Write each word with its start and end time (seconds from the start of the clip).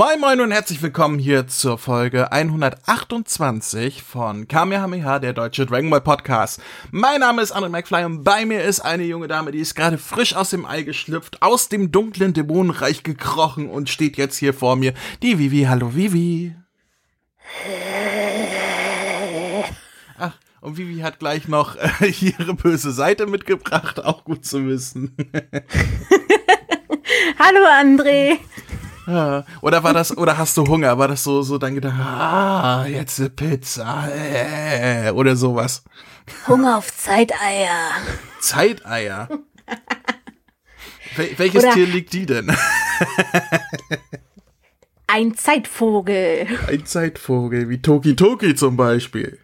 Moin 0.00 0.18
Moin 0.18 0.40
und 0.40 0.50
herzlich 0.50 0.80
willkommen 0.80 1.18
hier 1.18 1.46
zur 1.46 1.76
Folge 1.76 2.32
128 2.32 4.02
von 4.02 4.48
Kamehameha, 4.48 5.18
der 5.18 5.34
deutsche 5.34 5.66
Dragon 5.66 5.90
Ball 5.90 6.00
Podcast. 6.00 6.62
Mein 6.90 7.20
Name 7.20 7.42
ist 7.42 7.54
André 7.54 7.68
McFly 7.68 8.06
und 8.06 8.24
bei 8.24 8.46
mir 8.46 8.64
ist 8.64 8.80
eine 8.80 9.04
junge 9.04 9.28
Dame, 9.28 9.52
die 9.52 9.58
ist 9.58 9.74
gerade 9.74 9.98
frisch 9.98 10.34
aus 10.34 10.48
dem 10.48 10.64
Ei 10.64 10.84
geschlüpft, 10.84 11.42
aus 11.42 11.68
dem 11.68 11.92
dunklen 11.92 12.32
Dämonenreich 12.32 13.02
gekrochen 13.02 13.68
und 13.68 13.90
steht 13.90 14.16
jetzt 14.16 14.38
hier 14.38 14.54
vor 14.54 14.74
mir. 14.74 14.94
Die 15.22 15.38
Vivi, 15.38 15.64
hallo 15.64 15.94
Vivi. 15.94 16.56
Ach, 20.16 20.32
und 20.62 20.78
Vivi 20.78 21.00
hat 21.00 21.18
gleich 21.18 21.46
noch 21.46 21.76
äh, 21.76 22.06
ihre 22.22 22.54
böse 22.54 22.92
Seite 22.92 23.26
mitgebracht, 23.26 24.02
auch 24.02 24.24
gut 24.24 24.46
zu 24.46 24.66
wissen. 24.66 25.14
Hallo 27.38 27.60
André. 27.66 28.38
Oder 29.62 29.82
war 29.82 29.92
das, 29.92 30.16
oder 30.16 30.38
hast 30.38 30.56
du 30.56 30.66
Hunger? 30.66 30.96
War 30.98 31.08
das 31.08 31.24
so, 31.24 31.42
so 31.42 31.58
dann 31.58 31.74
gedacht, 31.74 31.98
ah, 31.98 32.86
jetzt 32.86 33.18
eine 33.18 33.30
Pizza, 33.30 34.08
äh, 34.12 35.10
oder 35.10 35.34
sowas? 35.36 35.82
Hunger 36.46 36.78
auf 36.78 36.94
Zeiteier. 36.96 37.90
Zeiteier. 38.40 39.28
Wel 41.16 41.30
welches 41.38 41.64
Oder- 41.64 41.72
Tier 41.74 41.86
liegt 41.86 42.12
die 42.12 42.26
denn? 42.26 42.54
Ein 45.06 45.34
Zeitvogel. 45.36 46.46
Ein 46.68 46.86
Zeitvogel, 46.86 47.68
wie 47.68 47.82
Toki 47.82 48.14
Toki 48.14 48.54
zum 48.54 48.76
Beispiel. 48.76 49.40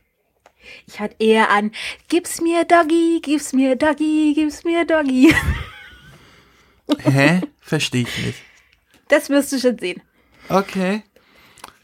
Ich 0.87 1.01
hatte 1.01 1.17
eher 1.19 1.51
an, 1.51 1.73
gib's 2.09 2.41
mir 2.41 2.65
Doggy, 2.65 3.21
gib's 3.21 3.53
mir 3.53 3.75
Doggy, 3.75 4.33
gib's 4.35 4.63
mir 4.63 4.85
Doggy. 4.87 5.35
Hä? 7.03 7.41
Verstehe 7.61 8.03
ich 8.03 8.19
nicht. 8.25 8.39
Das 9.09 9.31
wirst 9.31 9.53
du 9.53 9.59
schon 9.59 9.79
sehen. 9.79 10.03
Okay. 10.49 11.03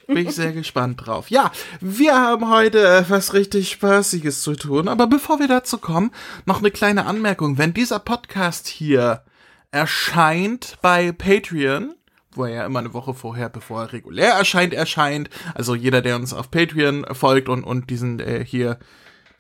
Bin 0.07 0.17
ich 0.29 0.35
sehr 0.35 0.53
gespannt 0.53 1.07
drauf. 1.07 1.31
Ja, 1.31 1.53
wir 1.81 2.15
haben 2.15 2.51
heute 2.51 3.07
was 3.09 3.35
richtig 3.35 3.71
Spaßiges 3.71 4.43
zu 4.43 4.55
tun. 4.55 4.89
Aber 4.89 5.07
bevor 5.07 5.39
wir 5.39 5.49
dazu 5.49 5.79
kommen, 5.79 6.11
noch 6.45 6.59
eine 6.59 6.71
kleine 6.71 7.07
Anmerkung. 7.07 7.57
Wenn 7.57 7.73
dieser 7.73 7.99
Podcast 7.99 8.67
hier 8.67 9.23
erscheint 9.71 10.79
bei 10.83 11.13
Patreon, 11.13 11.95
wo 12.33 12.45
er 12.45 12.55
ja 12.55 12.67
immer 12.67 12.81
eine 12.81 12.95
Woche 12.95 13.15
vorher, 13.15 13.49
bevor 13.49 13.83
er 13.83 13.93
regulär 13.93 14.33
erscheint, 14.33 14.75
erscheint, 14.75 15.31
also 15.55 15.75
jeder, 15.75 16.03
der 16.03 16.17
uns 16.17 16.33
auf 16.35 16.51
Patreon 16.51 17.07
folgt 17.13 17.49
und, 17.49 17.65
und 17.65 17.91
diesen 17.91 18.21
äh, 18.21 18.45
hier 18.45 18.79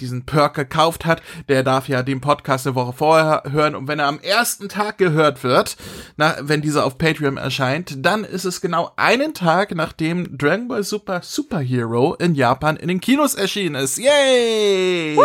diesen 0.02 0.26
Perk 0.26 0.54
gekauft 0.54 1.06
hat, 1.06 1.22
der 1.48 1.62
darf 1.62 1.88
ja 1.88 2.02
den 2.02 2.20
Podcast 2.20 2.66
eine 2.66 2.74
Woche 2.74 2.92
vorher 2.92 3.44
hören 3.50 3.74
und 3.74 3.88
wenn 3.88 3.98
er 3.98 4.08
am 4.08 4.20
ersten 4.20 4.68
Tag 4.68 4.98
gehört 4.98 5.44
wird, 5.44 5.76
na, 6.16 6.36
wenn 6.40 6.60
dieser 6.60 6.84
auf 6.84 6.98
Patreon 6.98 7.36
erscheint, 7.36 8.04
dann 8.04 8.24
ist 8.24 8.44
es 8.44 8.60
genau 8.60 8.92
einen 8.96 9.32
Tag, 9.32 9.74
nachdem 9.74 10.36
Dragon 10.36 10.68
Ball 10.68 10.82
Super 10.82 11.20
Superhero 11.22 12.14
in 12.14 12.34
Japan 12.34 12.76
in 12.76 12.88
den 12.88 13.00
Kinos 13.00 13.34
erschienen 13.34 13.76
ist. 13.76 13.98
Yay! 13.98 15.16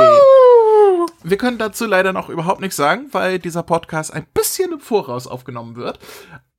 Wir 1.24 1.38
können 1.38 1.58
dazu 1.58 1.86
leider 1.86 2.14
noch 2.14 2.30
überhaupt 2.30 2.62
nichts 2.62 2.76
sagen, 2.76 3.08
weil 3.12 3.40
dieser 3.40 3.64
Podcast 3.64 4.14
ein 4.14 4.26
bisschen 4.34 4.72
im 4.72 4.80
Voraus 4.80 5.28
aufgenommen 5.28 5.76
wird. 5.76 6.00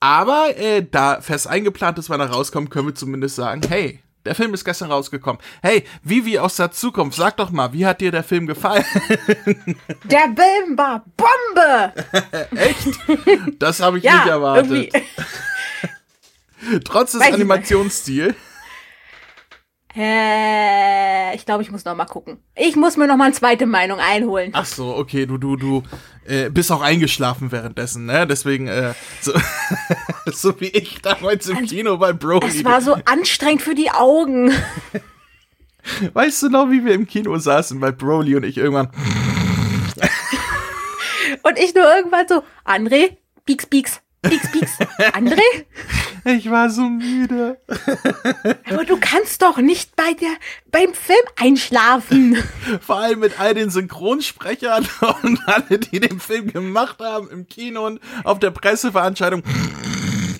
Aber 0.00 0.56
äh, 0.56 0.86
da 0.88 1.20
fest 1.20 1.46
eingeplant 1.46 1.98
ist, 1.98 2.10
wann 2.10 2.20
er 2.20 2.30
rauskommt, 2.30 2.70
können 2.70 2.88
wir 2.88 2.94
zumindest 2.94 3.36
sagen, 3.36 3.62
hey, 3.68 4.00
der 4.24 4.34
Film 4.34 4.52
ist 4.54 4.64
gestern 4.64 4.90
rausgekommen. 4.90 5.40
Hey, 5.62 5.84
Vivi 6.02 6.38
aus 6.38 6.56
der 6.56 6.70
Zukunft, 6.70 7.16
sag 7.18 7.36
doch 7.36 7.50
mal, 7.50 7.72
wie 7.72 7.86
hat 7.86 8.00
dir 8.00 8.10
der 8.10 8.22
Film 8.24 8.46
gefallen? 8.46 8.84
der 10.04 10.28
Bimba 10.28 11.04
Bombe. 11.16 11.92
Echt? 12.56 12.98
Das 13.58 13.80
habe 13.80 13.98
ich 13.98 14.04
Ja, 14.04 14.16
nicht 14.18 14.26
erwartet. 14.26 14.70
irgendwie. 14.94 16.80
Trotz 16.84 17.12
des 17.12 17.20
Weiß. 17.22 17.34
Animationsstils. 17.34 18.34
Äh, 19.96 21.34
ich 21.34 21.44
glaube, 21.46 21.62
ich 21.62 21.70
muss 21.70 21.84
noch 21.84 21.94
mal 21.96 22.04
gucken. 22.04 22.38
Ich 22.54 22.76
muss 22.76 22.96
mir 22.96 23.06
noch 23.06 23.16
mal 23.16 23.24
eine 23.24 23.32
zweite 23.34 23.66
Meinung 23.66 23.98
einholen. 23.98 24.50
Ach 24.54 24.64
so, 24.66 24.94
okay, 24.94 25.26
du, 25.26 25.38
du, 25.38 25.56
du 25.56 25.82
äh, 26.28 26.50
bist 26.50 26.70
auch 26.70 26.82
eingeschlafen 26.82 27.50
währenddessen, 27.52 28.06
ne? 28.06 28.26
Deswegen, 28.26 28.68
äh, 28.68 28.94
so, 29.20 29.32
so 30.26 30.60
wie 30.60 30.68
ich 30.68 31.00
damals 31.02 31.48
im 31.48 31.66
Kino 31.66 31.96
bei 31.96 32.12
Broly. 32.12 32.46
Es 32.46 32.64
war 32.64 32.80
so 32.80 32.96
anstrengend 33.04 33.62
für 33.62 33.74
die 33.74 33.90
Augen. 33.90 34.52
Weißt 36.12 36.42
du 36.42 36.50
noch, 36.50 36.70
wie 36.70 36.84
wir 36.84 36.94
im 36.94 37.06
Kino 37.06 37.36
saßen 37.38 37.80
bei 37.80 37.90
Broly 37.90 38.36
und 38.36 38.44
ich 38.44 38.58
irgendwann. 38.58 38.90
Und 41.42 41.58
ich 41.58 41.74
nur 41.74 41.84
irgendwann 41.84 42.28
so, 42.28 42.42
André, 42.64 43.16
pieks, 43.44 43.66
pieks, 43.66 44.00
pieks, 44.22 44.52
pieks. 44.52 44.78
André? 45.12 45.42
Ich 46.24 46.50
war 46.50 46.68
so 46.70 46.82
müde. 46.82 47.58
Aber 48.68 48.84
du 48.84 48.98
kannst 49.00 49.42
doch 49.42 49.58
nicht 49.58 49.96
bei 49.96 50.12
der, 50.14 50.30
beim 50.70 50.92
Film 50.92 51.24
einschlafen. 51.36 52.36
Vor 52.80 52.98
allem 52.98 53.20
mit 53.20 53.40
all 53.40 53.54
den 53.54 53.70
Synchronsprechern 53.70 54.86
und 55.22 55.40
alle, 55.46 55.78
die 55.78 56.00
den 56.00 56.20
Film 56.20 56.52
gemacht 56.52 56.98
haben 57.00 57.30
im 57.30 57.46
Kino 57.48 57.86
und 57.86 58.00
auf 58.24 58.38
der 58.38 58.50
Presseveranstaltung. 58.50 59.42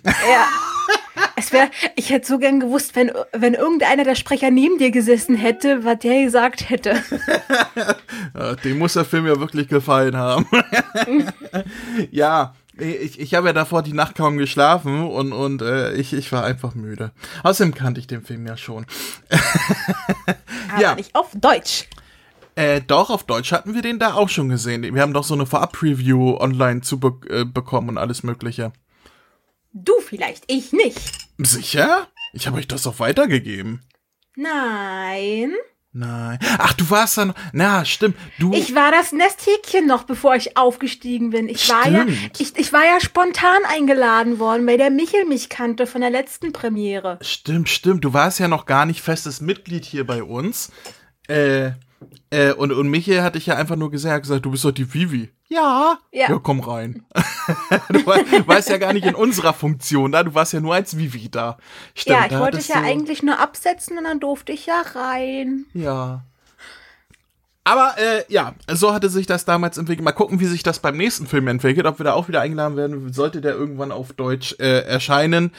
Ja. 0.05 0.47
Es 1.37 1.53
wäre, 1.53 1.71
ich 1.95 2.11
hätte 2.11 2.27
so 2.27 2.39
gern 2.39 2.59
gewusst, 2.61 2.97
wenn, 2.97 3.13
wenn 3.33 3.55
irgendeiner 3.55 4.05
der 4.05 4.17
Sprecher 4.17 4.51
neben 4.51 4.79
dir 4.79 4.91
gesessen 4.91 5.37
hätte, 5.37 5.85
was 5.85 6.01
der 6.01 6.25
gesagt 6.25 6.69
hätte. 6.69 7.03
Ja, 8.35 8.55
dem 8.57 8.79
muss 8.79 8.93
der 8.93 9.05
Film 9.05 9.27
ja 9.27 9.39
wirklich 9.41 9.69
gefallen 9.69 10.17
haben. 10.17 10.47
ja, 12.11 12.55
ich, 12.79 13.19
ich 13.21 13.35
habe 13.35 13.49
ja 13.49 13.53
davor 13.53 13.83
die 13.83 13.93
Nacht 13.93 14.15
kaum 14.17 14.37
geschlafen 14.39 15.07
und, 15.07 15.33
und 15.33 15.63
äh, 15.63 15.93
ich, 15.95 16.13
ich 16.13 16.31
war 16.33 16.45
einfach 16.45 16.75
müde. 16.75 17.13
Außerdem 17.43 17.75
kannte 17.75 18.01
ich 18.01 18.07
den 18.07 18.23
Film 18.23 18.47
ja 18.47 18.57
schon. 18.57 18.87
Aber 20.73 20.81
Ja. 20.81 20.95
nicht 20.95 21.15
auf 21.15 21.31
Deutsch. 21.35 21.89
Äh, 22.55 22.81
doch, 22.81 23.11
auf 23.11 23.25
Deutsch 23.25 23.53
hatten 23.53 23.75
wir 23.75 23.83
den 23.83 23.99
da 23.99 24.15
auch 24.15 24.29
schon 24.29 24.49
gesehen. 24.49 24.83
Wir 24.83 25.03
haben 25.03 25.13
doch 25.13 25.25
so 25.25 25.35
eine 25.35 25.47
Vorab-Preview 25.47 26.37
online 26.41 26.81
zu 26.81 26.99
be 26.99 27.15
äh, 27.29 27.45
bekommen 27.45 27.91
und 27.91 27.99
alles 27.99 28.23
mögliche. 28.25 28.73
Du 29.73 29.93
vielleicht, 30.01 30.45
ich 30.49 30.73
nicht. 30.73 30.99
Sicher? 31.39 32.09
Ich 32.33 32.47
habe 32.47 32.59
euch 32.59 32.67
das 32.67 32.83
doch 32.83 32.99
weitergegeben. 32.99 33.83
Nein. 34.35 35.53
Nein. 35.93 36.39
Ach, 36.59 36.75
du 36.75 36.89
warst 36.91 37.17
dann. 37.17 37.33
Na, 37.53 37.85
stimmt. 37.85 38.17
Du. 38.39 38.53
Ich 38.53 38.75
war 38.75 38.93
das 38.93 39.13
Nesthäkchen 39.13 39.87
noch, 39.87 40.05
bevor 40.05 40.37
ich 40.37 40.57
aufgestiegen 40.57 41.31
bin. 41.31 41.49
Ich 41.49 41.69
war 41.71 41.89
ja, 41.89 42.03
Stimmt. 42.03 42.41
ich, 42.41 42.57
ich 42.57 42.73
war 42.73 42.85
ja 42.85 43.01
spontan 43.01 43.63
eingeladen 43.67 44.39
worden, 44.39 44.67
weil 44.67 44.77
der 44.79 44.91
Michel 44.91 45.25
mich 45.25 45.49
kannte 45.49 45.87
von 45.87 46.03
der 46.03 46.11
letzten 46.11 46.53
Premiere. 46.53 47.19
Stimmt, 47.23 47.71
stimmt. 47.71 48.05
Du 48.05 48.13
warst 48.13 48.39
ja 48.39 48.49
noch 48.49 48.67
gar 48.67 48.85
nicht 48.85 49.01
festes 49.01 49.41
Mitglied 49.41 49.85
hier 49.85 50.07
bei 50.07 50.23
uns. 50.23 50.71
Äh, 51.27 51.71
äh, 52.31 52.53
und, 52.53 52.73
und 52.73 52.89
Michael 52.89 53.23
hatte 53.23 53.39
ich 53.39 53.47
ja 53.47 53.57
einfach 53.57 53.77
nur 53.77 53.91
gesagt, 53.91 54.23
gesagt, 54.23 54.45
du 54.45 54.51
bist 54.51 54.65
doch 54.65 54.71
die 54.73 54.93
Vivi. 54.93 55.31
Ja. 55.49 55.99
Ja. 56.13 56.29
Ja, 56.31 56.39
komm 56.39 56.61
rein. 56.61 57.05
du 57.91 58.07
war, 58.07 58.19
warst 58.47 58.69
ja 58.69 58.77
gar 58.79 58.93
nicht 58.93 59.07
in 59.07 59.15
unserer 59.15 59.55
Funktion 59.55 60.13
da, 60.13 60.23
du 60.23 60.35
warst 60.35 60.53
ja 60.53 60.61
nur 60.61 60.75
als 60.75 60.97
Vivi 60.99 61.31
da. 61.31 61.57
Stimmt, 61.95 62.17
ja, 62.19 62.25
ich 62.25 62.31
da 62.31 62.41
wollte 62.41 62.59
dich 62.59 62.69
ja 62.69 62.81
du- 62.81 62.87
eigentlich 62.87 63.23
nur 63.23 63.39
absetzen 63.39 63.97
und 63.99 64.05
dann 64.05 64.21
durfte 64.21 64.53
ich 64.53 64.67
ja 64.67 64.83
rein. 64.95 65.65
Ja. 65.73 66.25
Aber 67.65 67.95
äh, 67.99 68.25
ja, 68.29 68.55
so 68.71 68.95
hatte 68.95 69.11
sich 69.11 69.27
das 69.27 69.45
damals 69.45 69.77
entwickelt. 69.77 70.05
Mal 70.05 70.13
gucken, 70.13 70.41
wie 70.41 70.47
sich 70.47 70.63
das 70.63 70.79
beim 70.79 70.97
nächsten 70.97 71.27
Film 71.27 71.49
entwickelt, 71.49 71.85
ob 71.87 71.99
wir 72.01 72.05
da 72.05 72.15
auch 72.15 72.29
wieder 72.29 72.41
eingeladen 72.41 72.77
werden. 72.77 73.13
Sollte 73.13 73.43
der 73.43 73.53
irgendwann 73.53 73.93
auf 73.93 74.15
Deutsch 74.15 74.55
äh, 74.59 74.81
erscheinen. 74.87 75.53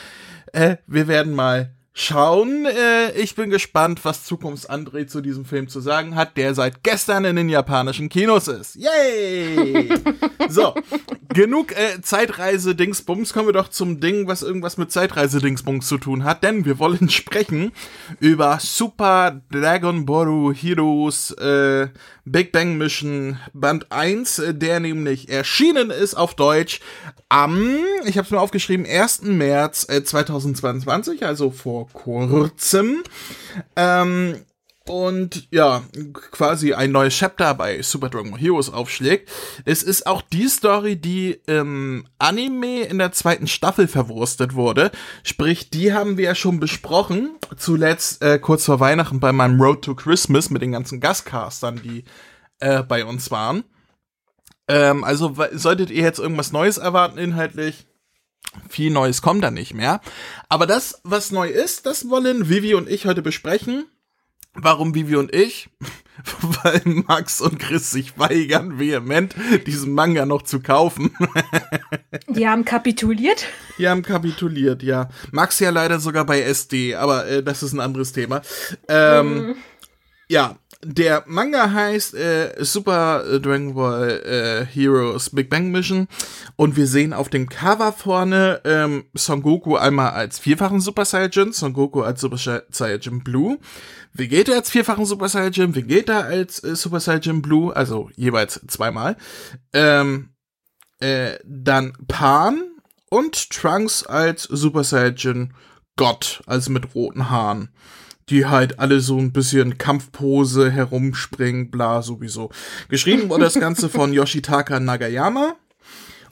Äh, 0.52 0.78
wir 0.88 1.08
werden 1.08 1.36
mal 1.36 1.72
schauen. 1.94 2.66
Äh, 2.66 3.12
ich 3.12 3.36
bin 3.36 3.50
gespannt, 3.50 4.04
was 4.04 4.26
Zukunfts-André 4.26 5.08
zu 5.08 5.22
diesem 5.22 5.46
Film 5.46 5.68
zu 5.68 5.80
sagen 5.82 6.16
hat, 6.16 6.38
der 6.38 6.54
seit 6.54 6.84
gestern 6.84 7.26
in 7.26 7.36
den 7.36 7.50
japanischen 7.50 8.10
Kinos 8.10 8.48
ist. 8.48 8.76
Yay! 8.76 9.90
so, 10.50 10.74
genug 11.34 11.72
äh, 11.74 12.02
Zeitreise-Dingsbums. 12.02 13.34
Kommen 13.34 13.48
wir 13.48 13.54
doch 13.54 13.70
zum 13.70 14.00
Ding, 14.00 14.28
was 14.28 14.42
irgendwas 14.42 14.78
mit 14.78 14.92
Zeitreise-Dingsbums 14.92 15.88
zu 15.88 15.98
tun 15.98 16.24
hat, 16.24 16.44
denn 16.44 16.66
wir 16.66 16.80
wollen 16.80 17.10
sprechen 17.10 17.72
über 18.20 18.60
Super 18.62 19.42
Dragon 19.52 20.06
Ball 20.06 20.54
Heroes 20.54 21.32
äh, 21.32 21.88
Big 22.26 22.52
Bang 22.52 22.78
Mission 22.78 23.40
Band 23.54 23.92
1, 23.92 24.40
äh, 24.40 24.54
der 24.54 24.80
nämlich 24.80 25.30
erschienen 25.30 25.90
ist 25.90 26.16
auf 26.16 26.36
Deutsch 26.36 26.80
am, 27.30 27.80
ich 28.06 28.18
habe 28.18 28.26
es 28.26 28.32
mir 28.32 28.42
aufgeschrieben, 28.42 28.86
1. 28.86 29.22
März 29.24 29.88
äh, 29.88 30.04
2022, 30.04 31.26
also 31.26 31.52
vor 31.52 31.88
kurzem. 31.90 33.04
Ähm, 33.76 34.44
und 34.90 35.48
ja, 35.52 35.84
quasi 36.32 36.74
ein 36.74 36.92
neues 36.92 37.14
Chapter 37.14 37.54
bei 37.54 37.84
Super 37.84 38.10
Dragon 38.10 38.36
Heroes 38.36 38.74
aufschlägt. 38.74 39.30
Es 39.64 39.84
ist 39.84 40.08
auch 40.08 40.24
die 40.24 40.48
Story, 40.48 40.96
die 40.96 41.40
im 41.46 42.06
Anime 42.18 42.82
in 42.82 42.98
der 42.98 43.12
zweiten 43.12 43.46
Staffel 43.46 43.88
verwurstet 43.88 44.56
wurde. 44.56 44.90
Sprich, 45.24 45.70
die 45.70 45.94
haben 45.94 46.18
wir 46.18 46.26
ja 46.26 46.36
schon 46.36 46.60
besprochen. 46.60 47.38
Zuletzt 47.56 48.24
äh, 48.24 48.40
kurz 48.40 48.66
vor 48.66 48.80
Weihnachten 48.80 49.20
bei 49.20 49.32
meinem 49.32 49.62
Road 49.62 49.84
to 49.84 49.94
Christmas 49.94 50.50
mit 50.50 50.64
den 50.64 50.72
ganzen 50.72 51.00
Gastcastern, 51.00 51.80
die 51.84 52.04
äh, 52.60 52.82
bei 52.82 53.06
uns 53.06 53.30
waren. 53.30 53.66
Ähm, 54.70 55.04
also 55.04 55.36
solltet 55.52 55.90
ihr 55.90 56.04
jetzt 56.04 56.20
irgendwas 56.20 56.54
Neues 56.54 56.78
erwarten 56.78 57.18
inhaltlich, 57.18 57.88
Viel 58.70 58.92
Neues 58.92 59.22
kommt 59.22 59.44
da 59.44 59.52
nicht 59.52 59.74
mehr. 59.74 60.02
Aber 60.48 60.66
das, 60.66 61.02
was 61.04 61.32
neu 61.32 61.50
ist, 61.50 61.86
das 61.86 62.10
wollen 62.10 62.50
Vivi 62.50 62.74
und 62.74 62.90
ich 62.90 63.06
heute 63.06 63.22
besprechen. 63.22 63.86
Warum 64.54 64.96
Vivi 64.96 65.16
und 65.16 65.34
ich? 65.34 65.70
Weil 66.64 66.82
Max 66.86 67.40
und 67.40 67.60
Chris 67.60 67.92
sich 67.92 68.18
weigern 68.18 68.80
vehement, 68.80 69.36
diesen 69.68 69.94
Manga 69.94 70.26
noch 70.26 70.42
zu 70.42 70.60
kaufen. 70.60 71.16
Die 72.28 72.48
haben 72.48 72.66
kapituliert? 72.66 73.46
Die 73.78 73.88
haben 73.88 74.02
kapituliert, 74.02 74.84
ja. 74.84 75.10
Max 75.32 75.60
ja 75.60 75.70
leider 75.70 76.00
sogar 76.00 76.26
bei 76.26 76.42
SD, 76.42 76.96
aber 76.96 77.28
äh, 77.28 77.44
das 77.44 77.64
ist 77.64 77.74
ein 77.74 77.80
anderes 77.80 78.12
Thema. 78.12 78.42
Ähm, 78.88 79.48
mhm. 79.48 79.56
Ja, 80.28 80.58
der 80.82 81.24
Manga 81.28 81.72
heißt 81.72 82.14
äh, 82.14 82.56
Super 82.64 83.40
Dragon 83.40 83.74
Ball 83.74 84.22
äh, 84.22 84.66
Heroes 84.66 85.30
Big 85.30 85.50
Bang 85.50 85.72
Mission. 85.72 86.08
Und 86.56 86.78
wir 86.78 86.88
sehen 86.88 87.14
auf 87.14 87.30
dem 87.30 87.50
Cover 87.50 87.92
vorne 87.92 88.62
ähm, 88.64 89.06
Son 89.14 89.42
Goku 89.42 89.76
einmal 89.76 90.12
als 90.12 90.40
vierfachen 90.40 90.80
Super 90.80 91.06
Saiyan, 91.06 91.52
Son 91.52 91.74
Goku 91.74 92.02
als 92.02 92.22
Super 92.22 92.64
Saiyan 92.70 93.24
Blue, 93.24 93.60
Vegeta 94.14 94.54
als 94.54 94.70
vierfachen 94.70 95.06
Super 95.06 95.28
Saiyan, 95.28 95.76
Vegeta 95.76 96.22
als 96.22 96.64
äh, 96.64 96.76
Super 96.76 97.02
Saiyan 97.02 97.42
Blue, 97.42 97.76
also 97.76 98.10
jeweils 98.16 98.62
zweimal, 98.68 99.18
ähm, 99.74 100.30
äh, 101.00 101.40
dann 101.44 101.94
Pan 102.08 102.62
und 103.10 103.50
Trunks 103.50 104.06
als 104.06 104.44
Super 104.44 104.86
Saiyan 104.86 105.54
Gott, 105.98 106.42
also 106.46 106.72
mit 106.72 106.96
roten 106.96 107.30
Haaren 107.30 107.70
die 108.30 108.46
halt 108.46 108.80
alle 108.80 109.00
so 109.00 109.18
ein 109.18 109.32
bisschen 109.32 109.78
Kampfpose 109.78 110.72
herumspringen, 110.72 111.72
bla 111.72 112.02
sowieso. 112.02 112.50
Geschrieben 112.90 113.30
wurde 113.30 113.46
das 113.46 113.60
Ganze 113.60 113.90
von 113.90 114.14
Yoshitaka 114.14 114.80
Nagayama. 114.80 115.56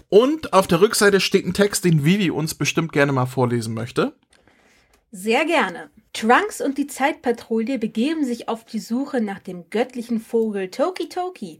Und 0.09 0.53
auf 0.53 0.67
der 0.67 0.79
Rückseite 0.79 1.19
steht 1.19 1.45
ein 1.45 1.53
Text, 1.53 1.83
den 1.83 2.05
Vivi 2.05 2.31
uns 2.31 2.55
bestimmt 2.55 2.93
gerne 2.93 3.11
mal 3.11 3.25
vorlesen 3.25 3.73
möchte. 3.73 4.13
Sehr 5.11 5.45
gerne. 5.45 5.89
Trunks 6.13 6.61
und 6.61 6.77
die 6.77 6.87
Zeitpatrouille 6.87 7.77
begeben 7.77 8.25
sich 8.25 8.49
auf 8.49 8.65
die 8.65 8.79
Suche 8.79 9.21
nach 9.21 9.39
dem 9.39 9.69
göttlichen 9.69 10.19
Vogel 10.19 10.69
Toki 10.69 11.09
Toki 11.09 11.59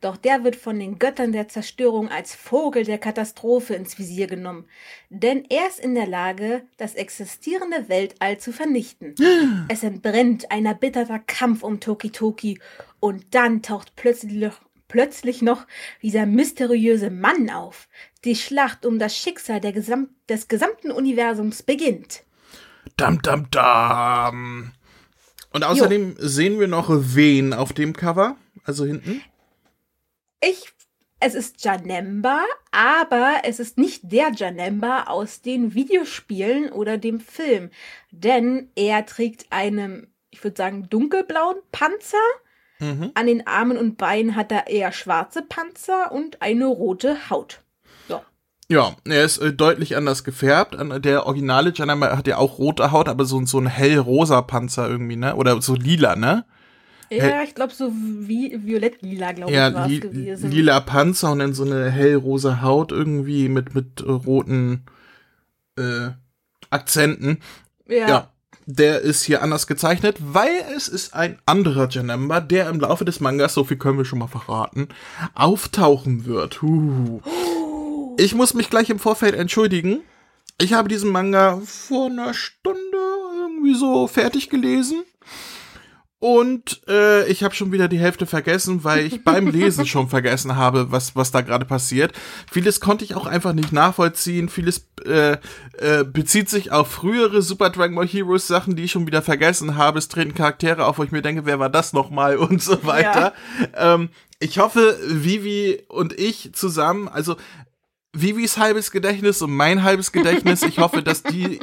doch 0.00 0.16
der 0.16 0.44
wird 0.44 0.54
von 0.54 0.78
den 0.78 0.98
Göttern 0.98 1.32
der 1.32 1.48
Zerstörung 1.48 2.08
als 2.08 2.34
Vogel 2.34 2.84
der 2.84 2.98
Katastrophe 2.98 3.74
ins 3.74 3.98
Visier 3.98 4.28
genommen. 4.28 4.66
Denn 5.10 5.44
er 5.48 5.66
ist 5.66 5.80
in 5.80 5.94
der 5.94 6.06
Lage, 6.06 6.62
das 6.76 6.94
existierende 6.94 7.88
Weltall 7.88 8.38
zu 8.38 8.52
vernichten. 8.52 9.14
es 9.68 9.82
entbrennt 9.82 10.50
ein 10.50 10.66
erbitterter 10.66 11.18
Kampf 11.18 11.62
um 11.62 11.80
Toki 11.80 12.10
Toki 12.10 12.60
und 13.00 13.34
dann 13.34 13.62
taucht 13.62 13.96
plötzlich, 13.96 14.52
plötzlich 14.86 15.42
noch 15.42 15.66
dieser 16.00 16.26
mysteriöse 16.26 17.10
Mann 17.10 17.50
auf. 17.50 17.88
Die 18.24 18.36
Schlacht 18.36 18.86
um 18.86 18.98
das 18.98 19.16
Schicksal 19.16 19.60
Gesam 19.60 20.10
des 20.28 20.46
gesamten 20.46 20.92
Universums 20.92 21.62
beginnt. 21.62 22.22
Dam, 22.96 23.20
dam, 23.22 23.50
dam. 23.50 24.72
Und 25.50 25.64
außerdem 25.64 26.16
jo. 26.18 26.28
sehen 26.28 26.60
wir 26.60 26.68
noch 26.68 26.88
wen 26.90 27.52
auf 27.52 27.72
dem 27.72 27.94
Cover? 27.94 28.36
Also 28.64 28.84
hinten? 28.84 29.22
Ich, 30.40 30.72
es 31.20 31.34
ist 31.34 31.64
Janemba, 31.64 32.44
aber 32.70 33.38
es 33.44 33.58
ist 33.58 33.76
nicht 33.76 34.12
der 34.12 34.30
Janemba 34.32 35.04
aus 35.04 35.42
den 35.42 35.74
Videospielen 35.74 36.70
oder 36.70 36.96
dem 36.96 37.18
Film, 37.18 37.70
denn 38.12 38.70
er 38.76 39.04
trägt 39.04 39.46
einen, 39.50 40.14
ich 40.30 40.42
würde 40.44 40.56
sagen, 40.56 40.88
dunkelblauen 40.88 41.56
Panzer. 41.72 42.18
Mhm. 42.80 43.10
An 43.14 43.26
den 43.26 43.44
Armen 43.44 43.76
und 43.76 43.96
Beinen 43.96 44.36
hat 44.36 44.52
er 44.52 44.68
eher 44.68 44.92
schwarze 44.92 45.42
Panzer 45.42 46.12
und 46.12 46.40
eine 46.42 46.66
rote 46.66 47.28
Haut. 47.28 47.62
So. 48.06 48.20
Ja, 48.68 48.94
er 49.04 49.24
ist 49.24 49.38
äh, 49.38 49.52
deutlich 49.52 49.96
anders 49.96 50.22
gefärbt. 50.22 50.76
Der 51.04 51.26
originale 51.26 51.72
Janemba 51.74 52.16
hat 52.16 52.28
ja 52.28 52.36
auch 52.36 52.58
rote 52.58 52.92
Haut, 52.92 53.08
aber 53.08 53.24
so, 53.24 53.44
so 53.46 53.58
ein 53.58 53.66
hellrosa 53.66 54.42
Panzer 54.42 54.88
irgendwie, 54.88 55.16
ne? 55.16 55.34
Oder 55.34 55.60
so 55.60 55.74
lila, 55.74 56.14
ne? 56.14 56.44
Ja, 57.10 57.42
ich 57.42 57.54
glaube 57.54 57.72
so 57.72 57.90
wie 57.92 58.58
violett-lila, 58.64 59.32
glaube 59.32 59.52
ja, 59.52 59.68
ich, 59.68 59.74
war 59.74 59.88
li 59.88 60.00
gewesen. 60.00 60.50
lila 60.50 60.80
Panzer 60.80 61.32
und 61.32 61.38
dann 61.38 61.54
so 61.54 61.64
eine 61.64 61.90
hellrosa 61.90 62.60
Haut 62.60 62.92
irgendwie 62.92 63.48
mit, 63.48 63.74
mit 63.74 64.04
roten 64.06 64.84
äh, 65.76 66.10
Akzenten. 66.70 67.38
Ja. 67.88 68.08
ja. 68.08 68.32
Der 68.66 69.00
ist 69.00 69.22
hier 69.22 69.42
anders 69.42 69.66
gezeichnet, 69.66 70.18
weil 70.20 70.52
es 70.76 70.88
ist 70.88 71.14
ein 71.14 71.38
anderer 71.46 71.88
Janemba, 71.88 72.40
der 72.40 72.68
im 72.68 72.80
Laufe 72.80 73.06
des 73.06 73.18
Mangas, 73.18 73.54
so 73.54 73.64
viel 73.64 73.78
können 73.78 73.96
wir 73.96 74.04
schon 74.04 74.18
mal 74.18 74.26
verraten, 74.26 74.88
auftauchen 75.34 76.26
wird. 76.26 76.62
Uh. 76.62 77.22
Ich 78.18 78.34
muss 78.34 78.52
mich 78.52 78.68
gleich 78.68 78.90
im 78.90 78.98
Vorfeld 78.98 79.34
entschuldigen. 79.34 80.02
Ich 80.60 80.74
habe 80.74 80.88
diesen 80.88 81.10
Manga 81.10 81.62
vor 81.64 82.10
einer 82.10 82.34
Stunde 82.34 82.98
irgendwie 83.40 83.74
so 83.74 84.06
fertig 84.06 84.50
gelesen. 84.50 85.02
Und 86.20 86.80
äh, 86.88 87.28
ich 87.28 87.44
habe 87.44 87.54
schon 87.54 87.70
wieder 87.70 87.86
die 87.86 88.00
Hälfte 88.00 88.26
vergessen, 88.26 88.82
weil 88.82 89.06
ich 89.06 89.22
beim 89.22 89.46
Lesen 89.46 89.86
schon 89.86 90.08
vergessen 90.08 90.56
habe, 90.56 90.90
was, 90.90 91.14
was 91.14 91.30
da 91.30 91.42
gerade 91.42 91.64
passiert. 91.64 92.12
Vieles 92.50 92.80
konnte 92.80 93.04
ich 93.04 93.14
auch 93.14 93.26
einfach 93.26 93.52
nicht 93.52 93.72
nachvollziehen. 93.72 94.48
Vieles 94.48 94.88
äh, 95.06 95.36
äh, 95.78 96.04
bezieht 96.04 96.48
sich 96.48 96.72
auf 96.72 96.90
frühere 96.90 97.40
Super 97.40 97.70
Dragon 97.70 97.94
Ball 97.94 98.08
Heroes 98.08 98.48
Sachen, 98.48 98.74
die 98.74 98.84
ich 98.84 98.90
schon 98.90 99.06
wieder 99.06 99.22
vergessen 99.22 99.76
habe. 99.76 99.98
Es 99.98 100.08
treten 100.08 100.34
Charaktere 100.34 100.86
auf, 100.86 100.98
wo 100.98 101.04
ich 101.04 101.12
mir 101.12 101.22
denke, 101.22 101.46
wer 101.46 101.60
war 101.60 101.70
das 101.70 101.92
nochmal 101.92 102.36
und 102.38 102.60
so 102.60 102.84
weiter. 102.84 103.32
Ja. 103.74 103.94
Ähm, 103.94 104.08
ich 104.40 104.58
hoffe, 104.58 104.98
Vivi 105.06 105.84
und 105.88 106.12
ich 106.18 106.52
zusammen, 106.52 107.08
also 107.08 107.36
Vivis 108.12 108.56
halbes 108.56 108.90
Gedächtnis 108.90 109.42
und 109.42 109.54
mein 109.54 109.82
halbes 109.82 110.12
Gedächtnis. 110.12 110.62
Ich 110.62 110.78
hoffe, 110.78 111.02
dass 111.02 111.22
die 111.22 111.60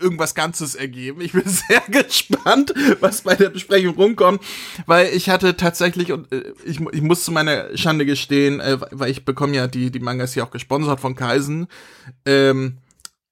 irgendwas 0.00 0.34
Ganzes 0.34 0.74
ergeben. 0.74 1.20
Ich 1.20 1.32
bin 1.32 1.44
sehr 1.46 1.82
gespannt, 1.88 2.74
was 3.00 3.22
bei 3.22 3.34
der 3.34 3.50
Besprechung 3.50 3.94
rumkommt, 3.94 4.42
weil 4.86 5.08
ich 5.14 5.30
hatte 5.30 5.56
tatsächlich 5.56 6.12
und 6.12 6.32
äh, 6.32 6.52
ich, 6.64 6.80
ich 6.92 7.02
muss 7.02 7.24
zu 7.24 7.32
meiner 7.32 7.76
Schande 7.76 8.06
gestehen, 8.06 8.60
äh, 8.60 8.78
weil 8.90 9.10
ich 9.10 9.24
bekomme 9.24 9.56
ja 9.56 9.66
die 9.66 9.90
die 9.90 10.00
Mangas 10.00 10.34
hier 10.34 10.44
auch 10.44 10.50
gesponsert 10.50 11.00
von 11.00 11.14
Kaisen. 11.14 11.68
Ähm, 12.24 12.78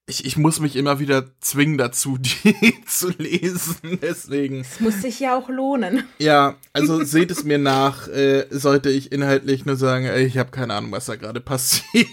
ich, 0.08 0.25
ich 0.25 0.36
muss 0.36 0.60
mich 0.60 0.76
immer 0.76 1.00
wieder 1.00 1.26
zwingen 1.40 1.78
dazu, 1.78 2.16
die 2.20 2.84
zu 2.86 3.10
lesen. 3.18 3.98
Deswegen. 4.00 4.60
Es 4.60 4.80
muss 4.80 5.02
sich 5.02 5.20
ja 5.20 5.36
auch 5.36 5.48
lohnen. 5.48 6.04
Ja, 6.18 6.54
also 6.72 7.02
seht 7.02 7.30
es 7.30 7.44
mir 7.44 7.58
nach, 7.58 8.08
äh, 8.08 8.46
sollte 8.50 8.90
ich 8.90 9.10
inhaltlich 9.10 9.66
nur 9.66 9.76
sagen, 9.76 10.06
ey, 10.06 10.25
ich 10.25 10.38
habe 10.38 10.50
keine 10.50 10.75
Ahnung, 10.75 10.92
was 10.92 11.06
da 11.06 11.16
gerade 11.16 11.40
passiert. 11.40 12.06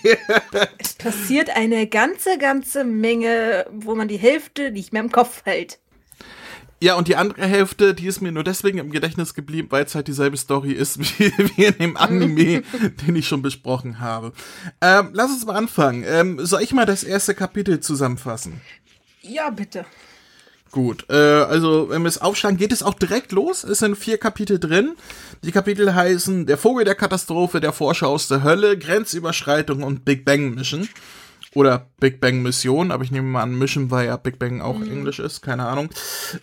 Es 0.78 0.94
passiert 0.94 1.56
eine 1.56 1.88
ganze, 1.88 2.38
ganze 2.38 2.84
Menge, 2.84 3.66
wo 3.72 3.96
man 3.96 4.08
die 4.08 4.18
Hälfte 4.18 4.72
nicht 4.72 4.92
mehr 4.94 5.04
im 5.04 5.12
Kopf 5.12 5.46
hält. 5.46 5.80
Ja, 6.84 6.96
und 6.96 7.08
die 7.08 7.16
andere 7.16 7.46
Hälfte, 7.46 7.94
die 7.94 8.08
ist 8.08 8.20
mir 8.20 8.34
nur 8.34 8.44
deswegen 8.44 8.78
im 8.78 8.92
Gedächtnis 8.92 9.34
geblieben, 9.34 9.70
weil 9.72 9.86
es 9.86 9.96
halt 9.96 10.10
dieselbe 10.10 10.36
Story 10.36 10.74
ist 10.74 11.00
wie, 11.18 11.32
wie 11.56 11.64
in 11.64 11.78
dem 11.78 11.96
Anime, 11.96 12.62
den 13.08 13.16
ich 13.16 13.26
schon 13.26 13.42
besprochen 13.42 14.02
habe. 14.02 14.34
Ähm, 14.82 15.12
lass 15.14 15.32
uns 15.32 15.46
mal 15.46 15.56
anfangen. 15.56 16.04
Ähm, 16.06 16.46
soll 16.46 16.62
ich 16.62 16.74
mal 16.74 16.86
das 16.86 17.06
erste 17.06 17.36
Kapitel 17.36 17.80
zusammenfassen? 17.80 18.60
Ja, 19.22 19.50
bitte. 19.50 19.86
Gut, 20.72 21.06
äh, 21.10 21.14
also 21.14 21.88
wenn 21.90 22.02
wir 22.02 22.10
es 22.10 22.18
aufschlagen, 22.18 22.58
geht 22.58 22.74
es 22.74 22.84
auch 22.84 22.96
direkt 22.96 23.32
los. 23.32 23.64
Es 23.64 23.80
sind 23.80 23.98
vier 23.98 24.18
Kapitel 24.18 24.60
drin. 24.60 24.98
Die 25.42 25.54
Kapitel 25.54 25.96
heißen 25.96 26.48
Der 26.48 26.58
Vogel 26.58 26.84
der 26.84 26.96
Katastrophe, 26.96 27.62
der 27.62 27.72
Forscher 27.72 28.10
aus 28.10 28.28
der 28.28 28.44
Hölle, 28.44 28.78
Grenzüberschreitung 28.78 29.84
und 29.84 30.04
Big 30.04 30.26
Bang 30.26 30.54
Mission. 30.54 30.90
Oder 31.56 31.88
Big 32.00 32.20
Bang 32.20 32.42
Mission, 32.42 32.92
aber 32.92 33.04
ich 33.04 33.12
nehme 33.12 33.28
mal 33.28 33.44
an, 33.44 33.58
Mission, 33.58 33.92
weil 33.92 34.08
ja 34.08 34.18
Big 34.18 34.40
Bang 34.40 34.62
auch 34.62 34.78
mhm. 34.78 34.92
Englisch 34.92 35.20
ist, 35.20 35.42
keine 35.42 35.66
Ahnung. 35.68 35.90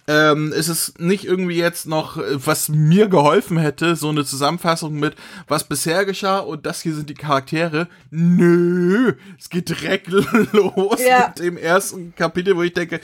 Ähm, 0.07 0.53
es 0.57 0.69
ist 0.69 1.01
nicht 1.01 1.25
irgendwie 1.25 1.57
jetzt 1.57 1.87
noch, 1.87 2.17
was 2.17 2.69
mir 2.69 3.09
geholfen 3.09 3.59
hätte, 3.59 3.97
so 3.97 4.09
eine 4.09 4.25
Zusammenfassung 4.25 4.95
mit, 4.95 5.17
was 5.49 5.65
bisher 5.65 6.05
geschah 6.05 6.39
und 6.39 6.65
das 6.65 6.81
hier 6.81 6.95
sind 6.95 7.11
die 7.11 7.15
Charaktere. 7.15 7.89
Nö, 8.11 9.15
es 9.39 9.51
geht 9.51 9.69
direkt 9.69 10.09
los 10.53 11.01
ja. 11.07 11.29
mit 11.29 11.39
dem 11.41 11.57
ersten 11.57 12.15
Kapitel, 12.15 12.57
wo 12.57 12.63
ich 12.63 12.73
denke, 12.73 13.01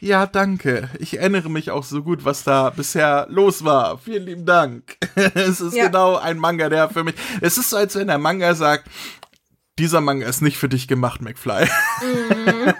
ja, 0.00 0.26
danke. 0.26 0.90
Ich 0.98 1.18
erinnere 1.18 1.48
mich 1.48 1.70
auch 1.70 1.84
so 1.84 2.02
gut, 2.02 2.26
was 2.26 2.44
da 2.44 2.68
bisher 2.68 3.26
los 3.30 3.64
war. 3.64 3.96
Vielen 3.96 4.26
lieben 4.26 4.44
Dank. 4.44 4.98
es 5.34 5.62
ist 5.62 5.74
ja. 5.74 5.86
genau 5.86 6.16
ein 6.16 6.36
Manga, 6.36 6.68
der 6.68 6.90
für 6.90 7.04
mich. 7.04 7.14
Es 7.40 7.56
ist 7.56 7.70
so, 7.70 7.78
als 7.78 7.96
wenn 7.96 8.08
der 8.08 8.18
Manga 8.18 8.54
sagt, 8.54 8.90
dieser 9.78 10.00
Manga 10.00 10.26
ist 10.26 10.40
nicht 10.40 10.56
für 10.56 10.68
dich 10.68 10.86
gemacht, 10.86 11.20
McFly. 11.20 11.66
Mhm. 12.02 12.74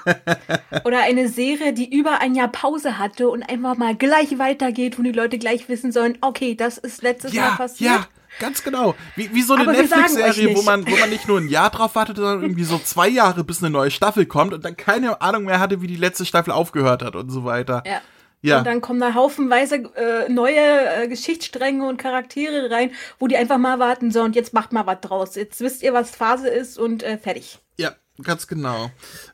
Oder 0.85 1.01
eine 1.03 1.29
Serie, 1.29 1.73
die 1.73 1.93
über 1.93 2.21
ein 2.21 2.35
Jahr 2.35 2.49
Pause 2.49 2.99
hatte 2.99 3.29
und 3.29 3.43
einfach 3.43 3.77
mal 3.77 3.97
gleich 3.97 4.39
weitergeht, 4.39 4.99
wo 4.99 5.03
die 5.03 5.13
Leute 5.13 5.39
gleich 5.39 5.69
wissen 5.69 5.93
sollen, 5.93 6.19
okay, 6.21 6.55
das 6.55 6.79
ist 6.79 7.03
letztes 7.03 7.33
ja, 7.33 7.49
Mal 7.49 7.57
passiert. 7.57 7.91
Ja, 7.91 8.07
ganz 8.39 8.63
genau. 8.63 8.95
Wie, 9.17 9.35
wie 9.35 9.43
so 9.43 9.55
eine 9.55 9.73
Netflix-Serie, 9.73 10.55
wo 10.57 10.63
man, 10.63 10.87
wo 10.87 10.97
man 10.97 11.11
nicht 11.11 11.27
nur 11.27 11.41
ein 11.41 11.49
Jahr 11.49 11.71
drauf 11.71 11.97
wartet, 11.97 12.17
sondern 12.17 12.43
irgendwie 12.43 12.65
so 12.65 12.79
zwei 12.79 13.09
Jahre, 13.09 13.43
bis 13.43 13.63
eine 13.63 13.71
neue 13.71 13.91
Staffel 13.91 14.27
kommt 14.27 14.53
und 14.53 14.65
dann 14.65 14.77
keine 14.77 15.21
Ahnung 15.21 15.45
mehr 15.45 15.59
hatte, 15.59 15.83
wie 15.83 15.89
die 15.89 15.97
letzte 15.97 16.25
Staffel 16.25 16.53
aufgehört 16.53 17.03
hat 17.03 17.17
und 17.17 17.31
so 17.31 17.45
weiter. 17.45 17.83
Ja. 17.87 18.01
Ja. 18.45 18.59
Und 18.59 18.67
dann 18.67 18.81
kommen 18.83 19.01
da 19.01 19.15
haufenweise 19.15 19.77
äh, 19.97 20.29
neue 20.29 20.59
äh, 20.59 21.09
Geschichtsstränge 21.09 21.87
und 21.87 21.97
Charaktere 21.97 22.71
rein, 22.71 22.91
wo 23.19 23.27
die 23.27 23.37
einfach 23.37 23.57
mal 23.57 23.79
warten, 23.79 24.11
so 24.11 24.21
und 24.23 24.37
jetzt 24.37 24.53
macht 24.53 24.73
mal 24.73 24.87
was 24.87 25.01
draus. 25.01 25.35
Jetzt 25.35 25.61
wisst 25.61 25.83
ihr, 25.83 25.95
was 25.95 26.11
Phase 26.11 26.49
ist 26.49 26.79
und 26.79 27.03
äh, 27.03 27.17
fertig. 27.17 27.59
Ja, 27.79 27.95
Ganz 28.23 28.47
genau. 28.47 28.93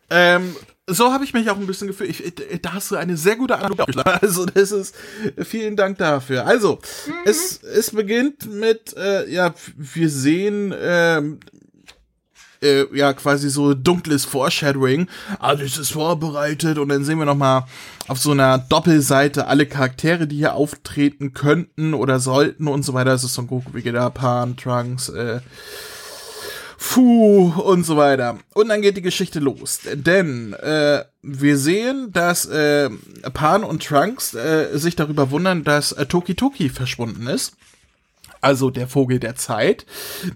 Ähm, 0.08 0.56
so 0.86 1.12
habe 1.12 1.24
ich 1.24 1.34
mich 1.34 1.50
auch 1.50 1.58
ein 1.58 1.66
bisschen 1.66 1.86
gefühlt. 1.86 2.08
Ich, 2.10 2.62
da 2.62 2.72
hast 2.72 2.90
du 2.90 2.96
eine 2.96 3.16
sehr 3.16 3.36
gute 3.36 3.56
Analogie. 3.56 3.92
Also 4.04 4.46
das 4.46 4.72
ist 4.72 4.94
vielen 5.44 5.76
Dank 5.76 5.98
dafür. 5.98 6.46
Also 6.46 6.78
mhm. 7.06 7.12
es 7.26 7.62
es 7.62 7.90
beginnt 7.90 8.50
mit 8.50 8.96
äh, 8.96 9.28
ja 9.30 9.54
wir 9.76 10.08
sehen 10.08 10.74
ähm, 10.80 11.40
äh, 12.62 12.84
ja 12.96 13.12
quasi 13.12 13.50
so 13.50 13.74
dunkles 13.74 14.24
Foreshadowing. 14.24 15.08
Alles 15.38 15.78
ist 15.78 15.92
vorbereitet 15.92 16.78
und 16.78 16.88
dann 16.88 17.04
sehen 17.04 17.18
wir 17.18 17.26
noch 17.26 17.36
mal 17.36 17.66
auf 18.08 18.18
so 18.18 18.32
einer 18.32 18.58
Doppelseite 18.58 19.46
alle 19.46 19.66
Charaktere, 19.66 20.26
die 20.26 20.36
hier 20.36 20.54
auftreten 20.54 21.32
könnten 21.32 21.94
oder 21.94 22.20
sollten 22.20 22.68
und 22.68 22.84
so 22.84 22.94
weiter. 22.94 23.10
Das 23.10 23.24
ist 23.24 23.34
Son 23.34 23.46
Goku, 23.46 23.72
Vegeta, 23.72 24.10
Pan, 24.10 24.56
Trunks. 24.56 25.08
Äh, 25.08 25.40
Puh 26.92 27.52
und 27.62 27.84
so 27.84 27.96
weiter. 27.96 28.38
Und 28.52 28.68
dann 28.68 28.82
geht 28.82 28.96
die 28.96 29.02
Geschichte 29.02 29.38
los. 29.38 29.80
Denn 29.94 30.54
äh, 30.54 31.04
wir 31.22 31.56
sehen, 31.56 32.10
dass 32.10 32.46
äh, 32.46 32.90
Pan 33.32 33.62
und 33.62 33.84
Trunks 33.84 34.34
äh, 34.34 34.76
sich 34.76 34.96
darüber 34.96 35.30
wundern, 35.30 35.62
dass 35.62 35.92
äh, 35.92 36.06
Toki 36.06 36.34
Toki 36.34 36.68
verschwunden 36.68 37.28
ist. 37.28 37.54
Also 38.40 38.70
der 38.70 38.88
Vogel 38.88 39.18
der 39.18 39.36
Zeit, 39.36 39.86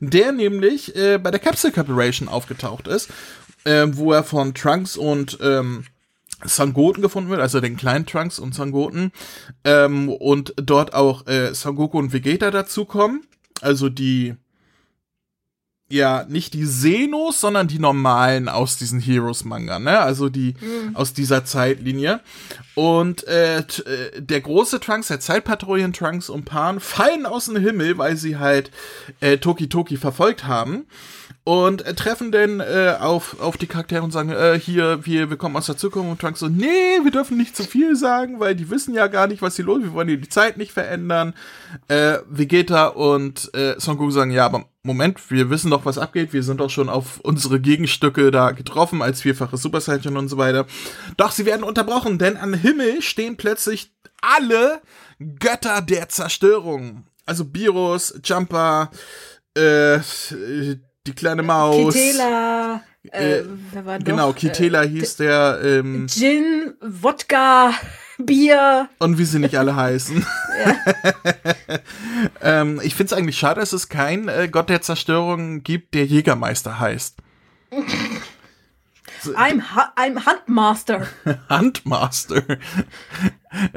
der 0.00 0.32
nämlich 0.32 0.94
äh, 0.96 1.18
bei 1.18 1.30
der 1.30 1.40
Capsule 1.40 1.72
Corporation 1.72 2.28
aufgetaucht 2.28 2.86
ist, 2.86 3.10
äh, 3.64 3.86
wo 3.92 4.12
er 4.12 4.24
von 4.24 4.54
Trunks 4.54 4.96
und 4.96 5.38
ähm, 5.40 5.84
Sangoten 6.44 7.02
gefunden 7.02 7.30
wird, 7.30 7.40
also 7.40 7.60
den 7.60 7.76
kleinen 7.76 8.06
Trunks 8.06 8.38
und 8.38 8.54
Sangoten, 8.54 9.12
ähm, 9.64 10.10
und 10.10 10.52
dort 10.56 10.92
auch 10.94 11.26
äh, 11.26 11.54
Sangoku 11.54 11.98
und 11.98 12.12
Vegeta 12.12 12.50
dazukommen, 12.50 13.22
also 13.62 13.88
die 13.88 14.34
ja 15.94 16.26
nicht 16.28 16.54
die 16.54 16.66
Senos, 16.66 17.40
sondern 17.40 17.68
die 17.68 17.78
normalen 17.78 18.48
aus 18.48 18.76
diesen 18.76 19.00
Heroes-Manga, 19.00 19.78
ne? 19.78 20.00
Also 20.00 20.28
die 20.28 20.54
mhm. 20.60 20.94
aus 20.94 21.14
dieser 21.14 21.44
Zeitlinie. 21.44 22.20
Und 22.74 23.26
äh, 23.26 23.58
äh, 23.58 23.64
der 24.18 24.40
große 24.40 24.80
Trunks, 24.80 25.08
der 25.08 25.20
Zeitpatrouillen 25.20 25.92
Trunks 25.92 26.28
und 26.28 26.44
Pan 26.44 26.80
fallen 26.80 27.24
aus 27.24 27.46
dem 27.46 27.56
Himmel, 27.56 27.98
weil 27.98 28.16
sie 28.16 28.36
halt 28.36 28.70
äh, 29.20 29.38
Toki 29.38 29.68
Toki 29.68 29.96
verfolgt 29.96 30.44
haben 30.44 30.86
und 31.44 31.84
äh, 31.84 31.94
treffen 31.94 32.32
dann 32.32 32.60
äh, 32.60 32.96
auf, 32.98 33.38
auf 33.38 33.58
die 33.58 33.66
Charaktere 33.66 34.02
und 34.02 34.10
sagen, 34.10 34.30
äh, 34.30 34.58
hier, 34.58 35.04
wir, 35.04 35.28
wir 35.28 35.36
kommen 35.36 35.56
aus 35.56 35.66
der 35.66 35.76
Zukunft 35.76 36.10
und 36.10 36.20
Trunks 36.20 36.40
so, 36.40 36.48
nee, 36.48 36.98
wir 37.02 37.10
dürfen 37.10 37.36
nicht 37.36 37.54
zu 37.54 37.64
viel 37.64 37.96
sagen, 37.96 38.40
weil 38.40 38.54
die 38.56 38.70
wissen 38.70 38.94
ja 38.94 39.08
gar 39.08 39.26
nicht, 39.26 39.42
was 39.42 39.56
hier 39.56 39.66
los 39.66 39.78
ist, 39.80 39.84
wir 39.84 39.92
wollen 39.92 40.08
hier 40.08 40.16
die 40.16 40.28
Zeit 40.28 40.56
nicht 40.56 40.72
verändern. 40.72 41.34
Äh, 41.88 42.18
Vegeta 42.28 42.86
und 42.86 43.54
äh, 43.54 43.74
Son 43.78 43.98
Goku 43.98 44.10
sagen, 44.10 44.30
ja, 44.30 44.46
aber 44.46 44.64
Moment, 44.82 45.30
wir 45.30 45.50
wissen 45.50 45.70
doch, 45.70 45.84
was 45.84 45.98
abgeht, 45.98 46.32
wir 46.32 46.42
sind 46.42 46.60
doch 46.60 46.70
schon 46.70 46.88
auf 46.88 47.20
unsere 47.20 47.60
Gegenstücke 47.60 48.30
da 48.30 48.52
getroffen, 48.52 49.02
als 49.02 49.20
vierfache 49.20 49.58
Super 49.58 49.80
Saiyan 49.80 50.16
und 50.16 50.28
so 50.28 50.38
weiter. 50.38 50.66
Doch 51.18 51.30
sie 51.30 51.46
werden 51.46 51.64
unterbrochen, 51.64 52.18
denn 52.18 52.38
am 52.38 52.54
Himmel 52.54 53.02
stehen 53.02 53.36
plötzlich 53.36 53.92
alle 54.22 54.80
Götter 55.38 55.82
der 55.82 56.08
Zerstörung. 56.08 57.04
Also 57.26 57.44
Biros, 57.44 58.18
Jumper, 58.24 58.90
äh, 59.56 60.00
die 61.06 61.12
kleine 61.12 61.42
Maus. 61.42 61.94
Kitela. 61.94 62.82
Äh, 63.12 63.38
äh, 63.38 63.44
wer 63.72 63.84
war 63.84 63.98
genau, 63.98 64.28
noch? 64.28 64.36
Kitela 64.36 64.84
äh, 64.84 64.88
hieß 64.88 65.16
der. 65.16 65.60
Ähm, 65.62 66.06
Gin, 66.08 66.74
Wodka, 66.80 67.72
Bier. 68.18 68.88
Und 68.98 69.18
wie 69.18 69.24
sie 69.24 69.38
nicht 69.38 69.56
alle 69.56 69.76
heißen. 69.76 70.24
ähm, 72.40 72.80
ich 72.82 72.94
finde 72.94 73.12
es 73.12 73.18
eigentlich 73.18 73.38
schade, 73.38 73.60
dass 73.60 73.72
es 73.72 73.88
keinen 73.88 74.28
äh, 74.28 74.48
Gott 74.50 74.70
der 74.70 74.80
Zerstörung 74.80 75.62
gibt, 75.62 75.94
der 75.94 76.06
Jägermeister 76.06 76.78
heißt. 76.80 77.18
I'm, 79.34 79.62
I'm 79.96 80.26
Huntmaster. 80.26 81.06
Huntmaster. 81.50 82.42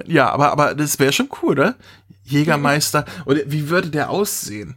ja, 0.05 0.29
aber, 0.29 0.51
aber 0.51 0.75
das 0.75 0.99
wäre 0.99 1.11
schon 1.11 1.29
cool, 1.41 1.51
oder? 1.53 1.75
Jägermeister. 2.23 3.05
Oder 3.25 3.41
wie 3.47 3.69
würde 3.69 3.89
der 3.89 4.09
aussehen? 4.09 4.75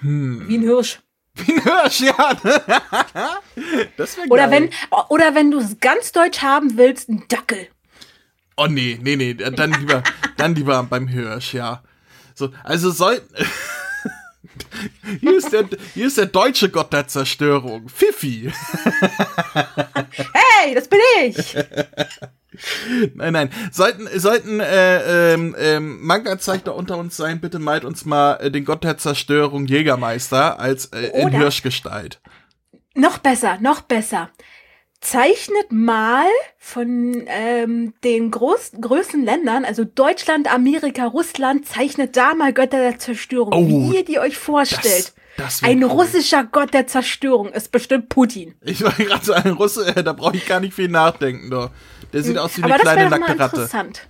Hm. 0.00 0.48
Wie 0.48 0.58
ein 0.58 0.62
Hirsch. 0.62 1.00
Wie 1.38 1.54
ein 1.54 1.62
Hirsch, 1.62 2.00
ja. 2.00 2.34
das 3.96 4.16
wäre 4.16 4.28
Oder 4.28 4.50
wenn, 4.50 4.70
oder 5.08 5.34
wenn 5.34 5.50
du 5.50 5.58
es 5.58 5.78
ganz 5.80 6.12
deutsch 6.12 6.42
haben 6.42 6.76
willst, 6.76 7.08
ein 7.08 7.24
Dackel. 7.28 7.68
Oh 8.56 8.66
nee, 8.66 8.98
nee, 9.00 9.16
nee, 9.16 9.34
dann 9.34 9.72
lieber, 9.72 10.02
dann 10.36 10.54
lieber 10.54 10.82
beim 10.82 11.06
Hirsch, 11.06 11.54
ja. 11.54 11.82
So, 12.34 12.50
also 12.64 12.90
soll. 12.90 13.20
hier, 15.20 15.36
ist 15.36 15.52
der, 15.52 15.68
hier 15.94 16.06
ist 16.06 16.18
der 16.18 16.26
deutsche 16.26 16.68
Gott 16.68 16.92
der 16.92 17.08
Zerstörung. 17.08 17.88
Fifi. 17.88 18.52
hey, 19.52 20.74
das 20.74 20.88
bin 20.88 21.00
ich. 21.24 21.56
Nein, 23.14 23.34
nein. 23.34 23.50
Sollten, 23.70 24.08
sollten 24.18 24.58
äh, 24.58 25.34
ähm, 25.34 25.54
ähm, 25.58 26.04
Manga-Zeichner 26.04 26.74
unter 26.74 26.96
uns 26.96 27.16
sein, 27.16 27.40
bitte 27.40 27.60
malt 27.60 27.84
uns 27.84 28.04
mal 28.04 28.34
äh, 28.34 28.50
den 28.50 28.64
Gott 28.64 28.82
der 28.82 28.98
Zerstörung 28.98 29.66
Jägermeister 29.66 30.58
als 30.58 30.86
äh, 30.86 31.20
in 31.20 31.28
Hirschgestalt. 31.28 32.20
Noch 32.94 33.18
besser, 33.18 33.58
noch 33.60 33.82
besser. 33.82 34.30
Zeichnet 35.00 35.70
mal 35.70 36.26
von 36.58 37.22
ähm, 37.26 37.94
den 38.02 38.32
groß, 38.32 38.72
größten 38.80 39.24
Ländern, 39.24 39.64
also 39.64 39.84
Deutschland, 39.84 40.52
Amerika, 40.52 41.06
Russland, 41.06 41.66
zeichnet 41.66 42.16
da 42.16 42.34
mal 42.34 42.52
Götter 42.52 42.78
der 42.78 42.98
Zerstörung, 42.98 43.52
oh, 43.52 43.68
wie 43.68 43.96
ihr 43.96 44.04
die 44.04 44.18
euch 44.18 44.36
vorstellt. 44.36 45.12
Das, 45.36 45.60
das 45.60 45.62
ein 45.62 45.84
cool. 45.84 45.90
russischer 45.90 46.42
Gott 46.44 46.74
der 46.74 46.88
Zerstörung 46.88 47.50
ist 47.50 47.70
bestimmt 47.70 48.08
Putin. 48.08 48.56
Ich 48.60 48.82
war 48.82 48.92
gerade 48.92 49.24
so 49.24 49.32
ein 49.34 49.52
Russe, 49.52 49.86
äh, 49.86 50.02
da 50.02 50.12
brauche 50.12 50.36
ich 50.36 50.46
gar 50.46 50.58
nicht 50.58 50.74
viel 50.74 50.88
nachdenken. 50.88 51.48
Doch. 51.48 51.70
Der 52.12 52.22
sieht 52.24 52.36
aus 52.38 52.56
wie 52.58 52.64
eine 52.64 52.74
kleine 52.74 53.08
nackte 53.08 53.38
Ratte. 53.38 53.56
Interessant. 53.56 54.08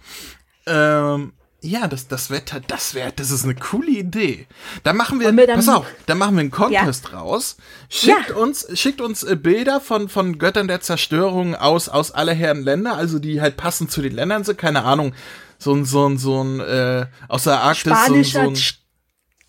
Ähm, 0.67 1.33
ja, 1.61 1.89
das, 1.89 2.07
das 2.07 2.31
wäre, 2.31 2.43
das 2.69 2.95
wäre, 2.95 3.13
das 3.13 3.33
ist 3.33 3.43
eine 3.45 3.57
coole 3.57 3.91
Idee. 3.91 4.47
Da 4.85 4.93
machen 4.93 5.19
wir, 5.19 5.37
wir 5.37 5.47
pass 5.49 5.69
auf, 5.69 5.87
da 6.07 6.15
machen 6.15 6.37
wir 6.37 6.43
einen 6.43 6.51
Contest 6.53 7.09
ja. 7.11 7.19
raus. 7.19 7.57
Schickt 7.89 8.29
ja. 8.31 8.37
uns, 8.37 8.67
schickt 8.75 9.01
uns 9.01 9.25
äh, 9.25 9.35
Bilder 9.35 9.81
von, 9.81 10.09
von 10.09 10.39
Göttern 10.39 10.69
der 10.69 10.81
Zerstörung 10.81 11.57
aus, 11.57 11.89
aus 11.89 12.13
aller 12.13 12.35
Herren 12.35 12.63
Länder, 12.63 12.97
also 12.97 13.19
die 13.19 13.41
halt 13.41 13.57
passend 13.57 13.91
zu 13.91 14.03
den 14.03 14.15
Ländern 14.15 14.45
sind, 14.45 14.57
keine 14.57 14.85
Ahnung, 14.85 15.15
so 15.59 15.75
ein, 15.75 15.85
so 15.85 16.09
ein, 16.09 16.17
so 16.17 16.45
ein, 16.45 16.61
äh, 16.61 17.07
aus 17.27 17.45
der 17.45 17.61
Arktis, 17.61 17.93
Spanischer 17.93 18.45
so 18.45 18.49
ein, 18.51 18.55
so 18.55 18.61
ein 18.63 18.75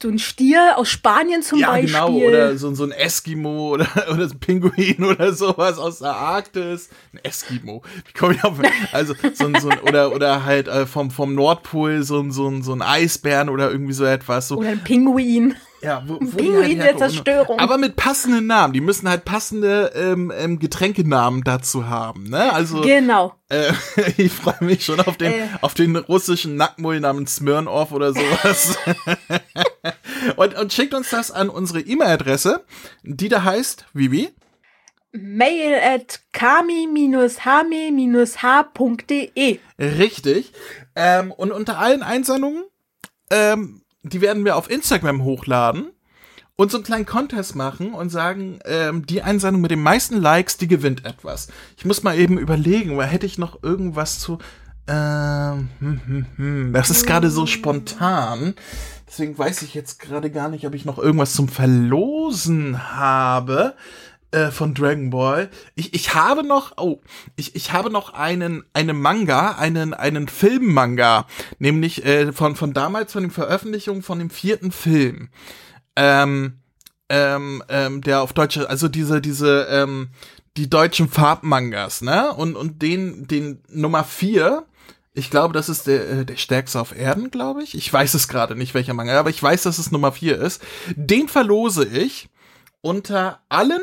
so 0.01 0.09
ein 0.09 0.19
Stier 0.19 0.77
aus 0.77 0.89
Spanien 0.89 1.41
zum 1.41 1.59
ja, 1.59 1.71
Beispiel. 1.71 1.91
Ja, 1.91 2.05
genau, 2.05 2.17
oder 2.17 2.57
so, 2.57 2.73
so 2.73 2.85
ein 2.85 2.91
Eskimo 2.91 3.73
oder, 3.73 3.87
oder 4.11 4.23
ein 4.23 4.39
Pinguin 4.39 5.03
oder 5.03 5.33
sowas 5.33 5.77
aus 5.77 5.99
der 5.99 6.15
Arktis. 6.15 6.89
Ein 7.13 7.19
Eskimo. 7.23 7.83
Wie 8.05 8.13
komme 8.13 8.35
ich 8.35 8.43
auf? 8.43 8.57
Also, 8.93 9.13
so 9.33 9.45
ein, 9.45 9.59
so 9.59 9.69
ein, 9.69 9.79
oder, 9.79 10.13
oder 10.13 10.45
halt 10.45 10.67
äh, 10.67 10.85
vom, 10.85 11.11
vom 11.11 11.35
Nordpol 11.35 12.03
so 12.03 12.19
ein, 12.19 12.31
so 12.31 12.47
ein, 12.47 12.63
so 12.63 12.73
ein 12.73 12.81
Eisbären 12.81 13.49
oder 13.49 13.71
irgendwie 13.71 13.93
so 13.93 14.05
etwas. 14.05 14.47
So. 14.47 14.57
Oder 14.57 14.69
ein 14.69 14.83
Pinguin. 14.83 15.55
Ja, 15.81 16.03
wo, 16.05 16.15
wo 16.15 16.37
Pinguin 16.37 16.81
halt 16.81 16.99
der 16.99 17.09
Zerstörung. 17.09 17.59
Aber 17.59 17.77
mit 17.77 17.95
passenden 17.95 18.47
Namen. 18.47 18.73
Die 18.73 18.81
müssen 18.81 19.07
halt 19.07 19.23
passende 19.25 19.91
ähm, 19.95 20.31
ähm, 20.35 20.59
Getränkenamen 20.59 21.43
dazu 21.43 21.87
haben. 21.87 22.23
Ne? 22.29 22.51
Also, 22.51 22.81
genau. 22.81 23.35
Äh, 23.49 23.71
ich 24.17 24.31
freue 24.31 24.61
mich 24.61 24.83
schon 24.85 24.99
auf 24.99 25.17
den, 25.17 25.31
äh. 25.31 25.47
auf 25.61 25.73
den 25.73 25.95
russischen 25.95 26.55
Nackmull 26.55 26.99
namens 26.99 27.35
Smirnoff 27.37 27.91
oder 27.91 28.13
sowas. 28.13 28.77
und, 30.35 30.55
und 30.55 30.73
schickt 30.73 30.93
uns 30.93 31.09
das 31.09 31.31
an 31.31 31.49
unsere 31.49 31.79
E-Mail-Adresse, 31.79 32.63
die 33.03 33.29
da 33.29 33.43
heißt, 33.43 33.85
Vivi? 33.93 34.29
Mail 35.11 35.75
at 35.81 36.21
kami-hame-h.de. 36.33 37.19
Richtig. 39.79 40.53
Ähm, 40.95 41.31
und 41.31 41.51
unter 41.51 41.79
allen 41.79 42.03
Einsendungen 42.03 42.65
ähm, 43.31 43.81
die 44.03 44.21
werden 44.21 44.45
wir 44.45 44.55
auf 44.55 44.69
Instagram 44.69 45.23
hochladen 45.23 45.91
und 46.55 46.71
so 46.71 46.77
einen 46.77 46.83
kleinen 46.83 47.05
Contest 47.05 47.55
machen 47.55 47.93
und 47.93 48.09
sagen, 48.09 48.59
ähm, 48.65 49.05
die 49.05 49.21
Einsendung 49.21 49.61
mit 49.61 49.71
den 49.71 49.81
meisten 49.81 50.17
Likes, 50.17 50.57
die 50.57 50.67
gewinnt 50.67 51.05
etwas. 51.05 51.47
Ich 51.77 51.85
muss 51.85 52.03
mal 52.03 52.17
eben 52.17 52.37
überlegen, 52.37 52.97
weil 52.97 53.07
hätte 53.07 53.25
ich 53.25 53.37
noch 53.37 53.63
irgendwas 53.63 54.19
zu. 54.19 54.39
Ähm, 54.87 55.69
hm, 55.79 56.01
hm, 56.05 56.25
hm. 56.35 56.73
Das 56.73 56.89
ist 56.89 57.05
gerade 57.05 57.29
so 57.29 57.45
spontan. 57.45 58.55
Deswegen 59.07 59.37
weiß 59.37 59.61
ich 59.61 59.73
jetzt 59.73 59.99
gerade 59.99 60.29
gar 60.31 60.49
nicht, 60.49 60.67
ob 60.67 60.75
ich 60.75 60.83
noch 60.83 60.97
irgendwas 60.97 61.33
zum 61.33 61.47
Verlosen 61.47 62.93
habe. 62.93 63.75
Äh, 64.31 64.51
von 64.51 64.75
Dragon 64.75 65.09
Ball. 65.09 65.49
Ich, 65.73 65.95
ich 65.95 66.13
habe 66.13 66.43
noch, 66.43 66.73
oh, 66.77 67.01
ich, 67.35 67.55
ich 67.55 67.73
habe 67.73 67.89
noch 67.89 68.13
einen, 68.13 68.63
einen 68.73 69.01
Manga, 69.01 69.53
einen, 69.53 69.95
einen 69.95 70.27
Filmmanga, 70.27 71.25
nämlich 71.57 72.05
äh, 72.05 72.31
von, 72.31 72.55
von 72.55 72.73
damals, 72.73 73.11
von 73.11 73.23
den 73.23 73.31
Veröffentlichungen 73.31 74.03
von 74.03 74.19
dem 74.19 74.29
vierten 74.29 74.71
Film. 74.71 75.29
Ähm, 75.95 76.59
ähm, 77.09 77.63
ähm, 77.69 78.01
der 78.01 78.21
auf 78.21 78.33
Deutsch, 78.33 78.59
also 78.59 78.87
diese, 78.87 79.19
diese, 79.19 79.67
ähm, 79.71 80.09
die 80.57 80.69
deutschen 80.69 81.09
Farbmangas, 81.09 82.03
ne? 82.03 82.31
Und, 82.31 82.55
und 82.55 82.83
den, 82.83 83.25
den 83.25 83.63
Nummer 83.67 84.03
vier, 84.03 84.65
ich 85.13 85.31
glaube, 85.31 85.55
das 85.55 85.69
ist 85.69 85.87
der, 85.87 86.07
äh, 86.07 86.25
der 86.25 86.37
stärkste 86.37 86.79
auf 86.79 86.95
Erden, 86.95 87.31
glaube 87.31 87.63
ich. 87.63 87.73
Ich 87.73 87.91
weiß 87.91 88.13
es 88.13 88.27
gerade 88.27 88.55
nicht, 88.55 88.75
welcher 88.75 88.93
Manga, 88.93 89.19
aber 89.19 89.31
ich 89.31 89.41
weiß, 89.41 89.63
dass 89.63 89.79
es 89.79 89.91
Nummer 89.91 90.11
vier 90.11 90.37
ist. 90.37 90.61
Den 90.95 91.27
verlose 91.27 91.83
ich 91.85 92.29
unter 92.81 93.41
allen 93.49 93.81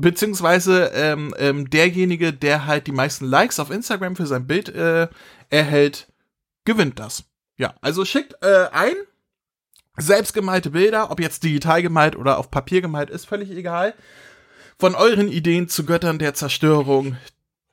beziehungsweise 0.00 0.90
ähm, 0.94 1.34
ähm, 1.38 1.70
derjenige, 1.70 2.32
der 2.32 2.66
halt 2.66 2.86
die 2.86 2.92
meisten 2.92 3.24
Likes 3.26 3.60
auf 3.60 3.70
Instagram 3.70 4.16
für 4.16 4.26
sein 4.26 4.46
Bild 4.46 4.68
äh, 4.68 5.08
erhält, 5.48 6.08
gewinnt 6.64 6.98
das. 6.98 7.24
Ja, 7.56 7.74
also 7.80 8.04
schickt 8.04 8.34
äh, 8.42 8.68
ein 8.72 8.94
selbstgemalte 9.96 10.70
Bilder, 10.70 11.10
ob 11.10 11.20
jetzt 11.20 11.44
digital 11.44 11.82
gemalt 11.82 12.16
oder 12.16 12.38
auf 12.38 12.50
Papier 12.50 12.80
gemalt, 12.80 13.10
ist 13.10 13.26
völlig 13.26 13.50
egal. 13.50 13.94
Von 14.78 14.94
euren 14.94 15.28
Ideen 15.28 15.68
zu 15.68 15.84
Göttern 15.84 16.18
der 16.18 16.32
Zerstörung 16.34 17.16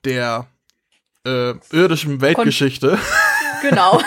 der 0.04 0.48
äh, 1.26 1.54
irdischen 1.72 2.22
Weltgeschichte. 2.22 3.00
genau. 3.62 4.02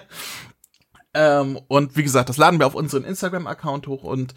ähm, 1.14 1.60
und 1.68 1.96
wie 1.96 2.02
gesagt, 2.02 2.28
das 2.28 2.38
laden 2.38 2.58
wir 2.58 2.66
auf 2.66 2.74
unseren 2.74 3.04
Instagram-Account 3.04 3.86
hoch 3.86 4.02
und 4.02 4.34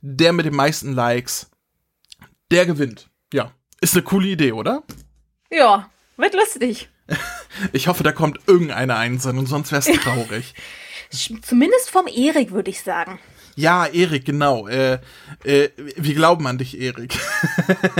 der 0.00 0.32
mit 0.32 0.46
den 0.46 0.56
meisten 0.56 0.92
Likes, 0.92 1.50
der 2.50 2.66
gewinnt. 2.66 3.08
Ja, 3.32 3.52
ist 3.80 3.94
eine 3.94 4.02
coole 4.02 4.28
Idee, 4.28 4.52
oder? 4.52 4.82
Ja, 5.50 5.90
wird 6.16 6.34
lustig. 6.34 6.88
ich 7.72 7.88
hoffe, 7.88 8.02
da 8.02 8.12
kommt 8.12 8.40
irgendeine 8.46 8.96
Einsendung, 8.96 9.46
sonst 9.46 9.72
wäre 9.72 9.80
es 9.80 10.00
traurig. 10.00 10.54
Zumindest 11.42 11.90
vom 11.90 12.06
Erik, 12.06 12.52
würde 12.52 12.70
ich 12.70 12.82
sagen. 12.82 13.18
Ja, 13.56 13.86
Erik, 13.86 14.24
genau. 14.24 14.66
Äh, 14.66 14.98
äh, 15.44 15.68
wir 15.76 16.14
glauben 16.14 16.46
an 16.46 16.58
dich, 16.58 16.80
Erik. 16.80 17.16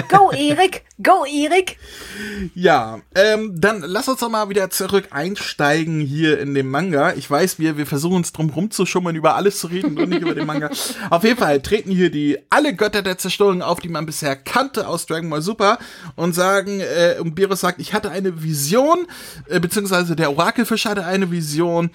Go, 0.08 0.30
Erik! 0.36 0.84
Go, 1.02 1.24
Erik! 1.24 1.76
Ja, 2.54 3.00
ähm, 3.16 3.60
dann 3.60 3.80
lass 3.84 4.08
uns 4.08 4.20
doch 4.20 4.28
mal 4.28 4.48
wieder 4.48 4.70
zurück 4.70 5.08
einsteigen 5.10 5.98
hier 5.98 6.38
in 6.38 6.54
dem 6.54 6.70
Manga. 6.70 7.14
Ich 7.14 7.28
weiß, 7.28 7.58
wir, 7.58 7.76
wir 7.76 7.86
versuchen 7.86 8.14
uns 8.14 8.32
drum 8.32 8.48
rumzuschummeln, 8.50 9.16
über 9.16 9.34
alles 9.34 9.58
zu 9.58 9.66
reden 9.66 9.98
und 9.98 10.08
nicht 10.08 10.22
über 10.22 10.36
den 10.36 10.46
Manga. 10.46 10.70
Auf 11.10 11.24
jeden 11.24 11.36
Fall 11.36 11.60
treten 11.62 11.90
hier 11.90 12.10
die 12.10 12.38
alle 12.48 12.76
Götter 12.76 13.02
der 13.02 13.18
Zerstörung 13.18 13.60
auf, 13.60 13.80
die 13.80 13.88
man 13.88 14.06
bisher 14.06 14.36
kannte 14.36 14.86
aus 14.86 15.06
Dragon 15.06 15.30
Ball 15.30 15.42
Super 15.42 15.80
und 16.14 16.32
sagen, 16.32 16.78
äh, 16.78 17.16
und 17.20 17.34
Beerus 17.34 17.58
sagt, 17.58 17.80
ich 17.80 17.92
hatte 17.92 18.12
eine 18.12 18.44
Vision, 18.44 19.08
äh, 19.48 19.58
beziehungsweise 19.58 20.14
der 20.14 20.30
Orakelfisch 20.30 20.84
hatte 20.84 21.04
eine 21.04 21.32
Vision 21.32 21.90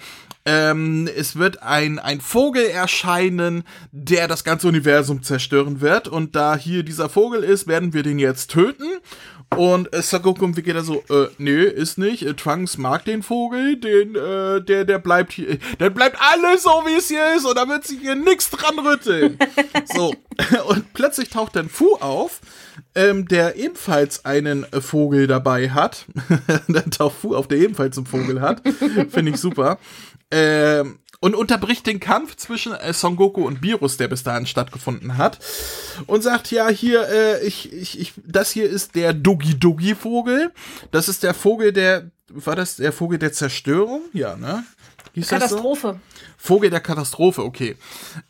ähm, 0.46 1.08
es 1.14 1.36
wird 1.36 1.62
ein, 1.62 1.98
ein 1.98 2.20
Vogel 2.20 2.64
erscheinen, 2.64 3.62
der 3.92 4.26
das 4.26 4.42
ganze 4.42 4.68
Universum 4.68 5.22
zerstören 5.22 5.80
wird. 5.80 6.08
Und 6.08 6.34
da 6.34 6.56
hier 6.56 6.82
dieser 6.82 7.08
Vogel 7.08 7.44
ist, 7.44 7.66
werden 7.66 7.92
wir 7.92 8.02
den 8.02 8.18
jetzt 8.18 8.50
töten. 8.50 8.89
Und 9.56 9.92
äh, 9.92 10.00
Sagoku 10.00 10.44
und 10.44 10.56
Vegeta 10.56 10.82
so, 10.82 11.02
äh, 11.10 11.28
nee, 11.38 11.64
ist 11.64 11.98
nicht. 11.98 12.22
Äh, 12.22 12.34
Trunks 12.34 12.78
mag 12.78 13.04
den 13.04 13.22
Vogel, 13.22 13.76
den, 13.76 14.14
äh, 14.14 14.62
der, 14.62 14.84
der 14.84 14.98
bleibt 14.98 15.32
hier, 15.32 15.58
der 15.80 15.90
bleibt 15.90 16.16
alles 16.20 16.62
so, 16.62 16.70
wie 16.86 16.96
es 16.96 17.08
hier 17.08 17.34
ist 17.34 17.44
und 17.44 17.56
da 17.56 17.68
wird 17.68 17.84
sich 17.84 18.00
hier 18.00 18.14
nichts 18.14 18.50
dran 18.50 18.78
rütteln. 18.78 19.38
so. 19.94 20.14
Und 20.68 20.92
plötzlich 20.94 21.28
taucht 21.28 21.56
dann 21.56 21.68
Fu 21.68 21.96
auf, 21.96 22.40
ähm, 22.94 23.28
der 23.28 23.56
ebenfalls 23.56 24.24
einen 24.24 24.64
äh, 24.72 24.80
Vogel 24.80 25.26
dabei 25.26 25.70
hat. 25.70 26.06
dann 26.68 26.90
taucht 26.90 27.16
Fu 27.20 27.34
auf, 27.34 27.48
der 27.48 27.58
ebenfalls 27.58 27.96
einen 27.96 28.06
Vogel 28.06 28.40
hat. 28.40 28.62
Finde 29.10 29.32
ich 29.32 29.36
super. 29.36 29.78
Ähm, 30.30 30.98
und 31.20 31.34
unterbricht 31.34 31.86
den 31.86 32.00
Kampf 32.00 32.36
zwischen 32.36 32.72
äh, 32.72 32.92
Son 32.92 33.16
Goku 33.16 33.46
und 33.46 33.62
Virus, 33.62 33.98
der 33.98 34.08
bis 34.08 34.22
dahin 34.22 34.46
stattgefunden 34.46 35.18
hat, 35.18 35.38
und 36.06 36.22
sagt 36.22 36.50
ja 36.50 36.68
hier, 36.68 37.06
äh, 37.08 37.46
ich, 37.46 37.72
ich, 37.72 38.00
ich, 38.00 38.12
das 38.26 38.50
hier 38.50 38.68
ist 38.68 38.94
der 38.94 39.12
Dogi 39.12 39.58
Dogi 39.58 39.94
Vogel. 39.94 40.50
Das 40.90 41.08
ist 41.08 41.22
der 41.22 41.34
Vogel 41.34 41.72
der, 41.72 42.10
war 42.28 42.56
das 42.56 42.76
der 42.76 42.92
Vogel 42.92 43.18
der 43.18 43.32
Zerstörung? 43.32 44.02
Ja, 44.12 44.36
ne? 44.36 44.64
Hieß 45.12 45.28
Katastrophe. 45.28 45.88
So? 45.94 46.24
Vogel 46.38 46.70
der 46.70 46.80
Katastrophe, 46.80 47.42
okay. 47.42 47.76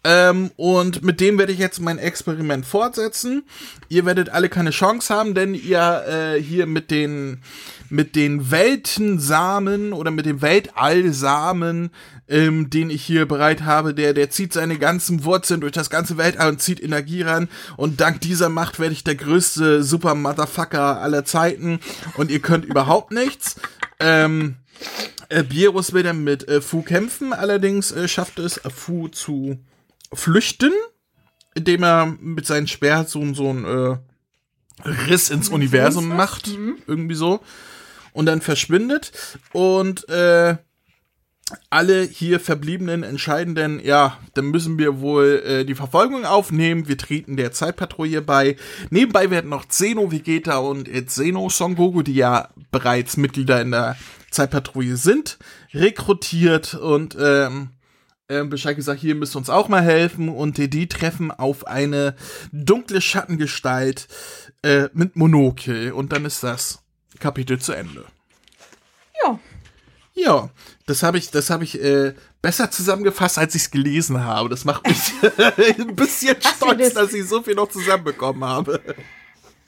Ähm, 0.03 0.51
und 0.57 1.05
mit 1.05 1.21
dem 1.21 1.39
werde 1.39 1.53
ich 1.53 1.59
jetzt 1.59 1.81
mein 1.81 1.99
Experiment 1.99 2.67
fortsetzen. 2.67 3.45
Ihr 3.89 4.05
werdet 4.05 4.31
alle 4.31 4.49
keine 4.49 4.71
Chance 4.71 5.15
haben, 5.15 5.35
denn 5.35 5.55
ihr 5.55 6.05
äh, 6.09 6.43
hier 6.43 6.67
mit 6.67 6.91
den 6.91 7.43
mit 7.91 8.15
den 8.15 8.51
Weltensamen 8.51 9.93
oder 9.93 10.11
mit 10.11 10.25
dem 10.25 10.43
Weltallsamen, 10.43 11.91
ähm, 12.29 12.71
den 12.71 12.89
ich 12.89 13.03
hier 13.03 13.27
bereit 13.27 13.63
habe, 13.63 13.95
der, 13.95 14.15
der 14.15 14.31
zieht 14.31 14.53
seine 14.53 14.79
ganzen 14.79 15.25
Wurzeln 15.25 15.61
durch 15.61 15.73
das 15.73 15.91
ganze 15.91 16.17
Weltall 16.17 16.49
und 16.51 16.63
zieht 16.63 16.83
Energie 16.83 17.23
ran. 17.23 17.49
Und 17.77 18.01
dank 18.01 18.21
dieser 18.21 18.49
Macht 18.49 18.79
werde 18.79 18.93
ich 18.93 19.05
der 19.05 19.17
größte 19.17 19.83
Super 19.83 20.15
Motherfucker 20.15 21.01
aller 21.01 21.25
Zeiten. 21.25 21.81
Und 22.17 22.31
ihr 22.31 22.41
könnt 22.41 22.65
überhaupt 22.65 23.11
nichts. 23.11 23.57
Ähm, 23.99 24.57
äh, 25.29 25.43
Bierus 25.43 25.93
will 25.93 26.05
dann 26.05 26.23
mit 26.23 26.49
äh, 26.49 26.61
Fu 26.61 26.83
kämpfen, 26.83 27.33
allerdings 27.33 27.93
äh, 27.93 28.09
schafft 28.09 28.39
es 28.39 28.59
äh, 28.59 28.71
Fu 28.71 29.09
zu 29.09 29.59
flüchten, 30.13 30.73
indem 31.55 31.83
er 31.83 32.07
mit 32.21 32.47
seinem 32.47 32.67
Speer 32.67 33.05
so, 33.05 33.35
so 33.35 33.51
ein 33.51 33.65
äh, 33.65 33.97
Riss 34.85 35.31
ins 35.31 35.49
Universum 35.49 36.09
macht. 36.09 36.49
Mhm. 36.49 36.77
Irgendwie 36.87 37.15
so 37.15 37.41
und 38.13 38.27
dann 38.27 38.41
verschwindet 38.41 39.13
und 39.53 40.09
äh, 40.09 40.57
alle 41.69 42.03
hier 42.03 42.39
verbliebenen 42.39 43.03
entscheidenden, 43.03 43.81
ja, 43.85 44.19
dann 44.35 44.47
müssen 44.47 44.79
wir 44.79 45.01
wohl 45.01 45.43
äh, 45.45 45.65
die 45.65 45.75
Verfolgung 45.75 46.25
aufnehmen. 46.25 46.87
Wir 46.87 46.97
treten 46.97 47.37
der 47.37 47.53
Zeitpatrouille 47.53 48.23
bei. 48.23 48.57
Nebenbei 48.91 49.31
werden 49.31 49.51
noch 49.51 49.67
Zeno 49.67 50.13
Vegeta 50.13 50.59
und 50.59 50.89
Zeno 51.11 51.49
Son 51.49 51.75
Goku, 51.75 52.03
die 52.03 52.15
ja 52.15 52.51
bereits 52.71 53.17
Mitglieder 53.17 53.61
in 53.61 53.73
der 53.73 53.97
Zeitpatrouille 54.31 54.97
sind, 54.97 55.39
rekrutiert 55.75 56.75
und 56.75 57.17
ähm, 57.21 57.71
äh, 58.29 58.45
Bescheid 58.45 58.77
gesagt, 58.77 59.01
hier 59.01 59.15
müsst 59.17 59.35
ihr 59.35 59.39
uns 59.39 59.51
auch 59.51 59.69
mal 59.69 59.83
helfen. 59.83 60.29
Und 60.29 60.57
die, 60.57 60.71
die 60.71 60.89
treffen 60.89 61.31
auf 61.31 61.67
eine 61.67 62.15
dunkle 62.53 63.01
Schattengestalt 63.01 64.07
äh, 64.63 64.89
mit 64.93 65.17
Monokel. 65.17 65.93
Und 65.93 66.13
dann 66.13 66.25
ist 66.25 66.43
das 66.43 66.83
Kapitel 67.21 67.61
zu 67.61 67.73
Ende. 67.73 68.05
Ja. 69.25 69.39
Ja, 70.15 70.51
das 70.87 71.03
habe 71.03 71.19
ich, 71.19 71.31
das 71.31 71.51
habe 71.51 71.65
ich 71.65 71.81
äh, 71.81 72.15
besser 72.43 72.71
zusammengefasst, 72.71 73.39
als 73.39 73.55
ich 73.55 73.63
es 73.63 73.71
gelesen 73.71 74.25
habe. 74.25 74.49
Das 74.49 74.65
macht 74.65 74.87
mich 74.87 74.99
ein 75.79 75.95
bisschen 75.95 76.37
stolz, 76.41 76.79
das? 76.79 76.95
dass 76.95 77.15
ich 77.15 77.27
so 77.29 77.43
viel 77.43 77.55
noch 77.55 77.69
zusammenbekommen 77.69 78.45
habe. 78.45 78.81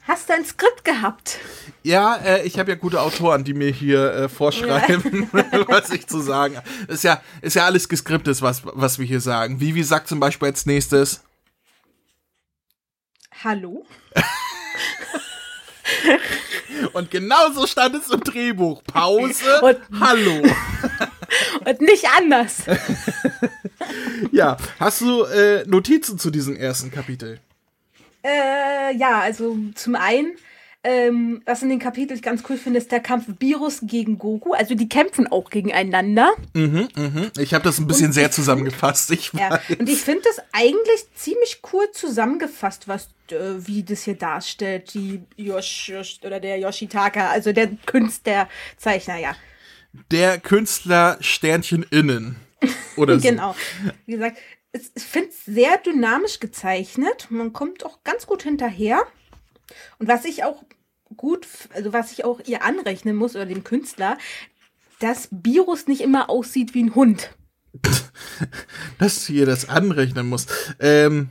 Hast 0.03 0.29
du 0.29 0.35
ein 0.35 0.45
Skript 0.45 0.85
gehabt? 0.85 1.39
Ja, 1.85 2.17
äh, 2.17 2.45
ich 2.45 2.59
habe 2.59 2.73
ja 2.73 2.77
gute 2.77 3.01
Autoren, 3.01 3.45
die 3.45 3.55
mir 3.55 3.71
hier 3.71 4.13
äh, 4.13 4.29
vorschreiben, 4.29 5.31
ja. 5.33 5.65
was 5.69 5.91
ich 5.91 6.09
zu 6.09 6.21
sagen 6.21 6.57
habe. 6.57 6.69
Ist 6.89 7.05
ja, 7.05 7.23
ist 7.41 7.55
ja 7.55 7.65
alles 7.65 7.89
geskriptet, 7.89 8.43
was, 8.43 8.63
was 8.65 8.99
wir 8.99 9.07
hier 9.07 9.21
sagen. 9.21 9.61
Vivi 9.61 9.85
sagt 9.85 10.09
zum 10.09 10.19
Beispiel 10.19 10.49
als 10.49 10.67
nächstes. 10.67 11.23
Hallo? 13.45 13.87
Und 16.93 17.11
genauso 17.11 17.67
stand 17.67 17.95
es 17.97 18.11
im 18.11 18.21
Drehbuch. 18.21 18.83
Pause, 18.85 19.61
und, 19.63 19.79
Hallo. 20.01 20.43
Und 21.65 21.81
nicht 21.81 22.07
anders. 22.17 22.65
ja, 24.33 24.57
hast 24.79 25.01
du 25.01 25.25
äh, 25.25 25.65
Notizen 25.67 26.19
zu 26.19 26.31
diesem 26.31 26.57
ersten 26.57 26.91
Kapitel? 26.91 27.41
Äh, 28.23 28.95
ja, 28.97 29.21
also 29.21 29.57
zum 29.75 29.95
einen 29.95 30.37
ähm, 30.85 31.43
was 31.47 31.63
in 31.63 31.69
den 31.69 31.79
Kapiteln 31.79 32.17
ich 32.17 32.23
ganz 32.23 32.43
cool 32.49 32.57
finde, 32.57 32.79
ist 32.79 32.91
der 32.91 33.01
Kampf 33.01 33.27
Virus 33.39 33.81
gegen 33.83 34.19
Goku. 34.19 34.53
Also 34.53 34.75
die 34.75 34.89
kämpfen 34.89 35.31
auch 35.31 35.49
gegeneinander. 35.49 36.33
Mhm, 36.55 36.89
mhm. 36.97 37.31
Ich 37.39 37.55
habe 37.55 37.63
das 37.63 37.79
ein 37.79 37.87
bisschen 37.87 38.07
und 38.07 38.13
sehr 38.13 38.33
zusammengefasst. 38.33 39.13
Ich 39.13 39.33
ja, 39.33 39.61
und 39.79 39.89
ich 39.89 40.01
finde 40.01 40.23
das 40.25 40.45
eigentlich 40.53 41.07
ziemlich 41.15 41.61
cool 41.73 41.89
zusammengefasst, 41.93 42.89
was 42.89 43.11
äh, 43.31 43.65
wie 43.67 43.85
das 43.85 44.03
hier 44.03 44.17
darstellt, 44.17 44.93
die 44.95 45.23
Yosh, 45.37 45.93
oder 46.25 46.41
der 46.41 46.59
Yoshitaka, 46.59 47.31
also 47.31 47.53
der 47.53 47.69
Künstlerzeichner, 47.87 49.19
ja. 49.19 49.37
Der 50.11 50.41
Künstler 50.41 51.19
Sternchen 51.21 51.85
innen. 51.91 52.37
Oder 52.97 53.15
so. 53.21 53.29
genau. 53.29 53.55
Wie 54.07 54.13
gesagt, 54.13 54.39
ich 54.73 55.03
finde 55.03 55.29
es 55.29 55.45
sehr 55.45 55.77
dynamisch 55.79 56.41
gezeichnet. 56.41 57.27
Man 57.31 57.53
kommt 57.53 57.85
auch 57.85 58.03
ganz 58.03 58.27
gut 58.27 58.43
hinterher. 58.43 59.07
Und 59.99 60.09
was 60.09 60.25
ich 60.25 60.45
auch 60.45 60.63
gut, 61.17 61.47
also 61.75 61.93
was 61.93 62.13
ich 62.13 62.25
auch 62.25 62.41
ihr 62.47 62.63
anrechnen 62.65 63.17
muss 63.17 63.35
oder 63.35 63.47
dem 63.47 63.65
Künstler, 63.65 64.19
dass 64.99 65.29
Virus 65.31 65.87
nicht 65.89 66.01
immer 66.01 66.31
aussieht 66.31 66.75
wie 66.75 66.83
ein 66.83 66.95
Hund. 66.95 67.31
dass 68.99 69.27
du 69.27 69.33
ihr 69.33 69.47
das 69.47 69.69
anrechnen 69.69 70.29
musst. 70.29 70.51
Ähm, 70.79 71.31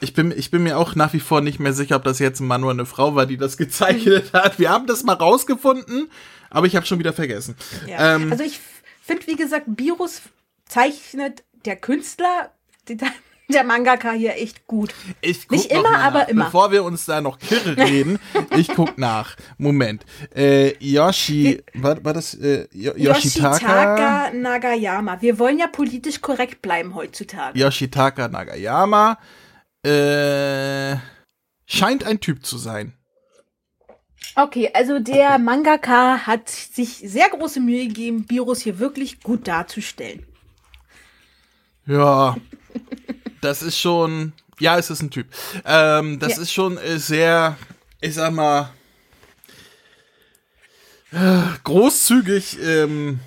ich 0.00 0.14
bin, 0.14 0.32
ich 0.36 0.50
bin 0.50 0.62
mir 0.62 0.78
auch 0.78 0.94
nach 0.94 1.12
wie 1.12 1.20
vor 1.20 1.40
nicht 1.40 1.60
mehr 1.60 1.72
sicher, 1.72 1.96
ob 1.96 2.04
das 2.04 2.18
jetzt 2.18 2.40
ein 2.40 2.46
Mann 2.46 2.64
oder 2.64 2.72
eine 2.72 2.86
Frau 2.86 3.14
war, 3.14 3.26
die 3.26 3.36
das 3.36 3.56
gezeichnet 3.56 4.32
hat. 4.32 4.58
Wir 4.58 4.70
haben 4.70 4.86
das 4.86 5.04
mal 5.04 5.14
rausgefunden, 5.14 6.10
aber 6.50 6.66
ich 6.66 6.76
habe 6.76 6.86
schon 6.86 6.98
wieder 6.98 7.12
vergessen. 7.12 7.56
Ja. 7.86 8.16
Ähm, 8.16 8.32
also 8.32 8.44
ich 8.44 8.60
finde, 9.02 9.26
wie 9.26 9.36
gesagt, 9.36 9.66
Virus 9.66 10.22
zeichnet 10.66 11.44
der 11.64 11.76
Künstler, 11.76 12.52
die, 12.88 12.96
der 13.54 13.64
Mangaka 13.64 14.12
hier 14.12 14.34
echt 14.34 14.66
gut. 14.66 14.94
Ich 15.20 15.48
guck 15.48 15.58
Nicht 15.58 15.70
immer, 15.70 15.98
aber 15.98 16.28
immer. 16.28 16.46
Bevor 16.46 16.72
wir 16.72 16.84
uns 16.84 17.06
da 17.06 17.20
noch 17.20 17.38
kirre 17.38 17.76
reden, 17.76 18.18
ich 18.56 18.68
guck 18.68 18.98
nach. 18.98 19.36
Moment. 19.56 20.04
Äh, 20.34 20.74
Yoshi, 20.78 21.62
war, 21.74 22.04
war 22.04 22.12
das 22.12 22.34
äh, 22.34 22.66
Yoshitaka? 22.72 22.98
Yoshitaka 22.98 24.30
Nagayama. 24.32 25.22
Wir 25.22 25.38
wollen 25.38 25.58
ja 25.58 25.68
politisch 25.68 26.20
korrekt 26.20 26.62
bleiben 26.62 26.94
heutzutage. 26.94 27.58
Yoshitaka 27.58 28.28
Nagayama. 28.28 29.18
Äh, 29.84 30.96
scheint 31.66 32.04
ein 32.04 32.20
Typ 32.20 32.44
zu 32.44 32.58
sein. 32.58 32.94
Okay, 34.36 34.70
also 34.74 34.98
der 34.98 35.38
Mangaka 35.38 36.26
hat 36.26 36.48
sich 36.48 36.96
sehr 37.04 37.28
große 37.28 37.60
Mühe 37.60 37.86
gegeben, 37.86 38.24
Virus 38.28 38.62
hier 38.62 38.80
wirklich 38.80 39.20
gut 39.20 39.46
darzustellen. 39.46 40.26
Ja, 41.86 42.36
das 43.44 43.62
ist 43.62 43.78
schon, 43.78 44.32
ja, 44.58 44.78
es 44.78 44.90
ist 44.90 45.02
ein 45.02 45.10
Typ. 45.10 45.26
Ähm, 45.64 46.18
das 46.18 46.36
Ja. 46.36 46.42
ist 46.42 46.52
schon 46.52 46.78
sehr, 46.96 47.56
ich 48.00 48.14
sag 48.14 48.32
mal, 48.32 48.70
großzügig 51.64 52.58
ähm, 52.62 53.20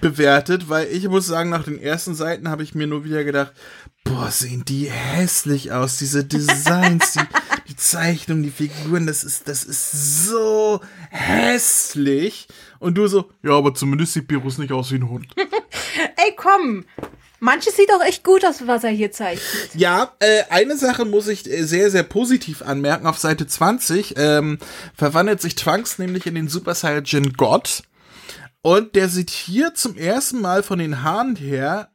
bewertet, 0.00 0.68
weil 0.68 0.86
ich 0.88 1.08
muss 1.08 1.26
sagen, 1.26 1.50
nach 1.50 1.64
den 1.64 1.80
ersten 1.80 2.14
Seiten 2.14 2.48
habe 2.48 2.62
ich 2.62 2.74
mir 2.74 2.86
nur 2.86 3.04
wieder 3.04 3.24
gedacht, 3.24 3.52
boah, 4.04 4.30
sehen 4.30 4.64
die 4.64 4.90
hässlich 4.90 5.72
aus, 5.72 5.98
diese 5.98 6.24
Designs, 6.24 7.14
die, 7.14 7.20
die 7.68 7.76
Zeichnungen, 7.76 8.42
die 8.42 8.50
Figuren, 8.50 9.06
das 9.06 9.24
ist, 9.24 9.48
das 9.48 9.64
ist 9.64 10.26
so 10.26 10.80
hässlich. 11.10 12.48
Und 12.78 12.94
du 12.96 13.06
so, 13.08 13.30
ja, 13.42 13.52
aber 13.52 13.74
zumindest 13.74 14.12
sieht 14.12 14.30
Virus 14.30 14.58
nicht 14.58 14.72
aus 14.72 14.92
wie 14.92 14.96
ein 14.96 15.08
Hund. 15.08 15.26
Ey, 16.16 16.34
komm! 16.36 16.84
Manches 17.40 17.76
sieht 17.76 17.92
auch 17.92 18.04
echt 18.04 18.24
gut 18.24 18.44
aus, 18.44 18.66
was 18.66 18.82
er 18.82 18.90
hier 18.90 19.12
zeichnet. 19.12 19.70
Ja, 19.74 20.12
äh, 20.18 20.42
eine 20.50 20.76
Sache 20.76 21.04
muss 21.04 21.28
ich 21.28 21.48
äh, 21.48 21.62
sehr, 21.62 21.90
sehr 21.90 22.02
positiv 22.02 22.62
anmerken. 22.62 23.06
Auf 23.06 23.18
Seite 23.18 23.46
20 23.46 24.14
ähm, 24.16 24.58
verwandelt 24.96 25.40
sich 25.40 25.54
Trunks 25.54 25.98
nämlich 25.98 26.26
in 26.26 26.34
den 26.34 26.48
Super 26.48 26.74
Saiyan 26.74 27.32
God. 27.34 27.82
Und 28.62 28.96
der 28.96 29.08
sieht 29.08 29.30
hier 29.30 29.74
zum 29.74 29.96
ersten 29.96 30.40
Mal 30.40 30.62
von 30.62 30.80
den 30.80 31.04
Haaren 31.04 31.36
her 31.36 31.90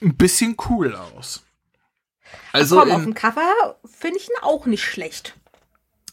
ein 0.00 0.16
bisschen 0.16 0.56
cool 0.68 0.94
aus. 0.94 1.42
Also 2.52 2.78
komm, 2.78 2.90
auf 2.90 3.02
dem 3.02 3.14
Cover 3.14 3.76
finde 3.84 4.18
ich 4.18 4.28
ihn 4.28 4.42
auch 4.42 4.66
nicht 4.66 4.84
schlecht. 4.84 5.34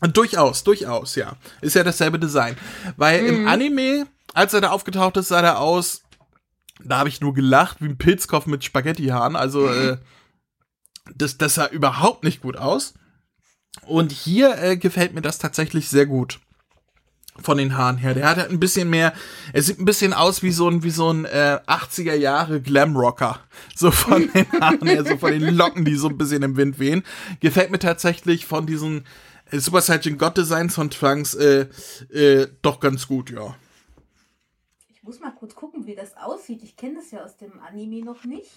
Durchaus, 0.01 0.63
durchaus, 0.63 1.15
ja. 1.15 1.33
Ist 1.61 1.75
ja 1.75 1.83
dasselbe 1.83 2.19
Design. 2.19 2.57
Weil 2.97 3.25
im 3.25 3.47
Anime, 3.47 4.07
als 4.33 4.53
er 4.53 4.61
da 4.61 4.69
aufgetaucht 4.69 5.17
ist, 5.17 5.29
sah 5.29 5.41
er 5.41 5.59
aus, 5.59 6.03
da 6.83 6.99
habe 6.99 7.09
ich 7.09 7.21
nur 7.21 7.33
gelacht, 7.33 7.81
wie 7.81 7.85
ein 7.85 7.97
Pilzkopf 7.97 8.45
mit 8.45 8.63
Spaghettihaaren. 8.63 9.35
Also, 9.35 9.67
äh, 9.67 9.97
das, 11.15 11.37
das 11.37 11.55
sah 11.55 11.67
überhaupt 11.67 12.23
nicht 12.23 12.41
gut 12.41 12.57
aus. 12.57 12.93
Und 13.85 14.11
hier 14.11 14.57
äh, 14.61 14.77
gefällt 14.77 15.13
mir 15.13 15.21
das 15.21 15.37
tatsächlich 15.37 15.89
sehr 15.89 16.05
gut. 16.05 16.39
Von 17.39 17.59
den 17.59 17.77
Haaren 17.77 17.97
her. 17.97 18.15
Der 18.15 18.27
hat 18.27 18.37
halt 18.37 18.49
ein 18.49 18.59
bisschen 18.59 18.89
mehr, 18.89 19.13
er 19.53 19.61
sieht 19.61 19.79
ein 19.79 19.85
bisschen 19.85 20.11
aus 20.11 20.41
wie 20.41 20.51
so 20.51 20.67
ein, 20.67 20.81
wie 20.81 20.89
so 20.89 21.13
ein 21.13 21.25
äh, 21.25 21.59
80er 21.67 22.15
Jahre 22.15 22.61
Glamrocker. 22.61 23.39
So 23.75 23.91
von 23.91 24.31
den 24.33 24.51
Haaren 24.59 24.87
her, 24.87 25.05
so 25.05 25.17
von 25.17 25.31
den 25.31 25.55
Locken, 25.55 25.85
die 25.85 25.95
so 25.95 26.09
ein 26.09 26.17
bisschen 26.17 26.41
im 26.41 26.57
Wind 26.57 26.79
wehen. 26.79 27.03
Gefällt 27.39 27.69
mir 27.69 27.77
tatsächlich 27.77 28.47
von 28.47 28.65
diesen 28.65 29.05
äh, 29.51 29.59
Super 29.59 29.81
Saiyan 29.81 30.17
God 30.17 30.37
Designs 30.37 30.73
von 30.73 30.89
Trunks 30.89 31.35
äh, 31.35 31.67
äh, 32.11 32.47
doch 32.63 32.79
ganz 32.79 33.07
gut, 33.07 33.29
ja. 33.29 33.55
Ich 35.07 35.13
muss 35.13 35.21
mal 35.21 35.31
kurz 35.31 35.55
gucken, 35.55 35.87
wie 35.87 35.95
das 35.95 36.17
aussieht. 36.17 36.61
Ich 36.63 36.75
kenne 36.75 36.95
das 36.95 37.11
ja 37.11 37.23
aus 37.23 37.37
dem 37.37 37.61
Anime 37.61 38.03
noch 38.03 38.25
nicht. 38.25 38.51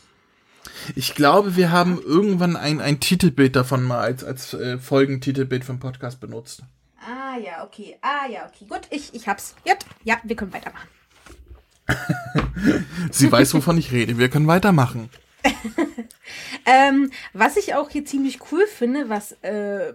Ich 0.96 1.14
glaube, 1.14 1.54
wir 1.54 1.70
haben 1.70 2.02
irgendwann 2.02 2.56
ein, 2.56 2.80
ein 2.80 2.98
Titelbild 2.98 3.54
davon 3.54 3.84
mal 3.84 4.00
als, 4.00 4.24
als 4.24 4.52
äh, 4.54 4.76
Folgentitelbild 4.76 5.64
vom 5.64 5.78
Podcast 5.78 6.18
benutzt. 6.18 6.64
Ah 6.98 7.38
ja, 7.38 7.64
okay. 7.64 7.98
Ah 8.00 8.26
ja, 8.28 8.48
okay. 8.48 8.64
Gut, 8.68 8.80
ich, 8.90 9.14
ich 9.14 9.28
hab's. 9.28 9.54
Ja, 9.64 9.74
ja, 10.02 10.18
wir 10.24 10.34
können 10.34 10.52
weitermachen. 10.52 10.88
Sie 13.12 13.30
weiß, 13.30 13.54
wovon 13.54 13.78
ich 13.78 13.92
rede. 13.92 14.18
Wir 14.18 14.28
können 14.28 14.48
weitermachen. 14.48 15.08
Ähm, 16.66 17.10
was 17.32 17.56
ich 17.56 17.74
auch 17.74 17.90
hier 17.90 18.04
ziemlich 18.04 18.38
cool 18.52 18.64
finde, 18.66 19.08
was 19.08 19.32
äh, 19.42 19.94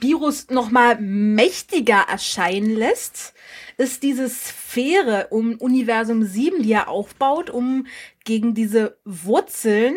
Virus 0.00 0.50
nochmal 0.50 1.00
mächtiger 1.00 2.06
erscheinen 2.08 2.74
lässt, 2.74 3.32
ist 3.76 4.02
diese 4.02 4.28
Sphäre 4.28 5.28
um 5.30 5.54
Universum 5.54 6.24
7, 6.24 6.62
die 6.62 6.72
er 6.72 6.88
aufbaut, 6.88 7.48
um 7.50 7.86
gegen 8.24 8.54
diese 8.54 8.96
Wurzeln, 9.04 9.96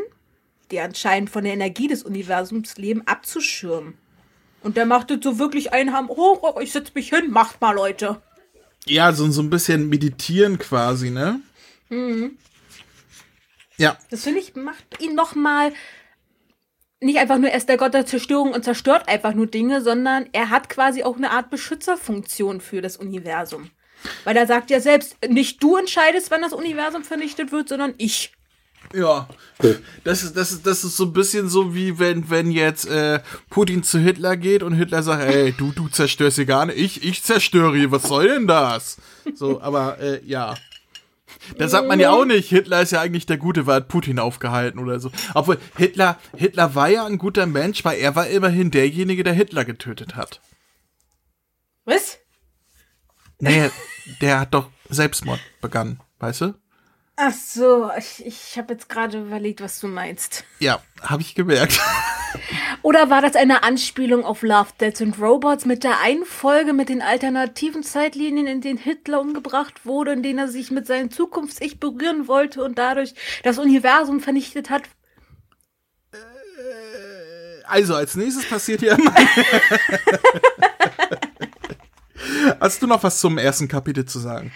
die 0.71 0.79
anscheinend 0.79 1.29
von 1.29 1.43
der 1.43 1.53
Energie 1.53 1.87
des 1.87 2.03
Universums 2.03 2.77
leben, 2.77 3.01
abzuschirmen. 3.07 3.95
Und 4.61 4.77
der 4.77 4.85
macht 4.85 5.09
jetzt 5.11 5.23
so 5.23 5.39
wirklich 5.39 5.73
einen 5.73 5.93
Ham, 5.93 6.09
oh, 6.09 6.37
oh, 6.41 6.59
ich 6.59 6.71
setz 6.71 6.93
mich 6.93 7.09
hin, 7.09 7.31
macht 7.31 7.61
mal, 7.61 7.71
Leute. 7.71 8.21
Ja, 8.85 9.11
so, 9.13 9.29
so 9.31 9.41
ein 9.41 9.49
bisschen 9.49 9.89
meditieren 9.89 10.57
quasi, 10.57 11.09
ne? 11.09 11.41
Ja, 13.77 13.97
Das 14.09 14.23
finde 14.23 14.39
ich, 14.39 14.55
macht 14.55 15.01
ihn 15.01 15.15
noch 15.15 15.35
mal 15.35 15.71
nicht 16.99 17.19
einfach 17.19 17.37
nur, 17.37 17.49
er 17.49 17.57
ist 17.57 17.69
der 17.69 17.77
Gott 17.77 17.93
der 17.93 18.05
Zerstörung 18.05 18.53
und 18.53 18.63
zerstört 18.63 19.07
einfach 19.07 19.33
nur 19.33 19.47
Dinge, 19.47 19.81
sondern 19.81 20.27
er 20.31 20.49
hat 20.49 20.69
quasi 20.69 21.03
auch 21.03 21.17
eine 21.17 21.31
Art 21.31 21.49
Beschützerfunktion 21.49 22.61
für 22.61 22.81
das 22.81 22.97
Universum. 22.97 23.69
Weil 24.23 24.37
er 24.37 24.47
sagt 24.47 24.69
ja 24.69 24.79
selbst, 24.79 25.15
nicht 25.27 25.61
du 25.61 25.75
entscheidest, 25.75 26.31
wann 26.31 26.41
das 26.41 26.53
Universum 26.53 27.03
vernichtet 27.03 27.51
wird, 27.51 27.69
sondern 27.69 27.93
ich. 27.97 28.31
ja. 28.93 29.27
Das 30.03 30.23
ist, 30.23 30.37
das 30.37 30.51
ist, 30.51 30.67
das 30.67 30.83
ist 30.83 30.97
so 30.97 31.05
ein 31.05 31.13
bisschen 31.13 31.49
so 31.49 31.73
wie 31.73 31.97
wenn, 31.99 32.29
wenn 32.29 32.51
jetzt 32.51 32.85
äh, 32.85 33.19
Putin 33.49 33.83
zu 33.83 33.99
Hitler 33.99 34.37
geht 34.37 34.63
und 34.63 34.73
Hitler 34.73 35.01
sagt, 35.01 35.23
ey, 35.23 35.51
du, 35.51 35.71
du 35.71 35.87
zerstörst 35.87 36.37
hier 36.37 36.45
gar 36.45 36.67
nicht, 36.67 36.77
ich, 36.77 37.03
ich 37.03 37.23
zerstöre 37.23 37.75
hier, 37.75 37.91
was 37.91 38.03
soll 38.03 38.27
denn 38.27 38.47
das? 38.47 38.97
So, 39.35 39.61
aber 39.61 39.99
äh, 39.99 40.21
ja. 40.25 40.55
Da 41.57 41.67
sagt 41.67 41.87
man 41.87 41.99
ja 41.99 42.11
auch 42.11 42.25
nicht, 42.25 42.49
Hitler 42.49 42.81
ist 42.81 42.91
ja 42.91 43.01
eigentlich 43.01 43.25
der 43.25 43.37
Gute, 43.37 43.65
weil 43.65 43.75
hat 43.75 43.87
Putin 43.87 44.19
aufgehalten 44.19 44.79
oder 44.79 44.99
so. 44.99 45.11
Obwohl, 45.33 45.57
Hitler, 45.77 46.19
Hitler 46.35 46.75
war 46.75 46.89
ja 46.89 47.05
ein 47.05 47.17
guter 47.17 47.45
Mensch, 47.45 47.83
weil 47.85 47.99
er 47.99 48.15
war 48.15 48.27
immerhin 48.27 48.71
derjenige, 48.71 49.23
der 49.23 49.33
Hitler 49.33 49.65
getötet 49.65 50.15
hat. 50.15 50.41
Was? 51.85 52.19
Naja, 53.39 53.69
der 54.21 54.39
hat 54.41 54.53
doch 54.53 54.69
Selbstmord 54.89 55.39
begangen, 55.61 55.99
weißt 56.19 56.41
du? 56.41 56.53
Ach 57.19 57.33
so, 57.33 57.89
ich, 57.97 58.23
ich 58.23 58.59
habe 58.59 58.73
jetzt 58.73 58.89
gerade 58.89 59.19
überlegt, 59.19 59.59
was 59.59 59.79
du 59.79 59.87
meinst. 59.87 60.43
Ja, 60.59 60.83
habe 61.01 61.23
ich 61.23 61.33
gemerkt. 61.33 61.81
Oder 62.83 63.09
war 63.09 63.23
das 63.23 63.35
eine 63.35 63.63
Anspielung 63.63 64.23
auf 64.23 64.43
Love, 64.43 64.69
Death 64.79 65.01
and 65.01 65.19
Robots 65.19 65.65
mit 65.65 65.83
der 65.83 65.99
einen 65.99 66.25
Folge 66.25 66.73
mit 66.73 66.89
den 66.89 67.01
alternativen 67.01 67.81
Zeitlinien, 67.81 68.45
in 68.45 68.61
denen 68.61 68.77
Hitler 68.77 69.19
umgebracht 69.19 69.83
wurde, 69.83 70.11
in 70.11 70.21
denen 70.21 70.37
er 70.37 70.47
sich 70.47 70.69
mit 70.69 70.85
seinem 70.85 71.09
Zukunfts-Ich 71.09 71.79
berühren 71.79 72.27
wollte 72.27 72.63
und 72.63 72.77
dadurch 72.77 73.15
das 73.41 73.57
Universum 73.57 74.19
vernichtet 74.19 74.69
hat? 74.69 74.83
Also, 77.63 77.95
als 77.95 78.15
nächstes 78.15 78.47
passiert 78.47 78.81
hier. 78.81 78.95
Hast 82.59 82.79
du 82.79 82.85
noch 82.85 83.01
was 83.01 83.19
zum 83.19 83.39
ersten 83.39 83.67
Kapitel 83.67 84.05
zu 84.05 84.19
sagen? 84.19 84.51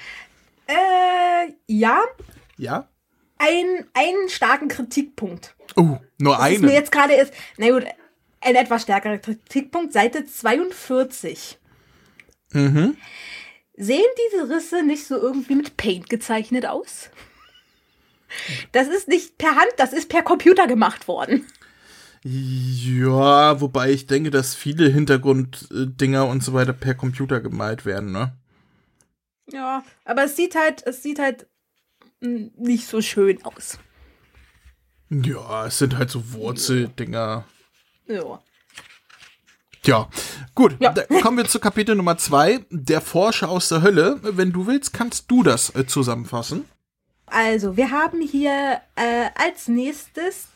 Äh, 0.67 1.53
ja, 1.65 2.03
Ja? 2.61 2.87
ein, 3.41 3.85
einen 3.93 4.29
starken 4.29 4.67
Kritikpunkt. 4.67 5.55
Oh, 5.75 5.97
nur 6.19 6.37
Das 6.37 6.51
ist 6.51 6.61
mir 6.61 6.73
jetzt 6.73 6.91
gerade 6.91 7.13
ist, 7.15 7.33
na 7.57 7.71
gut, 7.71 7.85
ein 8.39 8.55
etwas 8.55 8.83
stärkerer 8.83 9.17
Kritikpunkt, 9.17 9.93
Seite 9.93 10.25
42. 10.25 11.57
Mhm. 12.51 12.97
Sehen 13.75 14.05
diese 14.29 14.49
Risse 14.49 14.83
nicht 14.83 15.07
so 15.07 15.15
irgendwie 15.15 15.55
mit 15.55 15.75
Paint 15.75 16.09
gezeichnet 16.09 16.65
aus? 16.67 17.09
Das 18.71 18.87
ist 18.87 19.07
nicht 19.07 19.37
per 19.37 19.55
Hand, 19.55 19.71
das 19.77 19.91
ist 19.91 20.07
per 20.07 20.21
Computer 20.21 20.67
gemacht 20.67 21.07
worden. 21.07 21.45
Ja, 22.23 23.59
wobei 23.59 23.89
ich 23.91 24.05
denke, 24.05 24.29
dass 24.29 24.53
viele 24.53 24.87
Hintergrunddinger 24.87 26.27
und 26.27 26.43
so 26.43 26.53
weiter 26.53 26.73
per 26.73 26.93
Computer 26.93 27.41
gemalt 27.41 27.85
werden, 27.85 28.11
ne? 28.11 28.33
Ja, 29.51 29.83
aber 30.05 30.25
es 30.25 30.35
sieht 30.35 30.55
halt, 30.55 30.85
es 30.85 31.01
sieht 31.01 31.19
halt 31.19 31.47
nicht 32.21 32.87
so 32.87 33.01
schön 33.01 33.43
aus. 33.43 33.79
Ja, 35.09 35.65
es 35.65 35.79
sind 35.79 35.97
halt 35.97 36.09
so 36.09 36.31
Wurzeldinger. 36.33 37.45
Ja. 38.07 38.39
Ja, 39.83 40.09
gut. 40.53 40.77
Ja. 40.79 40.93
Kommen 41.21 41.37
wir 41.37 41.45
zu 41.45 41.59
Kapitel 41.59 41.95
Nummer 41.95 42.17
zwei. 42.17 42.59
Der 42.69 43.01
Forscher 43.01 43.49
aus 43.49 43.67
der 43.69 43.81
Hölle. 43.81 44.19
Wenn 44.21 44.51
du 44.51 44.67
willst, 44.67 44.93
kannst 44.93 45.29
du 45.29 45.41
das 45.41 45.75
äh, 45.75 45.87
zusammenfassen. 45.87 46.65
Also, 47.25 47.77
wir 47.77 47.91
haben 47.91 48.21
hier 48.21 48.81
äh, 48.95 49.29
als 49.35 49.67
nächstes, 49.67 50.49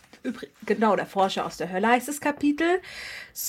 genau, 0.65 0.95
der 0.95 1.07
Forscher 1.07 1.45
aus 1.45 1.57
der 1.57 1.71
Hölle 1.71 1.87
heißt 1.87 2.07
das 2.07 2.21
Kapitel, 2.21 2.81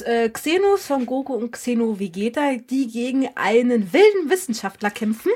äh, 0.05 0.29
Xeno, 0.31 0.77
Son 0.77 1.05
Goku 1.07 1.35
und 1.35 1.53
Xeno 1.53 1.99
Vegeta, 1.99 2.55
die 2.57 2.87
gegen 2.87 3.29
einen 3.37 3.93
wilden 3.93 4.31
Wissenschaftler 4.31 4.91
kämpfen, 4.91 5.33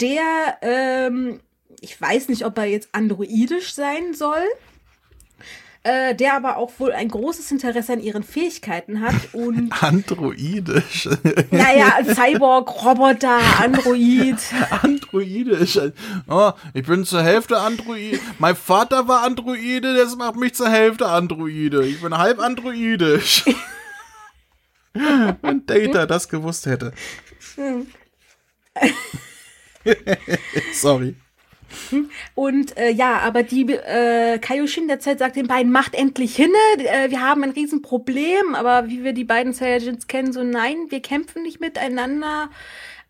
der, 0.00 0.58
ähm, 0.60 1.40
ich 1.82 2.00
weiß 2.00 2.28
nicht, 2.28 2.44
ob 2.46 2.56
er 2.58 2.64
jetzt 2.64 2.88
androidisch 2.92 3.74
sein 3.74 4.14
soll, 4.14 4.44
äh, 5.82 6.14
der 6.14 6.34
aber 6.34 6.58
auch 6.58 6.70
wohl 6.78 6.92
ein 6.92 7.08
großes 7.08 7.50
Interesse 7.50 7.94
an 7.94 8.00
ihren 8.00 8.22
Fähigkeiten 8.22 9.00
hat 9.00 9.16
und, 9.32 9.72
Androidisch. 9.82 11.08
naja, 11.50 11.98
Cyborg, 12.04 12.84
Roboter, 12.84 13.38
Android, 13.60 14.36
Androidisch. 14.82 15.80
Oh, 16.28 16.52
ich 16.72 16.86
bin 16.86 17.04
zur 17.04 17.24
Hälfte 17.24 17.58
Android. 17.58 18.20
Mein 18.38 18.54
Vater 18.54 19.08
war 19.08 19.24
Androide, 19.24 19.96
das 19.96 20.14
macht 20.14 20.36
mich 20.36 20.54
zur 20.54 20.70
Hälfte 20.70 21.08
Androide. 21.08 21.84
Ich 21.84 22.00
bin 22.00 22.16
halb 22.16 22.38
androidisch. 22.38 23.44
Wenn 24.94 25.66
Data 25.66 26.06
das 26.06 26.28
gewusst 26.28 26.66
hätte. 26.66 26.92
Sorry. 30.74 31.16
Und 32.34 32.76
äh, 32.76 32.90
ja, 32.90 33.18
aber 33.18 33.42
die 33.42 33.72
äh, 33.72 34.38
Kaioshin 34.38 34.88
derzeit 34.88 35.18
sagt 35.18 35.36
den 35.36 35.46
beiden, 35.48 35.72
macht 35.72 35.94
endlich 35.94 36.36
hinne, 36.36 36.56
äh, 36.78 37.10
wir 37.10 37.20
haben 37.20 37.42
ein 37.44 37.50
Riesenproblem, 37.50 38.54
aber 38.54 38.88
wie 38.88 39.04
wir 39.04 39.12
die 39.12 39.24
beiden 39.24 39.52
Saiyajins 39.52 40.06
kennen, 40.06 40.32
so 40.32 40.42
nein, 40.42 40.90
wir 40.90 41.00
kämpfen 41.00 41.42
nicht 41.42 41.60
miteinander. 41.60 42.50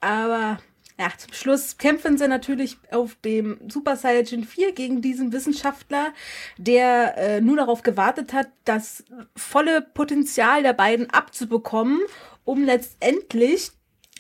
Aber 0.01 0.59
ja, 0.99 1.11
zum 1.17 1.33
Schluss 1.33 1.79
kämpfen 1.79 2.19
sie 2.19 2.29
natürlich 2.29 2.77
auf 2.91 3.17
dem 3.25 3.59
Super 3.69 3.97
Saiyajin 3.97 4.45
4 4.45 4.73
gegen 4.73 5.03
diesen 5.03 5.33
Wissenschaftler, 5.33 6.13
der 6.59 7.17
äh, 7.17 7.41
nur 7.41 7.57
darauf 7.57 7.83
gewartet 7.83 8.33
hat, 8.33 8.49
das 8.65 9.05
volle 9.35 9.81
Potenzial 9.81 10.63
der 10.63 10.75
beiden 10.75 11.11
abzubekommen, 11.11 12.01
um 12.45 12.65
letztendlich 12.65 13.73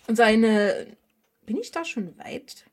seine. 0.08 0.86
Bin 1.44 1.56
ich 1.56 1.70
da 1.70 1.84
schon 1.84 2.16
weit? 2.18 2.64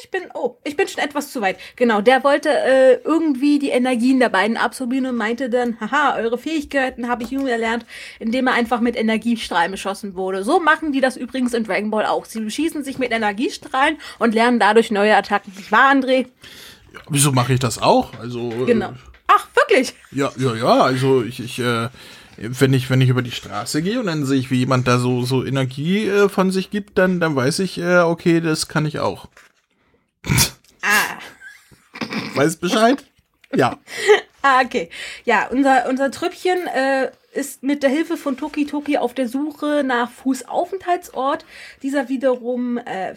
Ich 0.00 0.10
bin, 0.10 0.22
oh, 0.34 0.56
ich 0.64 0.76
bin 0.76 0.88
schon 0.88 1.02
etwas 1.02 1.32
zu 1.32 1.40
weit. 1.40 1.58
Genau, 1.76 2.00
der 2.00 2.24
wollte 2.24 2.48
äh, 2.50 2.94
irgendwie 3.04 3.58
die 3.58 3.70
Energien 3.70 4.20
der 4.20 4.28
beiden 4.28 4.56
absorbieren 4.56 5.06
und 5.06 5.16
meinte 5.16 5.50
dann, 5.50 5.78
haha, 5.80 6.16
eure 6.16 6.38
Fähigkeiten 6.38 7.08
habe 7.08 7.24
ich 7.24 7.32
nun 7.32 7.46
erlernt, 7.46 7.84
indem 8.18 8.46
er 8.46 8.54
einfach 8.54 8.80
mit 8.80 8.96
Energiestrahlen 8.96 9.72
beschossen 9.72 10.14
wurde. 10.14 10.44
So 10.44 10.60
machen 10.60 10.92
die 10.92 11.00
das 11.00 11.16
übrigens 11.16 11.54
in 11.54 11.64
Dragon 11.64 11.90
Ball 11.90 12.06
auch. 12.06 12.24
Sie 12.24 12.40
beschießen 12.40 12.84
sich 12.84 12.98
mit 12.98 13.12
Energiestrahlen 13.12 13.98
und 14.18 14.34
lernen 14.34 14.58
dadurch 14.58 14.90
neue 14.90 15.16
Attacken. 15.16 15.52
Nicht 15.56 15.72
wahr, 15.72 15.92
André? 15.92 16.26
Ja, 16.92 17.00
wieso 17.08 17.32
mache 17.32 17.54
ich 17.54 17.60
das 17.60 17.80
auch? 17.80 18.12
Also. 18.20 18.50
Genau. 18.66 18.92
Ach, 19.26 19.48
wirklich? 19.54 19.94
Ja, 20.12 20.30
ja, 20.36 20.54
ja, 20.54 20.82
also 20.82 21.22
ich, 21.22 21.40
ich, 21.40 21.58
äh, 21.58 21.88
wenn 22.36 22.72
ich, 22.72 22.90
wenn 22.90 23.00
ich 23.00 23.08
über 23.08 23.22
die 23.22 23.30
Straße 23.30 23.82
gehe 23.82 24.00
und 24.00 24.06
dann 24.06 24.24
sehe 24.24 24.38
ich, 24.38 24.50
wie 24.50 24.58
jemand 24.58 24.86
da 24.86 24.98
so, 24.98 25.22
so 25.24 25.44
Energie 25.44 26.06
äh, 26.06 26.28
von 26.28 26.50
sich 26.50 26.70
gibt, 26.70 26.98
dann, 26.98 27.20
dann 27.20 27.34
weiß 27.36 27.60
ich, 27.60 27.78
äh, 27.78 27.98
okay, 27.98 28.40
das 28.40 28.68
kann 28.68 28.86
ich 28.86 28.98
auch. 28.98 29.28
Ah. 30.82 31.18
Weißt 32.34 32.60
Bescheid? 32.60 33.04
Ja. 33.54 33.78
Ah, 34.46 34.60
okay. 34.60 34.90
Ja, 35.24 35.46
unser, 35.50 35.88
unser 35.88 36.10
Trüppchen 36.10 36.66
äh, 36.66 37.10
ist 37.32 37.62
mit 37.62 37.82
der 37.82 37.88
Hilfe 37.88 38.18
von 38.18 38.36
Toki 38.36 38.66
Toki 38.66 38.98
auf 38.98 39.14
der 39.14 39.26
Suche 39.26 39.82
nach 39.82 40.10
Fußaufenthaltsort. 40.10 41.46
Dieser 41.82 42.10
wiederum 42.10 42.76
äh, 42.76 43.14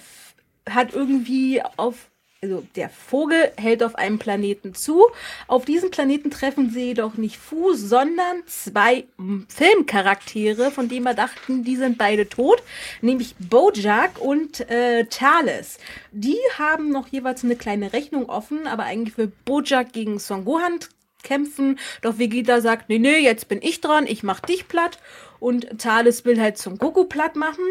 hat 0.69 0.93
irgendwie 0.93 1.61
auf 1.75 2.09
also 2.43 2.63
der 2.75 2.89
Vogel 2.89 3.51
hält 3.57 3.81
auf 3.81 3.95
einem 3.95 4.19
Planeten 4.19 4.75
zu. 4.75 5.07
Auf 5.47 5.65
diesem 5.65 5.89
Planeten 5.89 6.29
treffen 6.29 6.69
sie 6.69 6.87
jedoch 6.87 7.15
nicht 7.15 7.37
Fuß, 7.37 7.79
sondern 7.79 8.43
zwei 8.45 9.05
Filmcharaktere, 9.47 10.69
von 10.69 10.87
denen 10.87 11.05
wir 11.05 11.15
dachten, 11.15 11.63
die 11.63 11.75
sind 11.75 11.97
beide 11.97 12.29
tot, 12.29 12.61
nämlich 13.01 13.35
Bojack 13.39 14.19
und 14.19 14.69
äh, 14.69 15.05
Thales. 15.05 15.79
Die 16.11 16.37
haben 16.59 16.91
noch 16.91 17.07
jeweils 17.07 17.43
eine 17.43 17.55
kleine 17.55 17.93
Rechnung 17.93 18.29
offen, 18.29 18.67
aber 18.67 18.83
eigentlich 18.83 19.17
will 19.17 19.31
Bojack 19.45 19.91
gegen 19.91 20.19
Son 20.19 20.45
Gohan 20.45 20.79
kämpfen. 21.23 21.79
Doch 22.03 22.19
Vegeta 22.19 22.61
sagt, 22.61 22.87
nee, 22.89 22.99
nee, 22.99 23.17
jetzt 23.17 23.47
bin 23.47 23.61
ich 23.63 23.81
dran, 23.81 24.05
ich 24.05 24.21
mach 24.21 24.41
dich 24.41 24.67
platt. 24.67 24.99
Und 25.39 25.79
Thales 25.79 26.23
will 26.23 26.39
halt 26.39 26.59
Son 26.59 26.77
Goku 26.77 27.05
platt 27.05 27.35
machen 27.35 27.63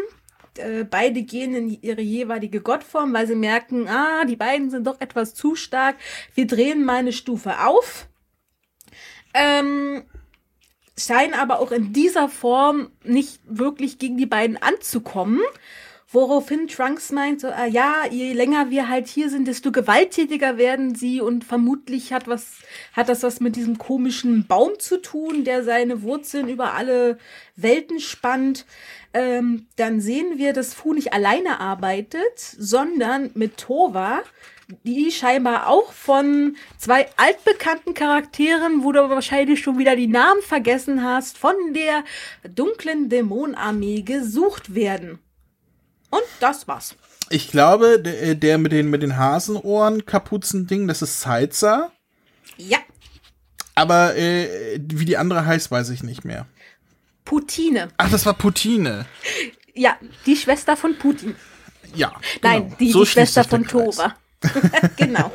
äh, 0.59 0.85
beide 0.89 1.23
gehen 1.23 1.55
in 1.55 1.81
ihre 1.81 2.01
jeweilige 2.01 2.61
Gottform, 2.61 3.13
weil 3.13 3.27
sie 3.27 3.35
merken, 3.35 3.87
ah, 3.87 4.25
die 4.25 4.35
beiden 4.35 4.69
sind 4.69 4.87
doch 4.87 4.99
etwas 5.01 5.33
zu 5.33 5.55
stark. 5.55 5.95
Wir 6.35 6.47
drehen 6.47 6.83
meine 6.83 7.13
Stufe 7.13 7.65
auf. 7.65 8.07
Ähm, 9.33 10.03
scheinen 10.97 11.33
aber 11.33 11.59
auch 11.59 11.71
in 11.71 11.93
dieser 11.93 12.27
Form 12.29 12.91
nicht 13.03 13.39
wirklich 13.45 13.99
gegen 13.99 14.17
die 14.17 14.25
beiden 14.25 14.57
anzukommen. 14.57 15.41
Woraufhin 16.09 16.69
Trunks 16.69 17.11
meint, 17.11 17.41
so, 17.41 17.49
ah, 17.49 17.65
ja, 17.65 18.05
je 18.09 18.31
länger 18.31 18.69
wir 18.69 18.87
halt 18.87 19.09
hier 19.09 19.29
sind, 19.29 19.45
desto 19.45 19.73
gewalttätiger 19.73 20.57
werden 20.57 20.95
sie 20.95 21.19
und 21.19 21.43
vermutlich 21.43 22.13
hat 22.13 22.29
was, 22.29 22.59
hat 22.93 23.09
das 23.09 23.23
was 23.23 23.41
mit 23.41 23.57
diesem 23.57 23.77
komischen 23.77 24.47
Baum 24.47 24.79
zu 24.79 25.01
tun, 25.01 25.43
der 25.43 25.65
seine 25.65 26.03
Wurzeln 26.03 26.47
über 26.47 26.75
alle 26.75 27.17
Welten 27.57 27.99
spannt. 27.99 28.65
Ähm, 29.13 29.67
dann 29.75 29.99
sehen 29.99 30.37
wir, 30.37 30.53
dass 30.53 30.73
Fu 30.73 30.93
nicht 30.93 31.11
alleine 31.11 31.59
arbeitet, 31.59 32.39
sondern 32.39 33.31
mit 33.33 33.57
Tova, 33.57 34.23
die 34.83 35.11
scheinbar 35.11 35.67
auch 35.67 35.91
von 35.91 36.55
zwei 36.77 37.09
altbekannten 37.17 37.93
Charakteren, 37.93 38.85
wo 38.85 38.93
du 38.93 39.09
wahrscheinlich 39.09 39.59
schon 39.59 39.77
wieder 39.77 39.97
die 39.97 40.07
Namen 40.07 40.41
vergessen 40.41 41.03
hast, 41.03 41.37
von 41.37 41.55
der 41.73 42.05
dunklen 42.47 43.09
Dämonenarmee 43.09 44.03
gesucht 44.03 44.73
werden. 44.73 45.19
Und 46.09 46.23
das 46.39 46.67
war's. 46.67 46.95
Ich 47.29 47.49
glaube, 47.49 47.99
der, 47.99 48.21
äh, 48.21 48.35
der 48.35 48.57
mit 48.57 48.71
den, 48.71 48.89
mit 48.89 49.01
den 49.01 49.17
Hasenohren, 49.17 50.05
Kapuzen-Ding, 50.05 50.87
das 50.87 51.01
ist 51.01 51.21
Salza. 51.21 51.91
Ja. 52.57 52.77
Aber 53.75 54.15
äh, 54.15 54.79
wie 54.81 55.05
die 55.05 55.17
andere 55.17 55.45
heißt, 55.45 55.69
weiß 55.69 55.89
ich 55.89 56.03
nicht 56.03 56.25
mehr. 56.25 56.47
Putine. 57.25 57.89
Ach, 57.97 58.09
das 58.09 58.25
war 58.25 58.33
Putine. 58.33 59.05
Ja, 59.75 59.97
die 60.25 60.35
Schwester 60.35 60.77
von 60.77 60.97
Putin. 60.97 61.35
Ja. 61.93 62.13
Nein, 62.41 62.63
genau. 62.63 62.75
die, 62.79 62.91
so 62.91 63.03
die 63.03 63.09
Schwester 63.09 63.43
von 63.43 63.65
Tova. 63.67 64.15
genau. 64.95 65.31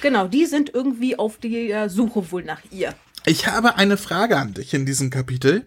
Genau, 0.00 0.26
die 0.28 0.46
sind 0.46 0.72
irgendwie 0.72 1.18
auf 1.18 1.38
der 1.38 1.88
Suche 1.88 2.30
wohl 2.30 2.44
nach 2.44 2.62
ihr. 2.70 2.94
Ich 3.26 3.46
habe 3.46 3.76
eine 3.76 3.96
Frage 3.96 4.36
an 4.36 4.54
dich 4.54 4.74
in 4.74 4.86
diesem 4.86 5.10
Kapitel. 5.10 5.66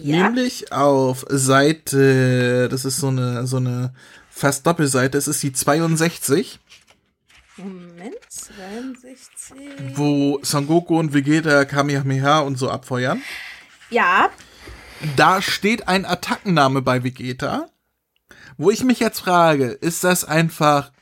Ja. 0.00 0.24
Nämlich 0.24 0.72
auf 0.72 1.24
Seite, 1.28 2.68
das 2.70 2.84
ist 2.84 2.98
so 2.98 3.08
eine, 3.08 3.46
so 3.46 3.58
eine 3.58 3.92
fast 4.30 4.66
Doppelseite, 4.66 5.18
es 5.18 5.28
ist 5.28 5.42
die 5.42 5.52
62. 5.52 6.58
Moment, 7.56 8.16
62. 8.28 9.56
Wo 9.94 10.40
Son 10.42 10.66
Goku 10.66 10.98
und 10.98 11.12
Vegeta 11.12 11.64
Kamehameha 11.64 12.40
und 12.40 12.58
so 12.58 12.70
abfeuern. 12.70 13.22
Ja. 13.90 14.30
Da 15.16 15.42
steht 15.42 15.88
ein 15.88 16.06
Attackenname 16.06 16.80
bei 16.80 17.04
Vegeta. 17.04 17.66
Wo 18.56 18.70
ich 18.70 18.84
mich 18.84 19.00
jetzt 19.00 19.20
frage, 19.20 19.66
ist 19.66 20.04
das 20.04 20.24
einfach 20.24 20.92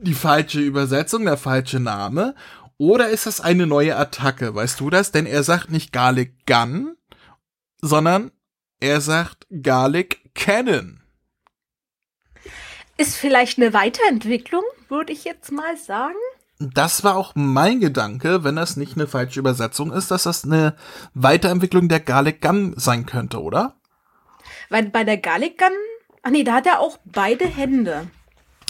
die 0.00 0.14
falsche 0.14 0.60
Übersetzung, 0.60 1.24
der 1.24 1.36
falsche 1.36 1.80
Name? 1.80 2.34
Oder 2.78 3.08
ist 3.08 3.26
das 3.26 3.40
eine 3.40 3.66
neue 3.66 3.96
Attacke? 3.96 4.54
Weißt 4.54 4.80
du 4.80 4.90
das? 4.90 5.12
Denn 5.12 5.26
er 5.26 5.42
sagt 5.42 5.70
nicht 5.70 5.92
Garlic 5.92 6.46
Gun, 6.46 6.96
sondern 7.84 8.32
er 8.80 9.00
sagt 9.00 9.46
Garlic 9.62 10.30
Cannon. 10.34 11.02
Ist 12.96 13.16
vielleicht 13.16 13.58
eine 13.58 13.74
Weiterentwicklung, 13.74 14.62
würde 14.88 15.12
ich 15.12 15.24
jetzt 15.24 15.52
mal 15.52 15.76
sagen. 15.76 16.14
Das 16.58 17.04
war 17.04 17.16
auch 17.16 17.32
mein 17.34 17.80
Gedanke, 17.80 18.42
wenn 18.42 18.56
das 18.56 18.76
nicht 18.76 18.96
eine 18.96 19.06
falsche 19.06 19.40
Übersetzung 19.40 19.92
ist, 19.92 20.10
dass 20.10 20.22
das 20.22 20.44
eine 20.44 20.76
Weiterentwicklung 21.12 21.88
der 21.88 22.00
Garlic 22.00 22.40
Gun 22.40 22.74
sein 22.76 23.04
könnte, 23.04 23.42
oder? 23.42 23.74
Weil 24.70 24.86
bei 24.86 25.04
der 25.04 25.18
Garlic 25.18 25.58
Gun, 25.58 25.72
ach 26.22 26.30
nee, 26.30 26.44
da 26.44 26.54
hat 26.54 26.66
er 26.66 26.80
auch 26.80 26.98
beide 27.04 27.46
Hände. 27.46 28.06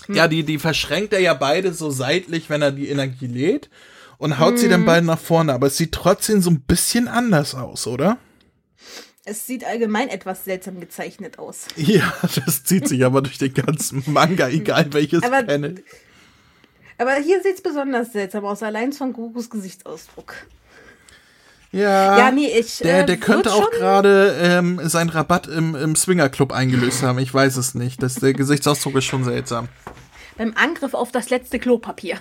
Hm. 0.07 0.15
Ja, 0.15 0.27
die, 0.27 0.43
die 0.43 0.59
verschränkt 0.59 1.13
er 1.13 1.21
ja 1.21 1.35
beide 1.35 1.73
so 1.73 1.91
seitlich, 1.91 2.51
wenn 2.51 2.63
er 2.63 2.73
die 2.73 2.89
Energie 2.89 3.29
lädt 3.29 3.71
und 4.19 4.41
haut 4.41 4.55
hm. 4.55 4.59
sie 4.59 4.69
dann 4.69 4.81
hm. 4.81 4.87
beide 4.87 5.07
nach 5.07 5.21
vorne, 5.21 5.53
aber 5.53 5.69
es 5.69 5.77
sieht 5.77 5.93
trotzdem 5.93 6.43
so 6.43 6.51
ein 6.51 6.63
bisschen 6.63 7.07
anders 7.07 7.55
aus, 7.55 7.87
oder? 7.87 8.19
Es 9.27 9.47
sieht 9.47 9.65
allgemein 9.65 10.09
etwas 10.09 10.45
seltsam 10.45 10.81
gezeichnet 10.81 11.39
aus. 11.39 11.67
Ja, 11.77 12.13
das 12.45 12.65
zieht 12.65 12.87
sich 12.89 13.05
aber 13.05 13.23
durch 13.23 13.39
den 13.39 13.55
ganzen 13.55 14.03
Manga, 14.07 14.49
egal 14.49 14.93
welches 14.93 15.23
aber, 15.23 15.43
Panel. 15.45 15.83
Aber 16.99 17.15
hier 17.15 17.43
sieht 17.43 17.55
es 17.55 17.63
besonders 17.63 18.13
seltsam 18.13 18.45
aus, 18.45 18.63
allein 18.63 18.93
von 18.93 19.15
Gokus 19.15 19.49
Gesichtsausdruck. 19.49 20.35
Ja, 21.73 22.19
ja 22.19 22.31
nee, 22.31 22.47
ich, 22.47 22.79
der, 22.79 23.01
äh, 23.01 23.07
der 23.07 23.17
könnte 23.17 23.53
auch 23.53 23.71
gerade 23.71 24.37
ähm, 24.41 24.79
seinen 24.85 25.09
Rabatt 25.09 25.49
im, 25.49 25.75
im 25.75 25.97
Swinger-Club 25.97 26.53
eingelöst 26.53 27.03
haben. 27.03 27.19
Ich 27.19 27.33
weiß 27.33 27.57
es 27.57 27.75
nicht. 27.75 28.03
Das, 28.03 28.17
der 28.17 28.33
Gesichtsausdruck 28.33 28.95
ist 28.97 29.07
schon 29.07 29.25
seltsam. 29.25 29.69
Beim 30.37 30.53
Angriff 30.55 30.95
auf 30.95 31.11
das 31.11 31.31
letzte 31.31 31.59
Klopapier. 31.59 32.19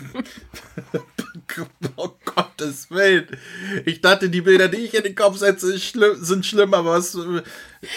oh 1.96 2.10
Gottes 2.24 2.90
Willen. 2.90 3.26
Ich 3.84 4.00
dachte, 4.00 4.30
die 4.30 4.40
Bilder, 4.40 4.68
die 4.68 4.78
ich 4.78 4.94
in 4.94 5.02
den 5.02 5.14
Kopf 5.14 5.36
setze, 5.38 5.76
sind 5.78 6.46
schlimm, 6.46 6.74
aber 6.74 6.92
was. 6.92 7.16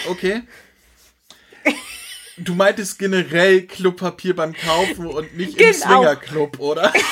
Okay. 0.08 0.42
Du 2.38 2.54
meintest 2.54 2.98
generell 2.98 3.66
Klopapier 3.66 4.34
beim 4.34 4.54
Kaufen 4.54 5.06
und 5.06 5.36
nicht 5.36 5.58
genau. 5.58 5.70
im 5.70 5.74
Swingerclub, 5.74 6.58
oder? 6.58 6.90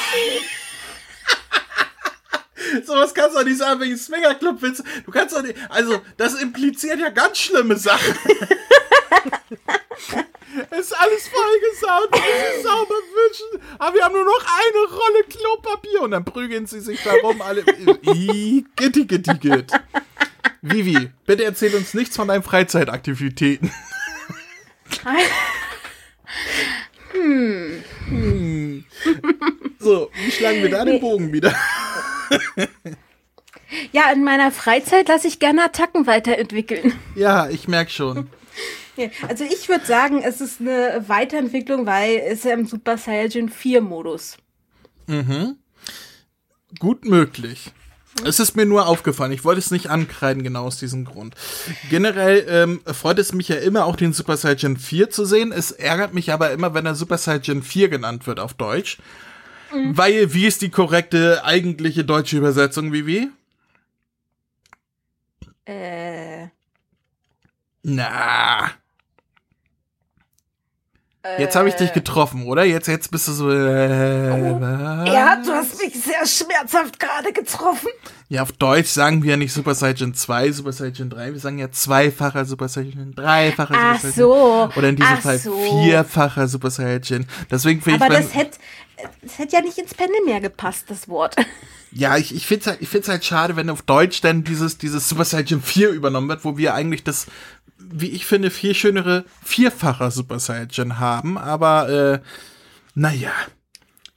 so 2.84 2.94
was 2.94 3.12
kannst 3.14 3.36
du 3.36 3.40
doch 3.40 3.46
nicht 3.46 3.58
sagen 3.58 3.80
wegen 3.80 3.98
Swingerclub. 3.98 4.60
Du 5.04 5.10
kannst 5.10 5.36
doch 5.36 5.42
nicht. 5.42 5.58
Also, 5.68 6.00
das 6.16 6.40
impliziert 6.40 6.98
ja 6.98 7.10
ganz 7.10 7.36
schlimme 7.38 7.76
Sachen. 7.76 8.14
ist 10.78 10.92
alles 10.98 11.28
vollgesaut, 11.28 12.10
müssen 12.10 12.62
sauber 12.62 12.94
wischen. 12.94 13.62
Aber 13.78 13.94
wir 13.94 14.04
haben 14.04 14.14
nur 14.14 14.24
noch 14.24 14.44
eine 14.44 14.86
Rolle 14.88 15.24
Klopapier. 15.28 16.02
Und 16.02 16.10
dann 16.12 16.24
prügeln 16.24 16.66
sie 16.66 16.80
sich 16.80 17.02
darum 17.02 17.40
alle. 17.42 17.64
I, 18.06 18.64
gitti, 18.76 19.04
gitti, 19.04 19.34
gitt. 19.38 19.72
Vivi, 20.62 21.10
bitte 21.26 21.44
erzähl 21.44 21.74
uns 21.74 21.94
nichts 21.94 22.16
von 22.16 22.28
deinen 22.28 22.42
Freizeitaktivitäten. 22.42 23.70
hm. 27.12 27.84
hm. 28.08 28.84
So, 29.78 30.10
wie 30.24 30.30
schlagen 30.30 30.62
wir 30.62 30.70
da 30.70 30.84
den 30.84 31.00
Bogen 31.00 31.32
wieder? 31.32 31.54
Ja, 33.92 34.10
in 34.12 34.24
meiner 34.24 34.50
Freizeit 34.50 35.08
lasse 35.08 35.28
ich 35.28 35.38
gerne 35.38 35.64
Attacken 35.64 36.06
weiterentwickeln. 36.06 36.92
Ja, 37.14 37.48
ich 37.48 37.68
merke 37.68 37.90
schon. 37.90 38.28
Also 39.28 39.44
ich 39.44 39.68
würde 39.68 39.84
sagen, 39.84 40.22
es 40.22 40.40
ist 40.40 40.60
eine 40.60 41.04
Weiterentwicklung, 41.06 41.86
weil 41.86 42.22
es 42.26 42.44
ja 42.44 42.52
im 42.52 42.66
Super 42.66 42.98
Saiyan 42.98 43.48
4 43.48 43.80
Modus. 43.80 44.36
Mhm. 45.06 45.56
Gut 46.78 47.04
möglich. 47.04 47.72
Es 48.24 48.40
ist 48.40 48.56
mir 48.56 48.66
nur 48.66 48.86
aufgefallen. 48.86 49.32
Ich 49.32 49.44
wollte 49.44 49.60
es 49.60 49.70
nicht 49.70 49.88
ankreiden, 49.88 50.42
genau 50.42 50.64
aus 50.64 50.78
diesem 50.78 51.04
Grund. 51.04 51.34
Generell 51.88 52.44
ähm, 52.48 52.80
freut 52.86 53.18
es 53.18 53.32
mich 53.32 53.48
ja 53.48 53.56
immer, 53.56 53.86
auch 53.86 53.96
den 53.96 54.12
Super 54.12 54.36
Saiyan 54.36 54.76
4 54.76 55.10
zu 55.10 55.24
sehen. 55.24 55.52
Es 55.52 55.70
ärgert 55.70 56.12
mich 56.12 56.32
aber 56.32 56.50
immer, 56.50 56.74
wenn 56.74 56.86
er 56.86 56.94
Super 56.94 57.18
Saiyan 57.18 57.62
4 57.62 57.88
genannt 57.88 58.26
wird 58.26 58.40
auf 58.40 58.54
Deutsch. 58.54 58.98
Mhm. 59.72 59.96
Weil, 59.96 60.34
wie 60.34 60.46
ist 60.46 60.62
die 60.62 60.70
korrekte 60.70 61.44
eigentliche 61.44 62.04
deutsche 62.04 62.36
Übersetzung, 62.36 62.92
Vivi? 62.92 63.30
Äh. 65.64 66.48
Na. 67.82 68.70
Jetzt 71.38 71.54
habe 71.54 71.68
ich 71.68 71.74
dich 71.74 71.90
äh. 71.90 71.92
getroffen, 71.92 72.46
oder? 72.46 72.64
Jetzt, 72.64 72.88
jetzt 72.88 73.10
bist 73.10 73.28
du 73.28 73.32
so. 73.32 73.50
Äh, 73.50 73.54
oh, 73.54 74.58
ja, 75.04 75.36
du 75.36 75.52
hast 75.52 75.78
mich 75.78 75.92
sehr 75.92 76.24
schmerzhaft 76.26 76.98
gerade 76.98 77.30
getroffen. 77.34 77.90
Ja, 78.30 78.42
auf 78.42 78.52
Deutsch 78.52 78.88
sagen 78.88 79.22
wir 79.22 79.32
ja 79.32 79.36
nicht 79.36 79.52
Super 79.52 79.74
Saiyan 79.74 80.14
2, 80.14 80.52
Super 80.52 80.72
Saiyan 80.72 81.10
3. 81.10 81.32
Wir 81.32 81.40
sagen 81.40 81.58
ja 81.58 81.70
zweifacher 81.70 82.46
Super 82.46 82.68
Saiyan, 82.68 83.12
dreifacher 83.14 83.74
Ach 83.76 84.00
Super 84.00 84.12
Saiyan. 84.12 84.14
so. 84.14 84.70
Oder 84.76 84.88
in 84.88 84.96
diesem 84.96 85.12
Ach 85.12 85.20
Fall 85.20 85.38
so. 85.38 85.82
vierfacher 85.82 86.48
Super 86.48 86.70
Saiyan. 86.70 87.26
Deswegen 87.50 87.82
finde 87.82 87.98
ich. 87.98 88.02
Aber 88.02 88.14
das 88.14 88.34
hätte 88.34 88.58
das 89.22 89.38
hätte 89.38 89.56
ja 89.56 89.62
nicht 89.62 89.78
ins 89.78 89.94
Penne 89.94 90.12
mehr 90.24 90.40
gepasst, 90.40 90.86
das 90.88 91.08
Wort. 91.08 91.36
Ja, 91.92 92.16
ich, 92.16 92.34
ich 92.34 92.46
finde 92.46 92.60
es 92.60 92.66
halt, 92.68 92.82
ich 92.82 92.88
find's 92.88 93.08
halt 93.08 93.24
schade, 93.24 93.56
wenn 93.56 93.68
auf 93.68 93.82
Deutsch 93.82 94.20
dann 94.20 94.44
dieses, 94.44 94.78
dieses 94.78 95.08
Super 95.08 95.24
Saiyan 95.24 95.60
4 95.60 95.90
übernommen 95.90 96.28
wird, 96.28 96.44
wo 96.44 96.56
wir 96.56 96.74
eigentlich 96.74 97.02
das 97.02 97.26
wie 97.92 98.10
ich 98.10 98.26
finde, 98.26 98.50
viel 98.50 98.74
schönere 98.74 99.24
vierfacher 99.42 100.10
Super 100.10 100.38
Saiyan 100.38 100.98
haben, 100.98 101.38
aber 101.38 101.88
äh, 101.88 102.20
naja. 102.94 103.32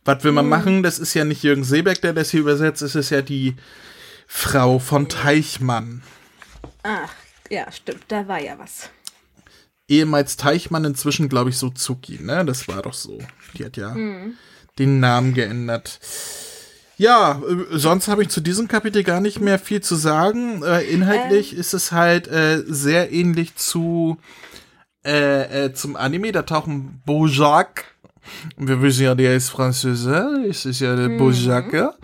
Was 0.05 0.23
will 0.23 0.33
man 0.33 0.45
hm. 0.45 0.49
machen? 0.49 0.83
Das 0.83 0.99
ist 0.99 1.13
ja 1.13 1.23
nicht 1.23 1.43
Jürgen 1.43 1.63
Seebeck, 1.63 2.01
der 2.01 2.13
das 2.13 2.31
hier 2.31 2.41
übersetzt, 2.41 2.81
es 2.81 2.95
ist 2.95 3.09
ja 3.09 3.21
die 3.21 3.55
Frau 4.27 4.79
von 4.79 5.07
Teichmann. 5.07 6.01
Ach, 6.83 7.13
ja, 7.49 7.71
stimmt, 7.71 8.03
da 8.09 8.27
war 8.27 8.41
ja 8.41 8.57
was. 8.59 8.89
Ehemals 9.87 10.37
Teichmann, 10.37 10.85
inzwischen 10.85 11.29
glaube 11.29 11.51
ich 11.51 11.57
Suzuki, 11.57 12.19
ne? 12.21 12.43
Das 12.45 12.67
war 12.67 12.81
doch 12.81 12.93
so. 12.93 13.19
Die 13.53 13.65
hat 13.65 13.77
ja 13.77 13.93
hm. 13.93 14.35
den 14.79 14.99
Namen 14.99 15.33
geändert. 15.33 15.99
Ja, 16.97 17.41
äh, 17.41 17.77
sonst 17.77 18.07
habe 18.07 18.23
ich 18.23 18.29
zu 18.29 18.41
diesem 18.41 18.67
Kapitel 18.67 19.03
gar 19.03 19.21
nicht 19.21 19.39
mehr 19.39 19.59
viel 19.59 19.81
zu 19.81 19.95
sagen. 19.95 20.63
Äh, 20.63 20.83
inhaltlich 20.83 21.53
ähm. 21.53 21.59
ist 21.59 21.73
es 21.73 21.91
halt 21.91 22.27
äh, 22.27 22.63
sehr 22.65 23.11
ähnlich 23.11 23.55
zu 23.55 24.17
äh, 25.05 25.65
äh, 25.65 25.73
zum 25.73 25.95
Anime. 25.95 26.31
Da 26.31 26.43
tauchen 26.43 27.01
Bojack. 27.05 27.85
Wir 28.55 28.81
wissen 28.81 29.03
ja, 29.03 29.15
der 29.15 29.35
ist 29.35 29.49
Französe. 29.49 30.45
Es 30.47 30.65
ist 30.65 30.79
ja 30.79 30.95
der 30.95 31.09
mhm. 31.09 31.17
Bojack. 31.17 31.95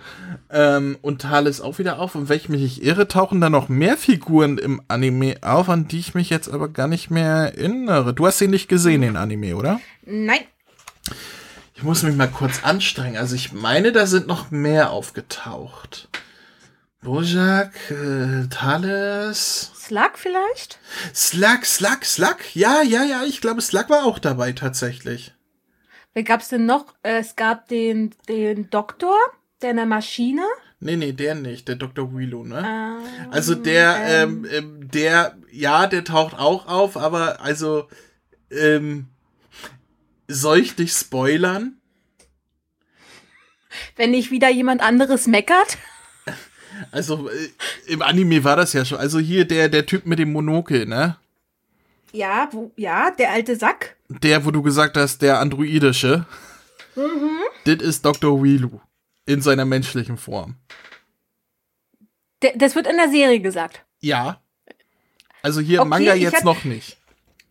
Ähm, 0.52 0.98
und 1.02 1.22
Thales 1.22 1.62
auch 1.62 1.80
wieder 1.80 2.00
auf. 2.00 2.16
Und 2.16 2.28
wenn 2.28 2.38
ich 2.38 2.50
mich 2.50 2.62
nicht 2.62 2.84
irre, 2.84 3.08
tauchen 3.08 3.40
da 3.40 3.50
noch 3.50 3.70
mehr 3.70 3.96
Figuren 3.96 4.58
im 4.58 4.82
Anime 4.88 5.38
auf, 5.42 5.70
an 5.70 5.88
die 5.88 6.00
ich 6.00 6.16
mich 6.16 6.30
jetzt 6.30 6.50
aber 6.50 6.68
gar 6.68 6.88
nicht 6.88 7.10
mehr 7.10 7.54
erinnere. 7.56 8.14
Du 8.14 8.26
hast 8.28 8.42
ihn 8.42 8.50
nicht 8.50 8.68
gesehen, 8.68 9.02
den 9.02 9.16
Anime, 9.16 9.56
oder? 9.56 9.80
Nein. 10.06 10.42
Ich 11.80 11.84
muss 11.86 12.04
mich 12.04 12.18
mal 12.18 12.28
kurz 12.28 12.66
anstrengen. 12.66 13.16
Also 13.16 13.36
ich 13.36 13.54
meine, 13.54 13.94
da 13.94 14.06
sind 14.06 14.28
noch 14.28 14.52
mehr 14.52 14.90
aufgetaucht. 14.90 16.10
Bojack, 17.02 17.72
äh, 17.90 18.50
Thales. 18.50 19.72
Slug 19.78 20.12
vielleicht? 20.16 20.78
Slug, 21.16 21.64
Slug, 21.64 22.04
Slug. 22.04 22.36
Ja, 22.54 22.82
ja, 22.82 23.06
ja, 23.06 23.24
ich 23.26 23.40
glaube, 23.40 23.62
Slug 23.62 23.90
war 23.90 24.04
auch 24.04 24.20
dabei 24.20 24.52
tatsächlich. 24.52 25.34
Wer 26.14 26.24
gab's 26.24 26.50
denn 26.50 26.66
noch? 26.66 26.96
Äh, 27.02 27.20
es 27.20 27.38
gab 27.38 27.70
den, 27.70 28.14
den 28.28 28.70
Doktor, 28.70 29.16
der 29.62 29.70
in 29.70 29.78
der 29.78 29.86
Maschine. 29.86 30.44
Nee, 30.82 30.98
nee, 30.98 31.14
der 31.14 31.36
nicht, 31.36 31.70
der 31.70 31.78
Dr. 31.78 32.14
Willow, 32.14 32.44
ne? 32.44 32.58
Um, 32.58 33.32
also 33.32 33.56
der, 33.56 33.96
ähm, 34.06 34.46
ähm, 34.52 34.92
der, 34.92 35.38
ja, 35.50 35.88
der 35.88 36.04
taucht 36.04 36.38
auch 36.38 36.68
auf, 36.68 36.98
aber 36.98 37.40
also, 37.40 37.88
ähm, 38.52 39.08
soll 40.30 40.60
ich 40.60 40.76
dich 40.76 40.94
spoilern? 40.94 41.78
Wenn 43.96 44.12
nicht 44.12 44.32
wieder 44.32 44.50
jemand 44.50 44.82
anderes 44.82 45.28
meckert? 45.28 45.78
Also 46.92 47.30
äh, 47.30 47.50
im 47.88 48.02
Anime 48.02 48.44
war 48.44 48.56
das 48.56 48.72
ja 48.74 48.86
schon. 48.86 49.00
Also 49.00 49.20
hier 49.20 49.46
der, 49.46 49.68
der 49.68 49.86
Typ 49.86 50.06
mit 50.06 50.20
dem 50.20 50.32
Monokel, 50.32 50.86
ne? 50.86 51.18
Ja, 52.12 52.48
wo, 52.52 52.72
ja, 52.78 53.12
der 53.12 53.32
alte 53.32 53.56
Sack. 53.56 53.98
Der, 54.08 54.46
wo 54.46 54.52
du 54.52 54.62
gesagt 54.62 54.98
hast, 54.98 55.22
der 55.22 55.40
androidische. 55.40 56.26
Mhm. 56.96 57.40
Das 57.66 57.76
ist 57.76 58.06
Dr. 58.06 58.42
Wilu. 58.42 58.80
In 59.26 59.42
seiner 59.42 59.66
menschlichen 59.66 60.18
Form. 60.18 60.56
D 62.42 62.54
das 62.56 62.76
wird 62.76 62.88
in 62.88 62.96
der 62.96 63.10
Serie 63.10 63.42
gesagt. 63.42 63.84
Ja. 64.00 64.42
Also 65.42 65.62
hier 65.62 65.82
okay, 65.82 65.90
Manga 65.90 66.14
jetzt 66.16 66.44
noch 66.44 66.64
nicht. 66.64 66.99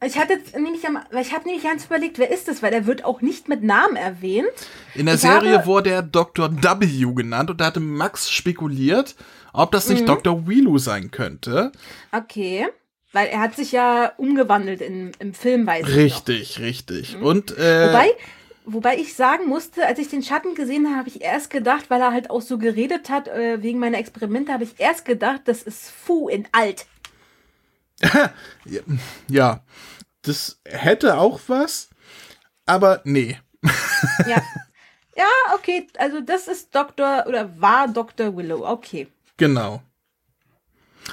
Ich 0.04 0.16
hatte 0.16 0.38
nämlich, 0.54 0.82
ich 0.84 1.32
habe 1.32 1.44
nämlich 1.44 1.64
ganz 1.64 1.86
überlegt, 1.86 2.18
wer 2.18 2.30
ist 2.30 2.46
das, 2.46 2.62
weil 2.62 2.72
er 2.72 2.86
wird 2.86 3.04
auch 3.04 3.20
nicht 3.20 3.48
mit 3.48 3.64
Namen 3.64 3.96
erwähnt. 3.96 4.46
In 4.94 5.06
der 5.06 5.16
ich 5.16 5.22
Serie 5.22 5.66
wurde 5.66 5.90
er 5.90 6.02
Dr. 6.02 6.50
W 6.52 7.14
genannt 7.14 7.50
und 7.50 7.60
da 7.60 7.66
hatte 7.66 7.80
Max 7.80 8.30
spekuliert, 8.30 9.16
ob 9.52 9.72
das 9.72 9.88
nicht 9.88 10.02
mhm. 10.02 10.06
Dr. 10.06 10.46
Wilu 10.46 10.78
sein 10.78 11.10
könnte. 11.10 11.72
Okay. 12.12 12.68
Weil 13.12 13.26
er 13.26 13.40
hat 13.40 13.56
sich 13.56 13.72
ja 13.72 14.12
umgewandelt 14.18 14.80
in, 14.82 15.12
im 15.18 15.34
Film, 15.34 15.66
weiß 15.66 15.88
Richtig, 15.88 16.60
richtig. 16.60 17.16
Mhm. 17.16 17.22
Und, 17.24 17.58
äh, 17.58 17.88
Wobei, 17.88 18.10
wobei 18.66 18.98
ich 18.98 19.14
sagen 19.14 19.48
musste, 19.48 19.84
als 19.84 19.98
ich 19.98 20.08
den 20.08 20.22
Schatten 20.22 20.54
gesehen 20.54 20.86
habe, 20.86 20.98
habe 20.98 21.08
ich 21.08 21.22
erst 21.22 21.50
gedacht, 21.50 21.86
weil 21.88 22.00
er 22.00 22.12
halt 22.12 22.30
auch 22.30 22.42
so 22.42 22.58
geredet 22.58 23.10
hat, 23.10 23.26
äh, 23.26 23.62
wegen 23.62 23.80
meiner 23.80 23.98
Experimente, 23.98 24.52
habe 24.52 24.64
ich 24.64 24.78
erst 24.78 25.04
gedacht, 25.06 25.40
das 25.46 25.62
ist 25.62 25.90
Fu 25.90 26.28
in 26.28 26.46
alt. 26.52 26.86
ja, 29.28 29.60
das 30.22 30.60
hätte 30.64 31.18
auch 31.18 31.40
was, 31.46 31.90
aber 32.66 33.00
nee. 33.04 33.38
ja. 34.26 34.42
Ja, 35.16 35.54
okay, 35.56 35.84
also 35.98 36.20
das 36.20 36.46
ist 36.46 36.72
Dr. 36.72 37.24
oder 37.26 37.60
war 37.60 37.88
Dr. 37.88 38.36
Willow, 38.36 38.64
okay. 38.64 39.08
Genau. 39.36 39.82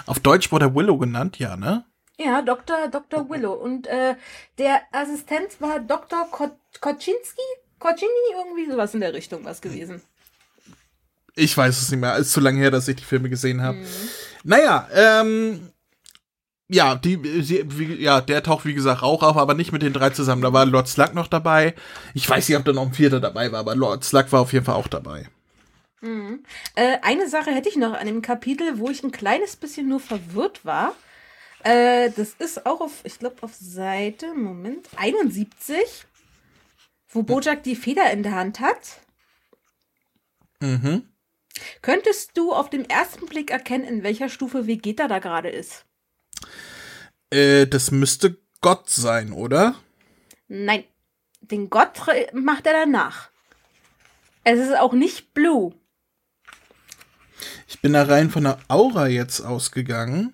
Auf 0.06 0.20
Deutsch 0.20 0.52
wurde 0.52 0.66
er 0.66 0.76
Willow 0.76 1.00
genannt, 1.00 1.40
ja, 1.40 1.56
ne? 1.56 1.86
Ja, 2.18 2.42
Dr. 2.42 2.88
Dr. 2.90 3.30
Willow. 3.30 3.54
Und 3.54 3.88
äh, 3.88 4.16
der 4.58 4.82
Assistent 4.92 5.60
war 5.60 5.80
Dr. 5.80 6.28
Ko 6.30 6.52
Koczynski? 6.80 7.42
Koczynski? 7.80 8.34
Irgendwie 8.38 8.72
sowas 8.72 8.94
in 8.94 9.02
der 9.02 9.14
Richtung 9.14 9.44
was 9.44 9.62
gewesen. 9.62 10.02
Ich 11.36 11.58
weiß 11.58 11.82
es 11.82 11.92
nicht 11.92 12.00
mehr. 12.00 12.14
Es 12.14 12.28
ist 12.28 12.34
zu 12.34 12.40
lange 12.40 12.60
her, 12.60 12.72
dass 12.72 12.88
ich 12.88 12.96
die 12.96 13.04
Filme 13.04 13.30
gesehen 13.30 13.62
habe. 13.62 13.80
Mhm. 13.80 13.88
Naja, 14.44 14.88
ähm, 14.94 15.72
ja, 16.68 16.96
die, 16.96 17.18
die, 17.18 17.64
wie, 17.78 18.02
ja, 18.02 18.22
der 18.22 18.42
taucht 18.42 18.66
wie 18.66 18.74
gesagt 18.74 19.04
auch 19.04 19.22
auf, 19.22 19.38
aber 19.38 19.54
nicht 19.54 19.72
mit 19.72 19.84
den 19.84 19.94
drei 19.94 20.10
zusammen. 20.10 20.42
Da 20.42 20.52
war 20.52 20.66
Lord 20.66 20.88
Slug 20.88 21.14
noch 21.14 21.28
dabei. 21.28 21.76
Ich 22.14 22.28
weiß 22.28 22.50
nicht, 22.50 22.58
ob 22.58 22.66
da 22.66 22.74
noch 22.74 22.88
ein 22.88 22.94
vierter 22.94 23.20
dabei 23.20 23.52
war, 23.52 23.60
aber 23.60 23.76
Lord 23.76 24.04
Slug 24.04 24.32
war 24.32 24.42
auf 24.42 24.54
jeden 24.54 24.66
Fall 24.66 24.76
auch 24.76 24.88
dabei. 24.88 25.30
Mhm. 26.02 26.44
Äh, 26.76 26.98
eine 27.02 27.30
Sache 27.30 27.52
hätte 27.52 27.70
ich 27.70 27.76
noch 27.76 27.94
an 27.94 28.08
dem 28.08 28.22
Kapitel, 28.22 28.80
wo 28.80 28.90
ich 28.90 29.04
ein 29.04 29.12
kleines 29.12 29.56
bisschen 29.56 29.88
nur 29.88 30.00
verwirrt 30.00 30.66
war. 30.66 30.96
Äh, 31.64 32.12
das 32.16 32.34
ist 32.34 32.66
auch 32.66 32.82
auf, 32.82 33.02
ich 33.04 33.20
glaube, 33.20 33.38
auf 33.42 33.54
Seite, 33.54 34.34
Moment, 34.34 34.88
71, 34.98 35.78
wo 37.10 37.20
hm. 37.20 37.26
Bojack 37.26 37.64
die 37.64 37.76
Feder 37.76 38.12
in 38.12 38.24
der 38.24 38.36
Hand 38.36 38.60
hat. 38.60 39.02
Mhm. 40.60 41.10
Könntest 41.82 42.38
du 42.38 42.54
auf 42.54 42.70
den 42.70 42.90
ersten 42.90 43.26
Blick 43.28 43.50
erkennen, 43.52 43.86
in 43.86 44.04
welcher 44.04 44.30
Stufe 44.30 44.68
Vegeta 44.68 45.08
da 45.08 45.20
gerade 45.20 45.50
ist? 45.50 45.86
Äh, 47.30 47.68
das 47.68 47.92
müsste 47.92 48.38
Gott 48.62 48.90
sein, 48.90 49.32
oder? 49.32 49.76
Nein, 50.48 50.84
den 51.42 51.70
Gott 51.70 52.02
macht 52.34 52.66
er 52.66 52.74
danach. 52.74 53.30
Es 54.44 54.60
ist 54.60 54.78
auch 54.78 54.94
nicht 54.94 55.34
Blue. 55.34 55.74
Ich 57.68 57.82
bin 57.82 57.94
da 57.94 58.04
rein 58.04 58.30
von 58.30 58.44
der 58.44 58.60
Aura 58.68 59.08
jetzt 59.08 59.42
ausgegangen. 59.42 60.34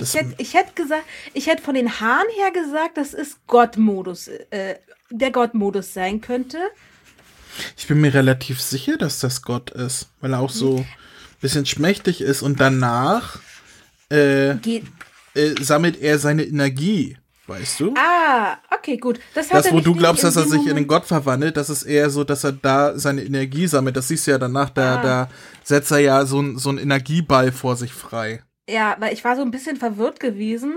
Ich 0.00 0.14
hätte, 0.14 0.34
ich 0.38 0.54
hätte 0.54 0.74
gesagt, 0.74 1.04
ich 1.34 1.48
hätte 1.48 1.62
von 1.62 1.74
den 1.74 2.00
Haaren 2.00 2.28
her 2.36 2.52
gesagt, 2.52 2.96
dass 2.96 3.14
es 3.14 3.38
Gott-Modus, 3.48 4.28
äh, 4.28 4.76
der 5.10 5.32
Gott-Modus 5.32 5.92
sein 5.92 6.20
könnte. 6.20 6.58
Ich 7.76 7.88
bin 7.88 8.00
mir 8.00 8.14
relativ 8.14 8.60
sicher, 8.60 8.96
dass 8.96 9.18
das 9.18 9.42
Gott 9.42 9.70
ist, 9.70 10.08
weil 10.20 10.34
er 10.34 10.40
auch 10.40 10.50
so 10.50 10.78
ein 10.78 10.86
bisschen 11.40 11.66
schmächtig 11.66 12.20
ist 12.20 12.42
und 12.42 12.60
danach 12.60 13.40
äh, 14.08 14.54
Geht. 14.56 14.84
Äh, 15.38 15.54
sammelt 15.62 16.00
er 16.02 16.18
seine 16.18 16.44
Energie, 16.44 17.16
weißt 17.46 17.80
du? 17.80 17.94
Ah, 17.96 18.58
okay, 18.76 18.96
gut. 18.98 19.20
Das, 19.34 19.48
das, 19.48 19.72
wo 19.72 19.80
du 19.80 19.94
glaubst, 19.94 20.24
dass 20.24 20.36
er 20.36 20.42
sich 20.42 20.52
in 20.54 20.58
den 20.64 20.68
Moment- 20.70 20.88
Gott 20.88 21.04
verwandelt, 21.06 21.56
das 21.56 21.70
ist 21.70 21.84
eher 21.84 22.10
so, 22.10 22.24
dass 22.24 22.44
er 22.44 22.52
da 22.52 22.98
seine 22.98 23.22
Energie 23.24 23.66
sammelt. 23.66 23.96
Das 23.96 24.08
siehst 24.08 24.26
du 24.26 24.32
ja 24.32 24.38
danach, 24.38 24.70
da, 24.70 24.96
Ah. 24.96 25.02
da 25.02 25.28
setzt 25.64 25.90
er 25.90 25.98
ja 26.00 26.26
so, 26.26 26.56
so 26.58 26.68
einen 26.70 26.78
Energieball 26.78 27.52
vor 27.52 27.76
sich 27.76 27.92
frei. 27.92 28.42
Ja, 28.68 28.96
weil 28.98 29.14
ich 29.14 29.24
war 29.24 29.34
so 29.36 29.42
ein 29.42 29.50
bisschen 29.50 29.76
verwirrt 29.76 30.20
gewesen, 30.20 30.74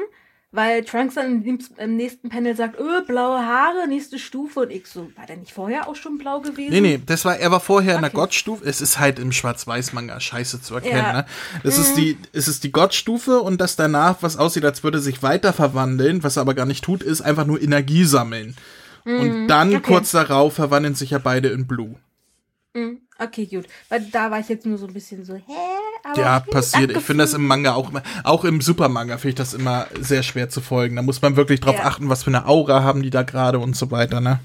weil 0.51 0.83
Trunks 0.83 1.15
dann 1.15 1.43
im, 1.43 1.59
im 1.77 1.95
nächsten 1.95 2.27
Panel 2.29 2.55
sagt, 2.55 2.79
öh, 2.79 3.01
blaue 3.07 3.39
Haare, 3.45 3.87
nächste 3.87 4.19
Stufe. 4.19 4.61
Und 4.61 4.69
ich 4.71 4.85
so, 4.87 5.09
war 5.15 5.25
der 5.25 5.37
nicht 5.37 5.53
vorher 5.53 5.87
auch 5.87 5.95
schon 5.95 6.17
blau 6.17 6.41
gewesen? 6.41 6.71
Nee, 6.71 6.81
nee, 6.81 6.99
das 7.05 7.23
war, 7.23 7.37
er 7.37 7.51
war 7.51 7.59
vorher 7.61 7.95
in 7.95 8.01
der 8.01 8.09
Okay. 8.11 8.17
Gottstufe. 8.17 8.65
Es 8.65 8.81
ist 8.81 8.99
halt 8.99 9.17
im 9.19 9.31
Schwarz-Weiß-Manga 9.31 10.19
scheiße 10.19 10.61
zu 10.61 10.75
erkennen, 10.75 10.97
Ja. 10.97 11.13
ne? 11.13 11.25
Das 11.63 11.77
ist 11.77 11.95
die, 11.95 12.17
es 12.33 12.47
ist 12.49 12.63
die 12.65 12.71
Gottstufe 12.71 13.39
und 13.41 13.61
das 13.61 13.75
danach, 13.77 14.17
was 14.21 14.35
aussieht, 14.37 14.65
als 14.65 14.83
würde 14.83 14.99
sich 14.99 15.23
weiter 15.23 15.53
verwandeln, 15.53 16.21
was 16.23 16.37
er 16.37 16.41
aber 16.41 16.53
gar 16.53 16.65
nicht 16.65 16.83
tut, 16.83 17.01
ist 17.01 17.21
einfach 17.21 17.45
nur 17.45 17.61
Energie 17.61 18.03
sammeln. 18.03 18.55
und 19.05 19.47
dann 19.47 19.69
Mhm, 19.69 19.75
okay. 19.77 19.93
kurz 19.93 20.11
darauf 20.11 20.53
verwandeln 20.53 20.93
sich 20.95 21.11
ja 21.11 21.17
beide 21.17 21.47
in 21.49 21.65
Blue. 21.65 21.95
Mm, 22.75 22.97
Okay, 23.23 23.45
gut. 23.45 23.67
Weil 23.89 24.01
da 24.05 24.31
war 24.31 24.39
ich 24.39 24.49
jetzt 24.49 24.65
nur 24.65 24.77
so 24.79 24.87
ein 24.87 24.93
bisschen 24.93 25.23
so, 25.23 25.35
hä? 25.35 25.41
Aber 26.03 26.19
Ja, 26.19 26.39
passiert. 26.39 26.89
Ich 26.91 27.03
finde 27.03 27.23
das 27.23 27.33
im 27.33 27.45
Manga 27.45 27.73
auch 27.73 27.89
immer, 27.89 28.01
auch 28.23 28.43
im 28.45 28.61
Supermanga 28.61 29.17
finde 29.17 29.29
ich 29.29 29.35
das 29.35 29.53
immer 29.53 29.87
sehr 29.99 30.23
schwer 30.23 30.49
zu 30.49 30.59
folgen. 30.61 30.95
Da 30.95 31.01
muss 31.03 31.21
man 31.21 31.35
wirklich 31.35 31.59
drauf 31.59 31.75
Ja. 31.75 31.83
achten, 31.85 32.09
was 32.09 32.23
für 32.23 32.31
eine 32.31 32.47
Aura 32.47 32.83
haben 32.83 33.03
die 33.03 33.11
da 33.11 33.21
gerade 33.23 33.59
und 33.59 33.75
so 33.75 33.91
weiter, 33.91 34.21
ne? 34.21 34.39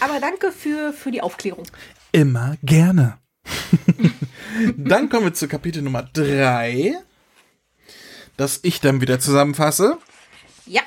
Aber 0.00 0.20
danke 0.20 0.52
für, 0.52 0.92
für 0.92 1.10
die 1.10 1.20
Aufklärung. 1.22 1.66
Immer 2.12 2.56
gerne. 2.62 3.18
dann 4.76 5.08
kommen 5.08 5.24
wir 5.24 5.34
zu 5.34 5.48
Kapitel 5.48 5.82
Nummer 5.82 6.02
3, 6.12 6.94
das 8.36 8.60
ich 8.62 8.80
dann 8.80 9.00
wieder 9.00 9.18
zusammenfasse. 9.20 9.98
Ja. 10.66 10.82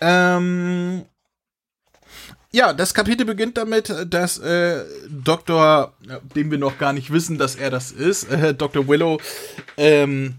Ähm, 0.00 1.04
ja, 2.50 2.72
das 2.72 2.94
Kapitel 2.94 3.26
beginnt 3.26 3.56
damit, 3.56 3.94
dass 4.08 4.38
äh, 4.38 4.84
Dr., 5.10 5.92
ja, 6.08 6.20
den 6.34 6.50
wir 6.50 6.58
noch 6.58 6.78
gar 6.78 6.92
nicht 6.92 7.12
wissen, 7.12 7.38
dass 7.38 7.56
er 7.56 7.70
das 7.70 7.92
ist, 7.92 8.30
äh, 8.30 8.54
Dr. 8.54 8.88
Willow, 8.88 9.20
ähm, 9.76 10.34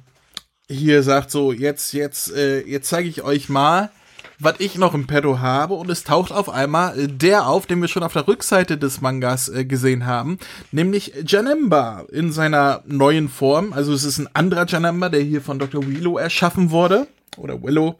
hier 0.67 1.03
sagt 1.03 1.31
so, 1.31 1.51
jetzt, 1.51 1.93
jetzt, 1.93 2.33
äh, 2.33 2.61
jetzt 2.61 2.89
zeige 2.89 3.09
ich 3.09 3.23
euch 3.23 3.49
mal, 3.49 3.91
was 4.39 4.55
ich 4.59 4.75
noch 4.75 4.93
im 4.93 5.05
Petto 5.05 5.39
habe 5.39 5.73
und 5.73 5.89
es 5.89 6.03
taucht 6.03 6.31
auf 6.31 6.49
einmal 6.49 6.97
äh, 6.97 7.07
der 7.07 7.47
auf, 7.47 7.65
den 7.65 7.81
wir 7.81 7.87
schon 7.87 8.03
auf 8.03 8.13
der 8.13 8.27
Rückseite 8.27 8.77
des 8.77 9.01
Mangas 9.01 9.49
äh, 9.49 9.65
gesehen 9.65 10.05
haben, 10.05 10.39
nämlich 10.71 11.13
Janemba 11.27 12.05
in 12.11 12.31
seiner 12.31 12.83
neuen 12.87 13.29
Form. 13.29 13.73
Also 13.73 13.93
es 13.93 14.03
ist 14.03 14.17
ein 14.17 14.29
anderer 14.33 14.65
Janemba, 14.65 15.09
der 15.09 15.21
hier 15.21 15.41
von 15.41 15.59
Dr. 15.59 15.85
Willow 15.85 16.17
erschaffen 16.17 16.71
wurde. 16.71 17.07
Oder 17.37 17.61
Willow. 17.61 17.97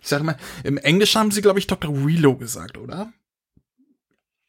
Ich 0.00 0.08
sag 0.08 0.22
mal, 0.22 0.36
im 0.62 0.78
Englischen 0.78 1.18
haben 1.18 1.30
sie, 1.30 1.42
glaube 1.42 1.58
ich, 1.58 1.66
Dr. 1.66 2.04
Willow 2.04 2.36
gesagt, 2.36 2.78
oder? 2.78 3.12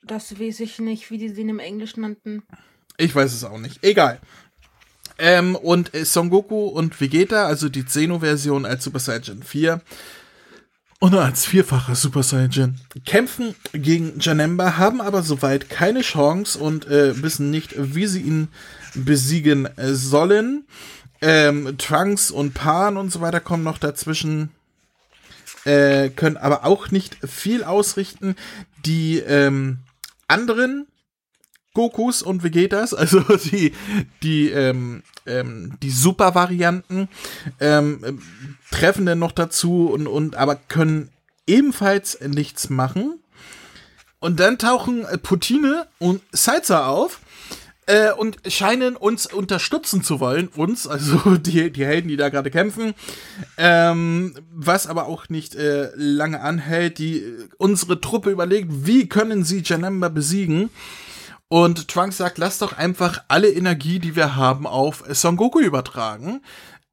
Das 0.09 0.39
weiß 0.39 0.61
ich 0.61 0.79
nicht, 0.79 1.11
wie 1.11 1.19
die 1.19 1.31
den 1.31 1.49
im 1.49 1.59
Englisch 1.59 1.95
nannten. 1.95 2.41
Ich 2.97 3.13
weiß 3.13 3.31
es 3.31 3.43
auch 3.43 3.59
nicht. 3.59 3.83
Egal. 3.83 4.19
Ähm, 5.19 5.55
und 5.55 5.93
äh, 5.93 6.03
Son 6.03 6.31
Goku 6.31 6.65
und 6.65 6.99
Vegeta, 6.99 7.45
also 7.45 7.69
die 7.69 7.83
Xeno-Version 7.83 8.65
als 8.65 8.83
Super 8.83 8.97
Saiyan 8.97 9.43
4 9.43 9.81
und 10.97 11.13
als 11.13 11.45
vierfacher 11.45 11.93
Super 11.93 12.23
Saiyan, 12.23 12.79
kämpfen 13.05 13.53
gegen 13.71 14.19
Janemba, 14.19 14.77
haben 14.77 14.99
aber 14.99 15.21
soweit 15.21 15.69
keine 15.69 16.01
Chance 16.01 16.57
und 16.57 16.87
äh, 16.87 17.21
wissen 17.21 17.51
nicht, 17.51 17.75
wie 17.77 18.07
sie 18.07 18.21
ihn 18.21 18.47
besiegen 18.95 19.67
äh, 19.77 19.93
sollen. 19.93 20.65
Ähm, 21.21 21.77
Trunks 21.77 22.31
und 22.31 22.55
Pan 22.55 22.97
und 22.97 23.11
so 23.11 23.21
weiter 23.21 23.41
kommen 23.41 23.63
noch 23.63 23.77
dazwischen, 23.77 24.49
äh, 25.65 26.09
können 26.09 26.37
aber 26.37 26.65
auch 26.65 26.89
nicht 26.89 27.15
viel 27.27 27.63
ausrichten. 27.63 28.35
Die 28.85 29.19
ähm, 29.19 29.79
anderen 30.29 30.87
Gokus 31.73 32.21
und 32.21 32.43
Vegetas, 32.43 32.93
also 32.93 33.21
die, 33.21 33.73
die, 34.23 34.49
ähm, 34.49 35.03
ähm, 35.25 35.77
die 35.81 35.91
Super-Varianten, 35.91 37.07
ähm, 37.59 38.03
ähm, 38.05 38.21
treffen 38.71 39.05
dann 39.05 39.19
noch 39.19 39.31
dazu 39.31 39.89
und, 39.89 40.07
und 40.07 40.35
aber 40.35 40.55
können 40.55 41.09
ebenfalls 41.47 42.19
nichts 42.21 42.69
machen. 42.69 43.19
Und 44.19 44.39
dann 44.39 44.57
tauchen 44.57 45.05
äh, 45.05 45.17
Putine 45.17 45.87
und 45.97 46.21
Salza 46.31 46.87
auf 46.87 47.21
äh, 47.89 48.11
und 48.11 48.37
scheinen 48.47 48.95
uns 48.95 49.25
unterstützen 49.25 50.03
zu 50.03 50.19
wollen, 50.19 50.47
uns, 50.49 50.87
also 50.87 51.17
die, 51.37 51.71
die 51.71 51.85
Helden, 51.85 52.07
die 52.07 52.17
da 52.17 52.29
gerade 52.29 52.51
kämpfen, 52.51 52.93
ähm, 53.57 54.35
was 54.53 54.85
aber 54.85 55.07
auch 55.07 55.27
nicht 55.29 55.55
äh, 55.55 55.89
lange 55.95 56.39
anhält. 56.41 56.99
Die 56.99 57.23
unsere 57.57 57.99
Truppe 57.99 58.29
überlegt, 58.29 58.67
wie 58.69 59.09
können 59.09 59.43
sie 59.43 59.63
Janemba 59.65 60.09
besiegen? 60.09 60.69
Und 61.47 61.87
Trunks 61.87 62.17
sagt, 62.17 62.37
lass 62.37 62.59
doch 62.59 62.73
einfach 62.73 63.23
alle 63.27 63.49
Energie, 63.49 63.97
die 63.97 64.15
wir 64.15 64.35
haben, 64.35 64.67
auf 64.67 65.03
Son 65.09 65.35
Goku 65.35 65.59
übertragen, 65.59 66.43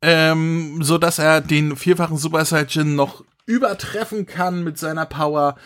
ähm, 0.01 0.83
so 0.83 0.97
dass 0.97 1.19
er 1.19 1.43
den 1.43 1.77
vierfachen 1.77 2.17
Super 2.17 2.47
Saiyan 2.47 2.95
noch 2.95 3.23
übertreffen 3.45 4.25
kann 4.25 4.65
mit 4.65 4.79
seiner 4.79 5.05
Power 5.05 5.57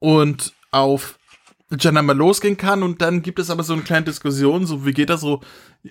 und 0.00 0.52
auf 0.72 1.19
Janama 1.78 2.12
losgehen 2.12 2.56
kann 2.56 2.82
und 2.82 3.00
dann 3.00 3.22
gibt 3.22 3.38
es 3.38 3.48
aber 3.48 3.62
so 3.62 3.74
eine 3.74 3.82
kleine 3.82 4.04
Diskussion, 4.04 4.66
so 4.66 4.84
wie 4.86 4.92
geht 4.92 5.08
das 5.08 5.20
so, 5.20 5.40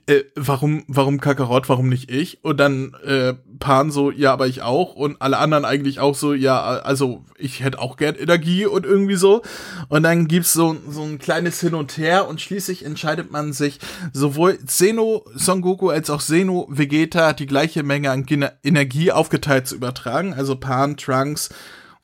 äh, 0.07 0.23
warum, 0.35 0.83
warum 0.87 1.21
Kakarot, 1.21 1.69
warum 1.69 1.87
nicht 1.87 2.11
ich? 2.11 2.43
Und 2.43 2.59
dann 2.59 2.93
äh, 3.05 3.33
Pan 3.59 3.89
so, 3.89 4.11
ja, 4.11 4.33
aber 4.33 4.47
ich 4.47 4.61
auch 4.61 4.93
und 4.95 5.21
alle 5.21 5.37
anderen 5.37 5.63
eigentlich 5.63 6.01
auch 6.01 6.15
so, 6.15 6.33
ja, 6.33 6.61
also 6.61 7.23
ich 7.37 7.63
hätte 7.63 7.79
auch 7.79 7.95
gern 7.95 8.15
Energie 8.15 8.65
und 8.65 8.85
irgendwie 8.85 9.15
so. 9.15 9.41
Und 9.87 10.03
dann 10.03 10.27
gibt's 10.27 10.51
so, 10.51 10.75
so 10.89 11.01
ein 11.03 11.17
kleines 11.17 11.61
Hin 11.61 11.73
und 11.73 11.97
Her 11.97 12.27
und 12.27 12.41
schließlich 12.41 12.83
entscheidet 12.83 13.31
man 13.31 13.53
sich, 13.53 13.79
sowohl 14.11 14.59
Zeno 14.65 15.25
Son 15.33 15.61
Goku 15.61 15.89
als 15.89 16.09
auch 16.09 16.21
Zeno 16.21 16.67
Vegeta 16.69 17.31
die 17.31 17.47
gleiche 17.47 17.83
Menge 17.83 18.11
an 18.11 18.25
Gene 18.25 18.51
Energie 18.63 19.13
aufgeteilt 19.13 19.67
zu 19.67 19.75
übertragen, 19.75 20.33
also 20.33 20.57
Pan, 20.57 20.97
Trunks 20.97 21.49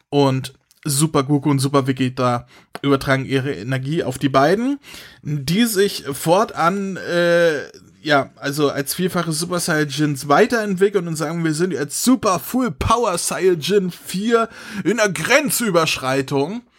und 0.10 0.54
Super 0.86 1.24
Goku 1.24 1.50
und 1.50 1.60
Super 1.60 1.88
Vegeta 1.88 2.48
übertragen 2.82 3.26
ihre 3.26 3.52
Energie 3.54 4.04
auf 4.04 4.18
die 4.18 4.30
beiden, 4.30 4.80
die 5.24 5.66
sich 5.66 6.06
fortan, 6.14 6.98
äh, 6.98 7.64
ja, 8.02 8.30
also 8.36 8.70
als 8.70 8.94
vierfache 8.94 9.32
Super 9.32 9.60
Saiyajins 9.60 10.28
weiterentwickeln 10.28 11.08
und 11.08 11.16
sagen, 11.16 11.44
wir 11.44 11.54
sind 11.56 11.74
jetzt 11.74 12.04
Super 12.04 12.40
Full 12.40 12.72
Power 12.72 13.18
Saiyajin 13.18 13.90
4 13.92 14.48
in 14.84 14.98
der 14.98 15.10
Grenzüberschreitung. 15.10 16.62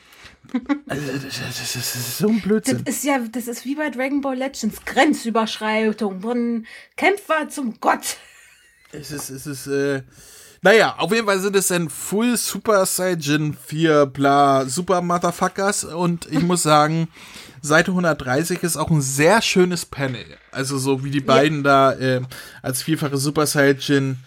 Also, 0.88 1.02
das, 1.12 1.22
das, 1.22 1.72
das 1.72 1.74
ist 1.96 2.18
so 2.18 2.28
ein 2.28 2.36
Das 2.36 2.42
Blödsinn. 2.44 2.82
ist 2.86 3.02
ja, 3.02 3.18
das 3.18 3.48
ist 3.48 3.64
wie 3.64 3.74
bei 3.74 3.90
Dragon 3.90 4.20
Ball 4.20 4.36
Legends. 4.36 4.84
Grenzüberschreitung. 4.84 6.20
Von 6.20 6.66
Kämpfer 6.96 7.48
zum 7.48 7.80
Gott. 7.80 8.16
Es 8.92 9.11
ist, 9.11 9.28
es 9.30 9.46
ist, 9.48 9.66
äh, 9.66 10.02
naja, 10.66 10.96
auf 10.98 11.12
jeden 11.12 11.26
Fall 11.28 11.38
sind 11.38 11.54
es 11.54 11.68
dann 11.68 11.88
Full 11.88 12.36
Super 12.36 12.84
Saiyan 12.86 13.54
4 13.54 14.06
bla 14.06 14.64
Super 14.66 15.00
Motherfuckers 15.00 15.84
und 15.84 16.26
ich 16.28 16.42
muss 16.42 16.64
sagen, 16.64 17.06
Seite 17.62 17.92
130 17.92 18.64
ist 18.64 18.76
auch 18.76 18.90
ein 18.90 19.00
sehr 19.00 19.42
schönes 19.42 19.86
Panel. 19.86 20.24
Also 20.50 20.76
so 20.76 21.04
wie 21.04 21.12
die 21.12 21.20
beiden 21.20 21.62
da 21.62 21.92
äh, 21.92 22.20
als 22.62 22.82
vierfache 22.82 23.16
Super 23.16 23.46
Saiyan 23.46 24.18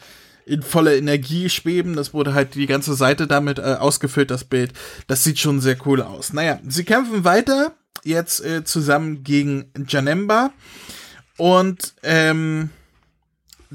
in 0.45 0.61
voller 0.61 0.95
Energie 0.95 1.49
schweben. 1.49 1.97
Das 1.97 2.13
wurde 2.13 2.33
halt 2.33 2.55
die 2.55 2.67
ganze 2.67 2.93
Seite 2.93 3.27
damit 3.27 3.59
äh, 3.59 3.75
ausgefüllt, 3.77 4.31
das 4.31 4.45
Bild. 4.45 4.71
Das 5.07 5.25
sieht 5.25 5.39
schon 5.39 5.59
sehr 5.59 5.75
cool 5.85 6.01
aus. 6.01 6.31
Naja, 6.31 6.61
sie 6.65 6.85
kämpfen 6.85 7.25
weiter, 7.25 7.73
jetzt 8.05 8.45
äh, 8.45 8.63
zusammen 8.63 9.25
gegen 9.25 9.73
Janemba 9.89 10.51
und 11.35 11.95
ähm, 12.01 12.69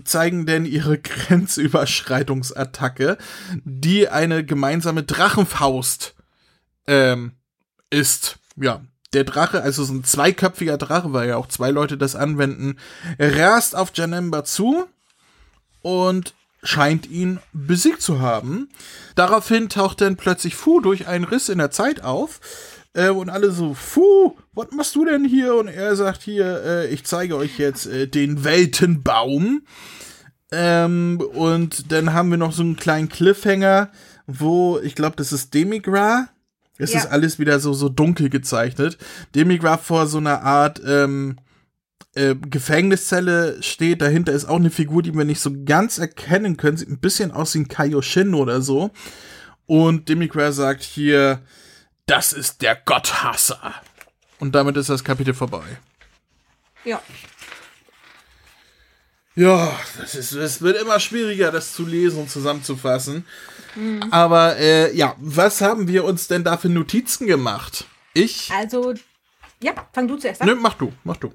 zeigen 0.05 0.47
denn 0.47 0.67
ihre 0.67 0.99
Grenzüberschreitungsattacke, 1.03 3.17
die 3.65 4.09
eine 4.09 4.45
gemeinsame 4.45 5.05
Drachenfaust 5.05 6.15
ähm, 6.87 7.33
ist. 7.91 8.39
Ja, 8.57 8.83
der 9.13 9.25
Drache, 9.25 9.63
also 9.63 9.83
so 9.85 9.93
ein 9.95 10.05
zweiköpfiger 10.05 10.77
Drache, 10.77 11.13
weil 11.13 11.29
ja 11.29 11.37
auch 11.37 11.47
zwei 11.47 11.71
Leute 11.71 11.97
das 11.97 12.17
anwenden, 12.17 12.81
rast 13.19 13.77
auf 13.77 13.93
Janemba 13.95 14.43
zu 14.45 14.89
und 15.83 16.35
scheint 16.65 17.09
ihn 17.11 17.39
besiegt 17.53 18.03
zu 18.03 18.21
haben. 18.21 18.69
Daraufhin 19.15 19.69
taucht 19.69 20.01
dann 20.01 20.17
plötzlich 20.17 20.57
Fu 20.57 20.81
durch 20.81 21.07
einen 21.07 21.25
Riss 21.25 21.49
in 21.49 21.59
der 21.59 21.71
Zeit 21.71 22.03
auf. 22.03 22.41
Äh, 22.95 23.11
und 23.11 23.29
alle 23.29 23.51
so, 23.51 23.75
Fu, 23.75 24.37
was 24.53 24.69
machst 24.71 24.95
du 24.95 25.05
denn 25.05 25.25
hier? 25.25 25.55
Und 25.57 25.69
er 25.69 25.95
sagt 25.97 26.23
hier, 26.23 26.63
äh, 26.65 26.87
ich 26.89 27.05
zeige 27.05 27.37
euch 27.37 27.59
jetzt 27.59 27.87
äh, 27.87 28.07
den 28.07 28.45
Weltenbaum. 28.45 29.63
Ähm, 30.53 31.21
und 31.35 31.91
dann 31.93 32.13
haben 32.13 32.31
wir 32.31 32.39
noch 32.39 32.53
so 32.53 32.63
einen 32.63 32.77
kleinen 32.77 33.09
Cliffhanger, 33.09 33.91
wo, 34.27 34.79
ich 34.79 34.95
glaube, 34.95 35.17
das 35.17 35.33
ist 35.33 35.53
Demigra. 35.55 36.29
Es 36.79 36.93
Ja. 36.93 37.01
ist 37.01 37.07
alles 37.07 37.39
wieder 37.39 37.59
so, 37.61 37.73
so 37.73 37.89
dunkel 37.89 38.31
gezeichnet. 38.31 38.99
Demigra 39.35 39.77
vor 39.77 40.07
so 40.07 40.19
einer 40.19 40.43
Art 40.43 40.81
ähm, 40.87 41.37
äh, 42.15 42.35
Gefängniszelle 42.37 43.61
steht. 43.63 44.03
Dahinter 44.03 44.33
ist 44.33 44.45
auch 44.45 44.57
eine 44.57 44.71
Figur, 44.71 45.03
die 45.03 45.15
wir 45.15 45.25
nicht 45.25 45.41
so 45.41 45.51
ganz 45.65 45.99
erkennen 45.99 46.57
können. 46.57 46.77
Sieht 46.77 46.89
ein 46.91 47.01
bisschen 47.01 47.33
aus 47.33 47.55
wie 47.55 47.61
ein 47.61 47.69
Kaioshin 47.69 48.35
oder 48.35 48.61
so. 48.61 48.91
Und 49.67 50.09
Demigra 50.09 50.53
sagt 50.53 50.83
hier, 50.83 51.41
das 52.07 52.33
ist 52.33 52.63
der 52.63 52.77
Gotthasser. 52.77 53.75
Und 54.39 54.55
damit 54.55 54.77
ist 54.77 54.91
das 54.91 55.05
Kapitel 55.05 55.35
vorbei. 55.35 55.65
Ja. 56.85 57.01
Ja, 59.37 59.79
das 59.99 60.15
ist, 60.15 60.33
es 60.33 60.63
wird 60.63 60.81
immer 60.81 61.01
schwieriger, 61.01 61.51
das 61.51 61.73
zu 61.73 61.85
lesen 61.85 62.21
und 62.21 62.31
zusammenzufassen. 62.31 63.27
Aber 64.11 64.57
äh, 64.59 64.95
ja, 64.95 65.17
was 65.19 65.61
haben 65.61 65.89
wir 65.89 66.05
uns 66.05 66.29
denn 66.29 66.45
da 66.45 66.57
für 66.57 66.69
Notizen 66.69 67.27
gemacht? 67.27 67.87
Ich? 68.13 68.51
Also, 68.53 68.95
ja, 69.61 69.73
fang 69.93 70.07
du 70.07 70.17
zuerst 70.17 70.41
an. 70.41 70.47
Nö, 70.47 70.55
mach 70.55 70.75
du, 70.75 70.93
mach 71.03 71.17
du. 71.17 71.33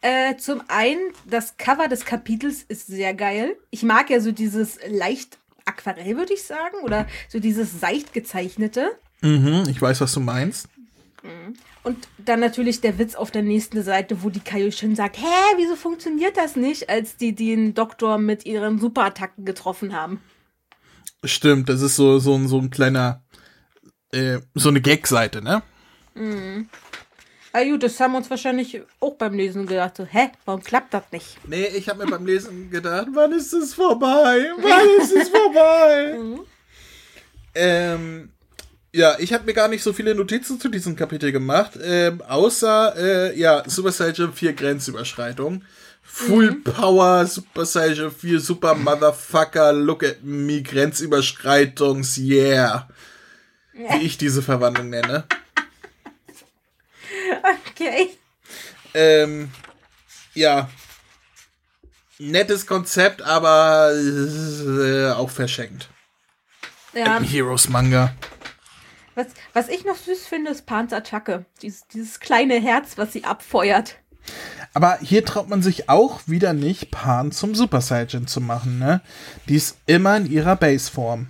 Äh, 0.00 0.36
zum 0.36 0.62
einen, 0.68 1.00
das 1.24 1.56
Cover 1.56 1.88
des 1.88 2.04
Kapitels 2.04 2.62
ist 2.62 2.86
sehr 2.86 3.14
geil. 3.14 3.56
Ich 3.70 3.82
mag 3.82 4.10
ja 4.10 4.20
so 4.20 4.30
dieses 4.30 4.78
leicht 4.86 5.38
Aquarell, 5.64 6.16
würde 6.16 6.34
ich 6.34 6.44
sagen, 6.44 6.76
oder 6.82 7.06
so 7.28 7.40
dieses 7.40 7.80
seicht 7.80 8.12
gezeichnete. 8.12 8.96
Mhm, 9.22 9.64
ich 9.68 9.80
weiß, 9.80 10.00
was 10.00 10.12
du 10.12 10.20
meinst. 10.20 10.68
Und 11.84 12.08
dann 12.18 12.40
natürlich 12.40 12.80
der 12.80 12.98
Witz 12.98 13.14
auf 13.14 13.30
der 13.30 13.42
nächsten 13.42 13.82
Seite, 13.82 14.22
wo 14.22 14.30
die 14.30 14.40
Kaioshin 14.40 14.94
sagt, 14.94 15.18
hä, 15.18 15.24
wieso 15.56 15.74
funktioniert 15.76 16.36
das 16.36 16.54
nicht, 16.56 16.88
als 16.88 17.16
die 17.16 17.34
den 17.34 17.74
Doktor 17.74 18.18
mit 18.18 18.46
ihren 18.46 18.78
Superattacken 18.78 19.44
getroffen 19.44 19.92
haben. 19.94 20.20
Stimmt, 21.24 21.68
das 21.68 21.80
ist 21.82 21.96
so, 21.96 22.18
so, 22.18 22.34
ein- 22.34 22.48
so 22.48 22.58
ein 22.58 22.70
kleiner, 22.70 23.22
äh, 24.12 24.38
so 24.54 24.68
eine 24.68 24.80
Gag-Seite, 24.80 25.42
ne? 25.42 25.62
Ah 27.54 27.64
gut, 27.64 27.82
das 27.82 27.98
haben 28.00 28.12
wir 28.12 28.18
uns 28.18 28.30
wahrscheinlich 28.30 28.80
auch 29.00 29.14
beim 29.14 29.34
Lesen 29.34 29.66
gedacht, 29.66 29.96
so, 29.96 30.04
hä, 30.04 30.30
warum 30.44 30.62
klappt 30.62 30.94
das 30.94 31.04
nicht? 31.12 31.36
Nee, 31.46 31.66
ich 31.66 31.88
habe 31.88 32.04
mir 32.04 32.10
beim 32.10 32.26
Lesen 32.26 32.70
gedacht, 32.70 33.08
wann 33.12 33.32
ist 33.32 33.52
es 33.52 33.74
vorbei? 33.74 34.46
Wann 34.58 35.00
ist 35.02 35.12
es 35.12 35.28
vorbei? 35.28 36.18
ähm, 37.54 38.30
ja, 38.92 39.16
ich 39.18 39.32
habe 39.32 39.44
mir 39.44 39.54
gar 39.54 39.68
nicht 39.68 39.82
so 39.82 39.92
viele 39.92 40.14
Notizen 40.14 40.60
zu 40.60 40.68
diesem 40.68 40.96
Kapitel 40.96 41.32
gemacht, 41.32 41.72
ähm, 41.82 42.20
außer, 42.22 42.94
äh, 42.96 43.38
ja, 43.38 43.62
Super 43.66 43.92
Saiyan 43.92 44.32
4 44.32 44.52
Grenzüberschreitung. 44.52 45.64
Full 46.02 46.56
Power, 46.56 47.24
Super 47.26 47.64
Saiyan 47.64 48.10
4, 48.10 48.38
Super 48.40 48.74
Motherfucker, 48.74 49.72
Look 49.72 50.04
at 50.04 50.22
Me, 50.22 50.62
Grenzüberschreitungs, 50.62 52.18
yeah. 52.18 52.88
Wie 53.72 54.04
ich 54.04 54.18
diese 54.18 54.42
Verwandlung 54.42 54.90
nenne. 54.90 55.24
Okay. 57.70 58.10
Ähm, 58.92 59.50
ja. 60.34 60.68
Nettes 62.18 62.66
Konzept, 62.66 63.22
aber 63.22 63.92
äh, 63.94 65.12
auch 65.12 65.30
verschenkt. 65.30 65.88
Ja, 66.92 67.16
Ein 67.16 67.24
Heroes 67.24 67.68
Manga. 67.70 68.14
Was, 69.14 69.26
was 69.52 69.68
ich 69.68 69.84
noch 69.84 69.96
süß 69.96 70.26
finde, 70.26 70.50
ist 70.50 70.66
Pans 70.66 70.92
Attacke. 70.92 71.44
Dieses, 71.60 71.86
dieses 71.88 72.20
kleine 72.20 72.60
Herz, 72.60 72.96
was 72.96 73.12
sie 73.12 73.24
abfeuert. 73.24 73.96
Aber 74.74 74.98
hier 75.02 75.24
traut 75.24 75.48
man 75.48 75.62
sich 75.62 75.88
auch 75.88 76.20
wieder 76.26 76.52
nicht, 76.52 76.90
Pan 76.90 77.32
zum 77.32 77.54
Super 77.54 77.80
Saiyan 77.80 78.26
zu 78.26 78.40
machen, 78.40 78.78
ne? 78.78 79.00
Die 79.48 79.56
ist 79.56 79.76
immer 79.86 80.16
in 80.16 80.30
ihrer 80.30 80.56
Baseform. 80.56 81.26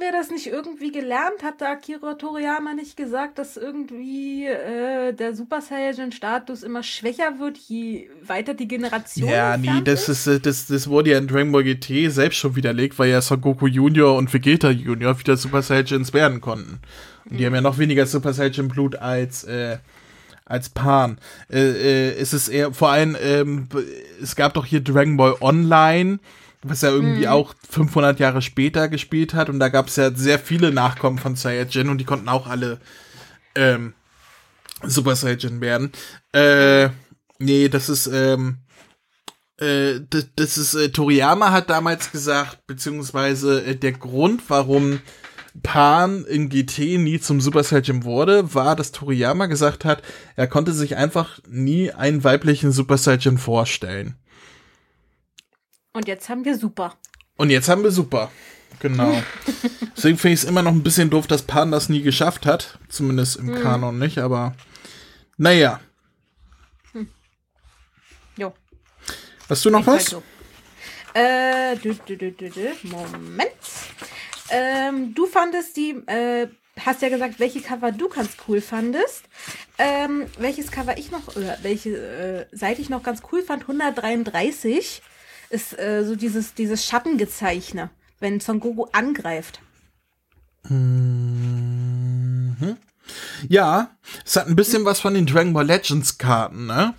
Wir 0.00 0.12
das 0.12 0.30
nicht 0.30 0.46
irgendwie 0.46 0.92
gelernt? 0.92 1.42
Hat 1.42 1.60
da 1.60 1.72
Akira 1.72 2.14
Toriyama 2.14 2.72
nicht 2.72 2.96
gesagt, 2.96 3.38
dass 3.38 3.56
irgendwie 3.58 4.46
äh, 4.46 5.12
der 5.12 5.34
Super 5.34 5.60
Saiyan-Status 5.60 6.62
immer 6.62 6.82
schwächer 6.82 7.38
wird, 7.38 7.58
je 7.58 8.08
weiter 8.26 8.54
die 8.54 8.66
Generation 8.66 9.28
Ja, 9.28 9.58
nee, 9.58 9.82
das 9.84 10.08
ist, 10.08 10.26
äh, 10.26 10.40
das, 10.40 10.66
das 10.68 10.88
wurde 10.88 11.10
ja 11.10 11.18
in 11.18 11.28
Dragon 11.28 11.52
Ball 11.52 11.64
GT 11.64 12.10
selbst 12.10 12.38
schon 12.38 12.56
widerlegt, 12.56 12.98
weil 12.98 13.10
ja 13.10 13.20
Son 13.20 13.42
Goku 13.42 13.66
Junior 13.66 14.16
und 14.16 14.32
Vegeta 14.32 14.70
Junior 14.70 15.18
wieder 15.18 15.36
Super 15.36 15.60
Saiyans 15.60 16.14
werden 16.14 16.40
konnten. 16.40 16.80
Und 17.28 17.38
die 17.38 17.44
haben 17.44 17.54
ja 17.54 17.60
noch 17.60 17.76
weniger 17.78 18.06
Super 18.06 18.32
Saiyan 18.32 18.68
Blut 18.68 18.96
als, 18.96 19.44
äh, 19.44 19.78
als 20.46 20.70
Pan. 20.70 21.18
Äh, 21.50 21.60
äh, 21.60 22.14
es 22.18 22.32
ist 22.32 22.48
eher, 22.48 22.72
vor 22.72 22.90
allem, 22.90 23.16
ähm, 23.20 23.68
es 24.22 24.34
gab 24.34 24.54
doch 24.54 24.64
hier 24.64 24.80
Dragon 24.80 25.16
Ball 25.16 25.36
Online, 25.40 26.18
was 26.62 26.82
ja 26.82 26.90
irgendwie 26.90 27.28
auch 27.28 27.54
500 27.70 28.20
Jahre 28.20 28.42
später 28.42 28.88
gespielt 28.88 29.34
hat. 29.34 29.48
Und 29.48 29.60
da 29.60 29.68
gab 29.68 29.88
es 29.88 29.96
ja 29.96 30.14
sehr 30.14 30.38
viele 30.38 30.72
Nachkommen 30.72 31.18
von 31.18 31.36
Saiyajin 31.36 31.88
und 31.88 31.98
die 31.98 32.04
konnten 32.04 32.28
auch 32.28 32.46
alle 32.46 32.80
ähm, 33.54 33.94
Super 34.82 35.16
Saiyan 35.16 35.60
werden. 35.60 35.92
Äh, 36.32 36.90
nee, 37.38 37.68
das 37.68 37.88
ist, 37.88 38.06
ähm, 38.06 38.58
äh, 39.58 40.00
das, 40.08 40.28
das 40.36 40.58
ist, 40.58 40.74
äh, 40.74 40.90
Toriyama 40.90 41.50
hat 41.50 41.70
damals 41.70 42.12
gesagt, 42.12 42.66
beziehungsweise 42.66 43.64
äh, 43.64 43.76
der 43.76 43.92
Grund, 43.92 44.42
warum 44.48 45.00
Pan 45.62 46.24
in 46.26 46.48
GT 46.48 46.98
nie 46.98 47.20
zum 47.20 47.40
Super 47.40 47.64
Saiyan 47.64 48.04
wurde, 48.04 48.54
war, 48.54 48.76
dass 48.76 48.92
Toriyama 48.92 49.46
gesagt 49.46 49.84
hat, 49.84 50.02
er 50.36 50.46
konnte 50.46 50.72
sich 50.72 50.96
einfach 50.96 51.40
nie 51.48 51.90
einen 51.90 52.22
weiblichen 52.22 52.72
Super 52.72 52.98
Saiyan 52.98 53.38
vorstellen. 53.38 54.16
Und 55.92 56.06
jetzt 56.08 56.28
haben 56.28 56.44
wir 56.44 56.56
Super. 56.56 56.94
Und 57.36 57.50
jetzt 57.50 57.68
haben 57.68 57.82
wir 57.82 57.90
Super. 57.90 58.30
Genau. 58.80 59.12
Deswegen 59.96 60.18
finde 60.18 60.34
ich 60.34 60.42
es 60.42 60.48
immer 60.48 60.62
noch 60.62 60.72
ein 60.72 60.82
bisschen 60.82 61.10
doof, 61.10 61.26
dass 61.26 61.42
Pan 61.42 61.70
das 61.70 61.88
nie 61.88 62.02
geschafft 62.02 62.46
hat. 62.46 62.78
Zumindest 62.88 63.36
im 63.36 63.54
Kanon 63.54 63.98
nicht, 63.98 64.18
aber 64.18 64.54
naja. 65.36 65.80
Jo. 68.36 68.54
Hast 69.48 69.64
du 69.64 69.70
noch 69.70 69.86
was? 69.86 70.14
Also. 70.14 70.22
Äh, 71.14 71.76
dü, 71.76 71.94
dü, 72.06 72.16
dü, 72.16 72.30
dü, 72.32 72.50
dü. 72.50 72.68
Moment. 72.84 73.50
Ähm, 74.50 75.14
du 75.14 75.26
fandest 75.26 75.76
die, 75.76 75.90
äh, 76.06 76.48
hast 76.84 77.02
ja 77.02 77.08
gesagt, 77.08 77.38
welche 77.40 77.60
Cover 77.60 77.92
du 77.92 78.08
ganz 78.08 78.30
cool 78.46 78.60
fandest. 78.60 79.24
Ähm, 79.78 80.26
welches 80.38 80.70
Cover 80.70 80.98
ich 80.98 81.10
noch, 81.10 81.36
oder 81.36 81.58
welche 81.62 81.90
äh, 82.52 82.56
Seite 82.56 82.80
ich 82.80 82.90
noch 82.90 83.02
ganz 83.02 83.22
cool 83.32 83.42
fand, 83.42 83.62
133, 83.62 85.02
ist 85.50 85.78
äh, 85.78 86.04
so 86.04 86.16
dieses, 86.16 86.54
dieses 86.54 86.84
Schattengezeichne, 86.84 87.90
wenn 88.18 88.40
Son 88.40 88.60
Goku 88.60 88.86
angreift. 88.92 89.60
Ja, 93.48 93.90
es 94.24 94.36
hat 94.36 94.46
ein 94.46 94.56
bisschen 94.56 94.84
was 94.84 95.00
von 95.00 95.14
den 95.14 95.26
Dragon 95.26 95.52
Ball 95.52 95.66
Legends 95.66 96.18
Karten, 96.18 96.66
ne? 96.66 96.94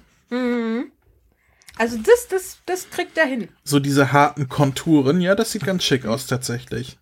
Also 1.78 1.97
das, 1.97 2.28
das, 2.30 2.58
das 2.66 2.89
kriegt 2.89 3.18
er 3.18 3.26
hin. 3.26 3.49
So 3.64 3.80
diese 3.80 4.12
harten 4.12 4.49
Konturen. 4.49 5.22
Ja, 5.22 5.36
das 5.36 5.52
sieht 5.52 5.66
ganz 5.66 5.84
schick 5.84 6.06
aus 6.06 6.28
tatsächlich. 6.28 6.99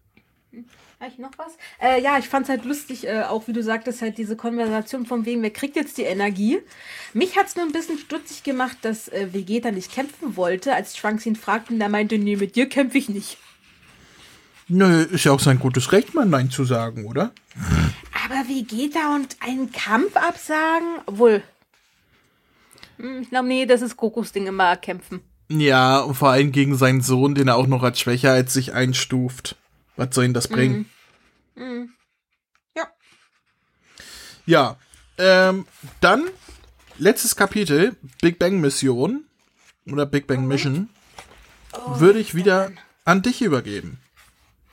Habe 1.00 1.12
ich 1.14 1.18
noch 1.18 1.32
was? 1.38 1.58
Äh, 1.82 2.02
ja, 2.02 2.18
ich 2.18 2.28
fand 2.28 2.44
es 2.44 2.50
halt 2.50 2.66
lustig, 2.66 3.08
äh, 3.08 3.22
auch 3.22 3.48
wie 3.48 3.54
du 3.54 3.64
sagtest, 3.64 4.02
halt 4.02 4.18
diese 4.18 4.36
Konversation 4.36 5.06
von 5.06 5.26
wegen, 5.26 5.42
wer 5.42 5.50
kriegt 5.50 5.78
jetzt 5.78 5.98
die 5.98 6.04
Energie? 6.04 6.60
Mich 7.14 7.38
hat 7.38 7.48
es 7.48 7.56
nur 7.56 7.66
ein 7.66 7.72
bisschen 7.72 7.98
stutzig 7.98 8.44
gemacht, 8.44 8.80
dass 8.82 9.08
äh, 9.08 9.30
Vegeta 9.32 9.72
nicht 9.72 9.94
kämpfen 9.94 10.36
wollte, 10.36 10.76
als 10.76 10.94
Trunks 10.94 11.26
ihn 11.26 11.38
fragte 11.38 11.74
und 11.74 11.80
er 11.80 11.88
meinte, 11.88 12.18
nee, 12.18 12.36
mit 12.36 12.58
dir 12.58 12.68
kämpfe 12.68 12.98
ich 12.98 13.08
nicht. 13.08 13.38
Nö, 14.68 15.04
ist 15.04 15.24
ja 15.24 15.32
auch 15.32 15.40
sein 15.40 15.58
gutes 15.58 15.94
Recht, 15.94 16.14
mal 16.14 16.26
Nein 16.26 16.50
zu 16.50 16.66
sagen, 16.66 17.06
oder? 17.06 17.32
Aber 18.26 18.50
Vegeta 18.50 19.16
und 19.16 19.38
einen 19.40 19.72
Kampf 19.72 20.18
absagen? 20.18 21.00
Obwohl. 21.06 21.42
Hm, 22.98 23.22
ich 23.22 23.30
glaube, 23.30 23.48
nee, 23.48 23.66
das 23.66 23.82
ist 23.82 23.96
Gokus 23.96 24.34
Ding 24.34 24.48
immer 24.48 24.76
kämpfen. 24.76 25.22
Ja, 25.48 26.02
und 26.02 26.16
vor 26.16 26.30
allem 26.30 26.52
gegen 26.52 26.76
seinen 26.76 27.02
Sohn, 27.02 27.36
den 27.36 27.48
er 27.48 27.56
auch 27.56 27.68
noch 27.68 27.84
als 27.84 28.02
schwächer 28.02 28.34
als 28.34 28.54
sich 28.54 28.74
einstuft. 28.74 29.56
Was 30.00 30.16
soll 30.16 30.24
ihn 30.24 30.34
das 30.34 30.48
bringen? 30.48 30.90
Ja. 32.74 32.88
Ja, 34.46 34.78
ähm, 35.18 35.68
dann 36.00 36.30
letztes 36.98 37.36
Kapitel, 37.36 37.98
Big 38.22 38.40
Bang 38.40 38.62
Mission 38.62 39.26
oder 39.92 40.06
Big 40.06 40.26
Bang 40.26 40.48
Mission, 40.48 40.88
würde 41.96 42.20
ich 42.20 42.34
wieder 42.34 42.72
an 43.04 43.22
dich 43.24 43.42
übergeben. 43.42 44.00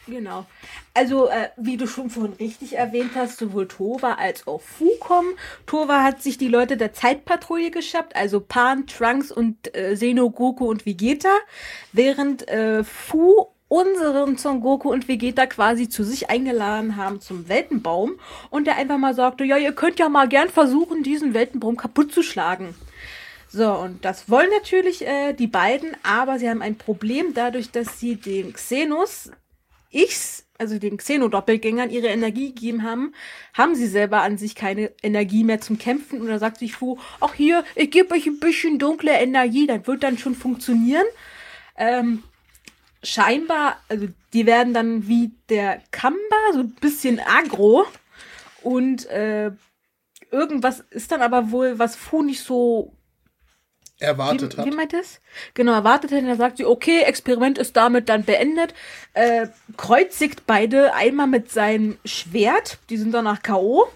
Genau. 0.06 0.46
Also, 0.94 1.28
äh, 1.28 1.48
wie 1.56 1.76
du 1.76 1.88
schon 1.88 2.08
vorhin 2.08 2.34
richtig 2.34 2.74
erwähnt 2.74 3.10
hast, 3.16 3.38
sowohl 3.38 3.66
Tova 3.66 4.14
als 4.14 4.46
auch 4.46 4.60
Fu 4.60 4.88
kommen. 5.00 5.34
Tova 5.66 6.04
hat 6.04 6.22
sich 6.22 6.38
die 6.38 6.46
Leute 6.46 6.76
der 6.76 6.92
Zeitpatrouille 6.92 7.72
geschafft, 7.72 8.14
also 8.14 8.38
Pan, 8.38 8.86
Trunks 8.86 9.32
und 9.32 9.76
äh, 9.76 9.96
Seno, 9.96 10.30
Goku 10.30 10.70
und 10.70 10.86
Vegeta, 10.86 11.36
während 11.92 12.46
äh, 12.46 12.84
Fu 12.84 13.48
unseren 13.68 14.36
Son 14.36 14.60
Goku 14.60 14.92
und 14.92 15.08
Vegeta 15.08 15.46
quasi 15.46 15.88
zu 15.88 16.04
sich 16.04 16.30
eingeladen 16.30 16.96
haben 16.96 17.20
zum 17.20 17.48
Weltenbaum 17.48 18.18
und 18.50 18.66
der 18.66 18.76
einfach 18.76 18.98
mal 18.98 19.14
sagte, 19.14 19.44
ja, 19.44 19.56
ihr 19.56 19.72
könnt 19.72 19.98
ja 19.98 20.08
mal 20.08 20.28
gern 20.28 20.48
versuchen, 20.48 21.02
diesen 21.02 21.34
Weltenbaum 21.34 21.76
kaputt 21.76 22.12
zu 22.12 22.22
schlagen. 22.22 22.74
So, 23.48 23.72
und 23.72 24.04
das 24.04 24.28
wollen 24.28 24.50
natürlich 24.50 25.06
äh, 25.06 25.32
die 25.32 25.46
beiden, 25.46 25.96
aber 26.02 26.38
sie 26.38 26.48
haben 26.48 26.62
ein 26.62 26.76
Problem 26.76 27.32
dadurch, 27.34 27.70
dass 27.70 27.98
sie 27.98 28.16
den 28.16 28.52
Xenos 28.52 29.30
Ichs, 29.90 30.44
also 30.58 30.78
den 30.78 30.98
Xeno-Doppelgängern, 30.98 31.90
ihre 31.90 32.08
Energie 32.08 32.52
gegeben 32.52 32.82
haben, 32.82 33.14
haben 33.54 33.74
sie 33.74 33.86
selber 33.86 34.22
an 34.22 34.36
sich 34.36 34.54
keine 34.54 34.92
Energie 35.02 35.44
mehr 35.44 35.60
zum 35.60 35.78
Kämpfen. 35.78 36.20
Und 36.20 36.28
da 36.28 36.38
sagt 36.38 36.58
sich 36.58 36.74
Fu, 36.74 36.98
ach 37.20 37.34
hier, 37.34 37.64
ich 37.74 37.90
gebe 37.90 38.14
euch 38.14 38.26
ein 38.26 38.40
bisschen 38.40 38.78
dunkle 38.78 39.12
Energie, 39.12 39.66
das 39.66 39.86
wird 39.86 40.02
dann 40.02 40.18
schon 40.18 40.34
funktionieren. 40.34 41.06
Ähm, 41.76 42.22
scheinbar, 43.06 43.76
also 43.88 44.08
die 44.32 44.46
werden 44.46 44.74
dann 44.74 45.06
wie 45.06 45.32
der 45.48 45.80
Kamba, 45.90 46.36
so 46.52 46.60
ein 46.60 46.74
bisschen 46.80 47.20
aggro. 47.20 47.86
Und 48.62 49.06
äh, 49.06 49.52
irgendwas 50.30 50.80
ist 50.90 51.12
dann 51.12 51.22
aber 51.22 51.50
wohl, 51.50 51.78
was 51.78 51.96
Fu 51.96 52.22
nicht 52.22 52.40
so 52.40 52.92
erwartet 53.98 54.54
wie, 54.54 54.60
hat. 54.60 54.66
Wie 54.66 54.74
meint 54.74 54.92
das? 54.92 55.20
Genau, 55.54 55.72
erwartet 55.72 56.10
hat. 56.10 56.20
Und 56.20 56.26
dann 56.26 56.36
sagt 56.38 56.58
sie, 56.58 56.64
okay, 56.64 57.02
Experiment 57.02 57.58
ist 57.58 57.76
damit 57.76 58.08
dann 58.08 58.24
beendet. 58.24 58.74
Äh, 59.14 59.48
kreuzigt 59.76 60.46
beide 60.46 60.94
einmal 60.94 61.28
mit 61.28 61.50
seinem 61.50 61.98
Schwert. 62.04 62.78
Die 62.90 62.96
sind 62.96 63.12
danach 63.12 63.42
K.O. 63.42 63.86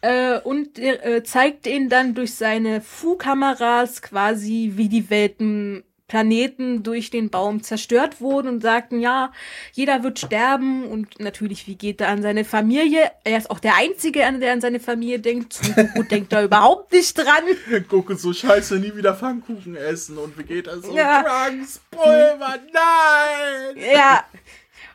Äh, 0.00 0.38
und 0.38 0.78
äh, 0.78 1.22
zeigt 1.24 1.66
ihnen 1.66 1.88
dann 1.88 2.14
durch 2.14 2.34
seine 2.34 2.80
Fu-Kameras 2.80 4.00
quasi, 4.00 4.72
wie 4.76 4.88
die 4.88 5.10
Welten 5.10 5.82
Planeten 6.06 6.82
durch 6.82 7.10
den 7.10 7.30
Baum 7.30 7.62
zerstört 7.62 8.20
wurden 8.20 8.48
und 8.48 8.60
sagten, 8.60 9.00
ja, 9.00 9.32
jeder 9.72 10.02
wird 10.02 10.18
sterben 10.18 10.84
und 10.84 11.18
natürlich, 11.18 11.66
wie 11.66 11.76
geht 11.76 12.02
er 12.02 12.08
an 12.08 12.20
seine 12.20 12.44
Familie? 12.44 13.10
Er 13.24 13.38
ist 13.38 13.50
auch 13.50 13.58
der 13.58 13.76
Einzige, 13.76 14.18
der 14.38 14.52
an 14.52 14.60
seine 14.60 14.80
Familie 14.80 15.18
denkt. 15.18 15.60
Goku 15.74 16.02
denkt 16.10 16.32
da 16.32 16.42
überhaupt 16.42 16.92
nicht 16.92 17.16
dran. 17.16 17.44
Goku 17.88 18.14
so 18.14 18.34
scheiße, 18.34 18.76
nie 18.76 18.94
wieder 18.94 19.14
Pfannkuchen 19.14 19.76
essen 19.76 20.18
und 20.18 20.38
wie 20.38 20.44
geht 20.44 20.66
das 20.66 20.82
so? 20.82 20.94
Ja. 20.94 21.22
Trunks, 21.22 21.80
Pulver, 21.90 22.58
nein! 22.72 23.84
Ja. 23.94 24.24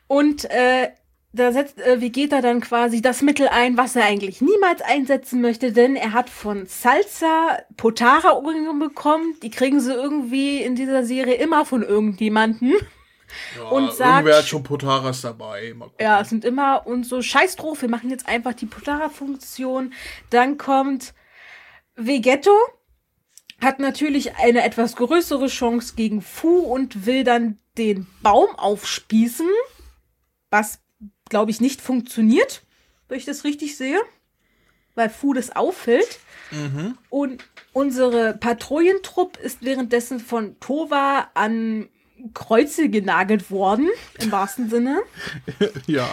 Und 0.08 0.46
äh, 0.46 0.90
da 1.32 1.52
setzt 1.52 1.80
äh, 1.80 2.02
Vegeta 2.02 2.42
dann 2.42 2.60
quasi 2.62 3.02
das 3.02 3.22
Mittel 3.22 3.48
ein, 3.50 3.78
was 3.78 3.96
er 3.96 4.06
eigentlich 4.06 4.42
niemals 4.42 4.82
einsetzen 4.82 5.42
möchte, 5.42 5.72
denn 5.72 5.96
er 5.96 6.14
hat 6.14 6.30
von 6.30 6.66
Salsa 6.66 7.60
Potara 7.78 8.40
bekommen. 8.80 9.36
Die 9.44 9.52
kriegen 9.52 9.80
sie 9.80 9.94
irgendwie 9.94 10.62
in 10.64 10.76
dieser 10.76 11.04
Serie 11.04 11.36
immer 11.36 11.66
von 11.66 11.84
irgendjemanden. 11.84 12.74
Ja, 13.58 13.68
Und 13.70 13.94
sagt- 13.94 14.10
Irgendwer 14.22 14.38
hat 14.40 14.48
schon 14.48 14.64
Potaras 14.64 15.22
dabei. 15.22 15.76
Ja, 16.02 16.20
es 16.22 16.30
sind 16.30 16.44
immer 16.46 16.88
und 16.88 17.04
so 17.06 17.22
scheiß 17.22 17.58
drauf, 17.58 17.82
wir 17.84 17.90
machen 17.90 18.10
jetzt 18.10 18.28
einfach 18.28 18.54
die 18.54 18.66
Potara-Funktion. 18.66 19.94
Dann 20.32 20.58
kommt 20.58 21.14
Vegetto, 21.96 22.52
hat 23.62 23.80
natürlich 23.80 24.36
eine 24.38 24.64
etwas 24.64 24.96
größere 24.96 25.46
Chance 25.48 25.94
gegen 25.96 26.22
Fu 26.24 26.58
und 26.60 27.06
will 27.06 27.24
dann 27.24 27.60
den 27.78 28.08
Baum 28.24 28.50
aufspießen, 28.56 29.48
was, 30.50 30.80
glaube 31.30 31.52
ich, 31.52 31.62
nicht 31.62 31.82
funktioniert, 31.82 32.64
wenn 33.08 33.18
ich 33.18 33.26
das 33.26 33.44
richtig 33.44 33.78
sehe, 33.78 34.00
weil 34.96 35.10
Fu 35.10 35.34
das 35.34 35.56
auffällt. 35.56 36.20
Und 37.10 37.44
unsere 37.74 38.34
Patrouillentrupp 38.34 39.38
ist 39.38 39.64
währenddessen 39.64 40.20
von 40.20 40.60
Tova 40.60 41.30
an 41.36 41.88
Kreuze 42.34 42.90
genagelt 42.90 43.50
worden, 43.50 43.88
im 44.20 44.32
wahrsten 44.32 44.70
Sinne. 44.70 45.00
Ja. 45.88 46.08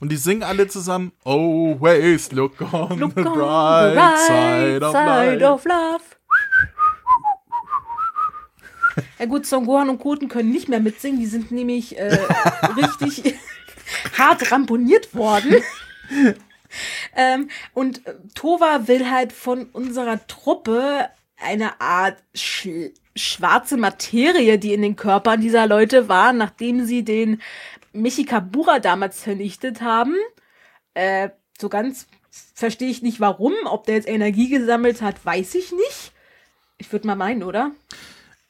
Und 0.00 0.10
die 0.10 0.16
singen 0.16 0.42
alle 0.44 0.66
zusammen 0.68 1.12
Always 1.24 2.32
look 2.32 2.60
on 2.72 2.98
Look 2.98 3.12
the 3.14 3.20
on 3.20 3.34
bright 3.34 3.92
the 3.94 3.98
right 3.98 4.18
side 4.18 4.84
of 4.84 4.92
side 4.92 5.38
life. 5.38 5.44
of 5.46 5.64
love. 5.64 6.02
Ja 9.18 9.26
gut, 9.26 9.46
Son 9.46 9.64
Gohan 9.66 9.88
und 9.88 9.98
Koten 10.00 10.28
können 10.28 10.50
nicht 10.50 10.68
mehr 10.68 10.80
mitsingen, 10.80 11.18
die 11.18 11.26
sind 11.26 11.50
nämlich 11.50 11.98
äh, 11.98 12.18
richtig 12.76 13.34
hart 14.16 14.50
ramponiert 14.50 15.14
worden. 15.14 15.56
ähm, 17.16 17.48
und 17.74 18.02
Tova 18.34 18.88
will 18.88 19.10
halt 19.10 19.32
von 19.32 19.66
unserer 19.66 20.26
Truppe 20.26 21.08
eine 21.40 21.80
Art 21.80 22.22
sch 22.34 22.68
schwarze 23.14 23.76
Materie, 23.76 24.58
die 24.58 24.72
in 24.72 24.80
den 24.80 24.96
Körpern 24.96 25.42
dieser 25.42 25.66
Leute 25.66 26.08
war, 26.08 26.32
nachdem 26.32 26.86
sie 26.86 27.04
den 27.04 27.42
Michikabura 27.92 28.78
damals 28.78 29.20
vernichtet 29.20 29.82
haben. 29.82 30.16
Äh, 30.94 31.28
so 31.60 31.68
ganz 31.68 32.06
verstehe 32.54 32.90
ich 32.90 33.02
nicht 33.02 33.20
warum. 33.20 33.52
Ob 33.64 33.84
der 33.84 33.96
jetzt 33.96 34.08
Energie 34.08 34.48
gesammelt 34.48 35.02
hat, 35.02 35.24
weiß 35.24 35.54
ich 35.56 35.72
nicht. 35.72 36.12
Ich 36.78 36.90
würde 36.90 37.06
mal 37.06 37.16
meinen, 37.16 37.42
oder? 37.42 37.72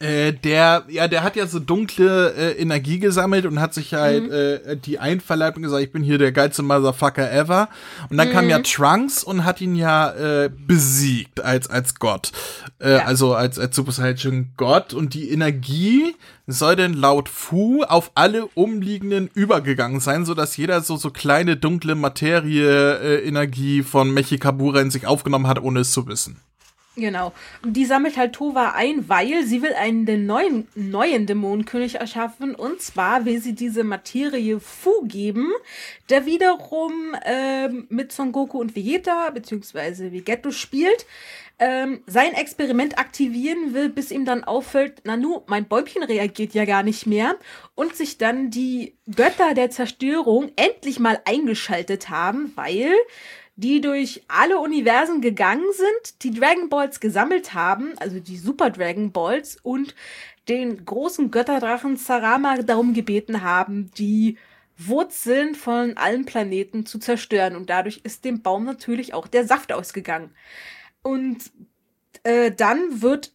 Äh, 0.03 0.33
der, 0.33 0.83
ja, 0.89 1.07
der 1.07 1.23
hat 1.23 1.37
ja 1.37 1.47
so 1.47 1.61
dunkle 1.61 2.33
äh, 2.35 2.61
Energie 2.61 2.99
gesammelt 2.99 3.47
und 3.47 3.61
hat 3.61 3.73
sich 3.73 3.95
halt 3.95 4.25
Mhm. 4.25 4.33
äh, 4.33 4.77
die 4.77 4.99
einverleibt 4.99 5.57
und 5.57 5.63
gesagt, 5.63 5.83
ich 5.85 5.93
bin 5.93 6.03
hier 6.03 6.19
der 6.19 6.33
geilste 6.33 6.63
Motherfucker 6.63 7.31
ever. 7.31 7.69
Und 8.11 8.17
dann 8.17 8.31
kam 8.33 8.49
ja 8.49 8.59
Mhm. 8.59 8.65
Trunks 8.65 9.23
und 9.23 9.45
hat 9.45 9.61
ihn 9.61 9.77
ja 9.77 10.11
äh, 10.11 10.51
besiegt 10.67 11.41
als 11.45 11.71
als 11.71 11.95
Gott, 11.95 12.33
äh, 12.81 12.95
Ja. 12.97 13.05
also 13.05 13.35
als 13.35 13.61
als 13.61 13.77
Super 13.77 13.93
Saiyan 13.93 14.51
Gott. 14.57 14.93
Und 14.93 15.15
die 15.15 15.31
Energie 15.31 16.17
soll 16.49 16.75
denn 16.75 16.95
laut 16.95 17.29
Fu 17.29 17.85
auf 17.85 18.11
alle 18.17 18.47
umliegenden 18.55 19.31
übergegangen 19.33 20.01
sein, 20.01 20.25
so 20.27 20.35
dass 20.35 20.57
jeder 20.57 20.81
so 20.81 20.97
so 20.97 21.11
kleine 21.11 21.57
dunkle 21.57 21.95
Materie 21.95 22.99
äh, 22.99 23.29
Energie 23.29 23.85
von 23.85 24.13
Mechikabura 24.13 24.81
in 24.81 24.91
sich 24.91 25.07
aufgenommen 25.07 25.47
hat, 25.47 25.63
ohne 25.63 25.79
es 25.81 25.93
zu 25.93 26.09
wissen. 26.09 26.41
Genau. 26.95 27.33
Und 27.63 27.73
die 27.73 27.87
sammelt 27.87 28.19
halt 28.19 28.35
Tova 28.35 28.73
ein, 28.73 29.09
weil 29.09 29.45
sie 29.45 29.63
will 29.63 29.73
einen 29.73 30.27
neuen, 30.27 30.69
neuen 30.75 31.25
Dämonenkönig 31.27 31.95
erschaffen. 31.95 32.55
Und 32.55 32.83
zwar 32.83 33.25
will 33.25 33.41
sie 33.41 33.55
diese 33.55 33.83
Materie 33.83 34.61
Fu 34.61 35.03
geben, 35.05 35.51
der 36.11 36.27
wiederum 36.27 37.17
ähm, 37.25 37.87
mit 37.89 38.13
Son 38.13 38.31
Goku 38.31 38.61
und 38.61 38.77
Vegeta, 38.77 39.31
beziehungsweise 39.31 40.13
Vegetto 40.13 40.51
spielt, 40.51 41.07
ähm, 41.59 42.03
sein 42.07 42.35
Experiment 42.35 42.99
aktivieren 42.99 43.73
will, 43.73 43.89
bis 43.89 44.11
ihm 44.11 44.25
dann 44.25 44.45
auffällt, 44.45 45.05
Nanu, 45.07 45.43
mein 45.47 45.67
Bäumchen 45.67 46.03
reagiert 46.03 46.53
ja 46.53 46.65
gar 46.65 46.83
nicht 46.83 47.07
mehr. 47.07 47.37
Und 47.75 47.97
sich 47.97 48.19
dann 48.19 48.51
die 48.51 48.97
Götter 49.15 49.55
der 49.55 49.71
Zerstörung 49.71 50.51
endlich 50.57 50.99
mal 50.99 51.21
eingeschaltet 51.25 52.11
haben, 52.11 52.53
weil 52.55 52.93
die 53.57 53.81
durch 53.81 54.23
alle 54.29 54.59
Universen 54.59 55.21
gegangen 55.21 55.67
sind, 55.73 56.23
die 56.23 56.33
Dragon 56.33 56.69
Balls 56.69 57.01
gesammelt 57.01 57.55
haben, 57.55 57.93
also 57.99 58.19
die 58.19 58.39
Super 58.39 58.71
Dragon 58.71 59.13
Balls 59.13 59.59
und 59.63 59.95
den 60.49 60.85
großen 60.85 61.31
Götterdrachen 61.31 61.97
Sarama 61.97 62.57
darum 62.63 62.95
gebeten 62.95 63.43
haben, 63.43 63.91
die 63.97 64.39
Wurzeln 64.77 65.55
von 65.55 65.97
allen 65.97 66.25
Planeten 66.25 66.87
zu 66.87 66.99
zerstören. 66.99 67.57
Und 67.57 67.71
dadurch 67.71 68.01
ist 68.05 68.25
dem 68.25 68.43
Baum 68.43 68.65
natürlich 68.65 69.15
auch 69.15 69.29
der 69.29 69.47
Saft 69.47 69.73
ausgegangen. 69.73 70.35
Und 71.03 71.39
äh, 72.25 72.51
dann 72.51 73.03
wird 73.03 73.33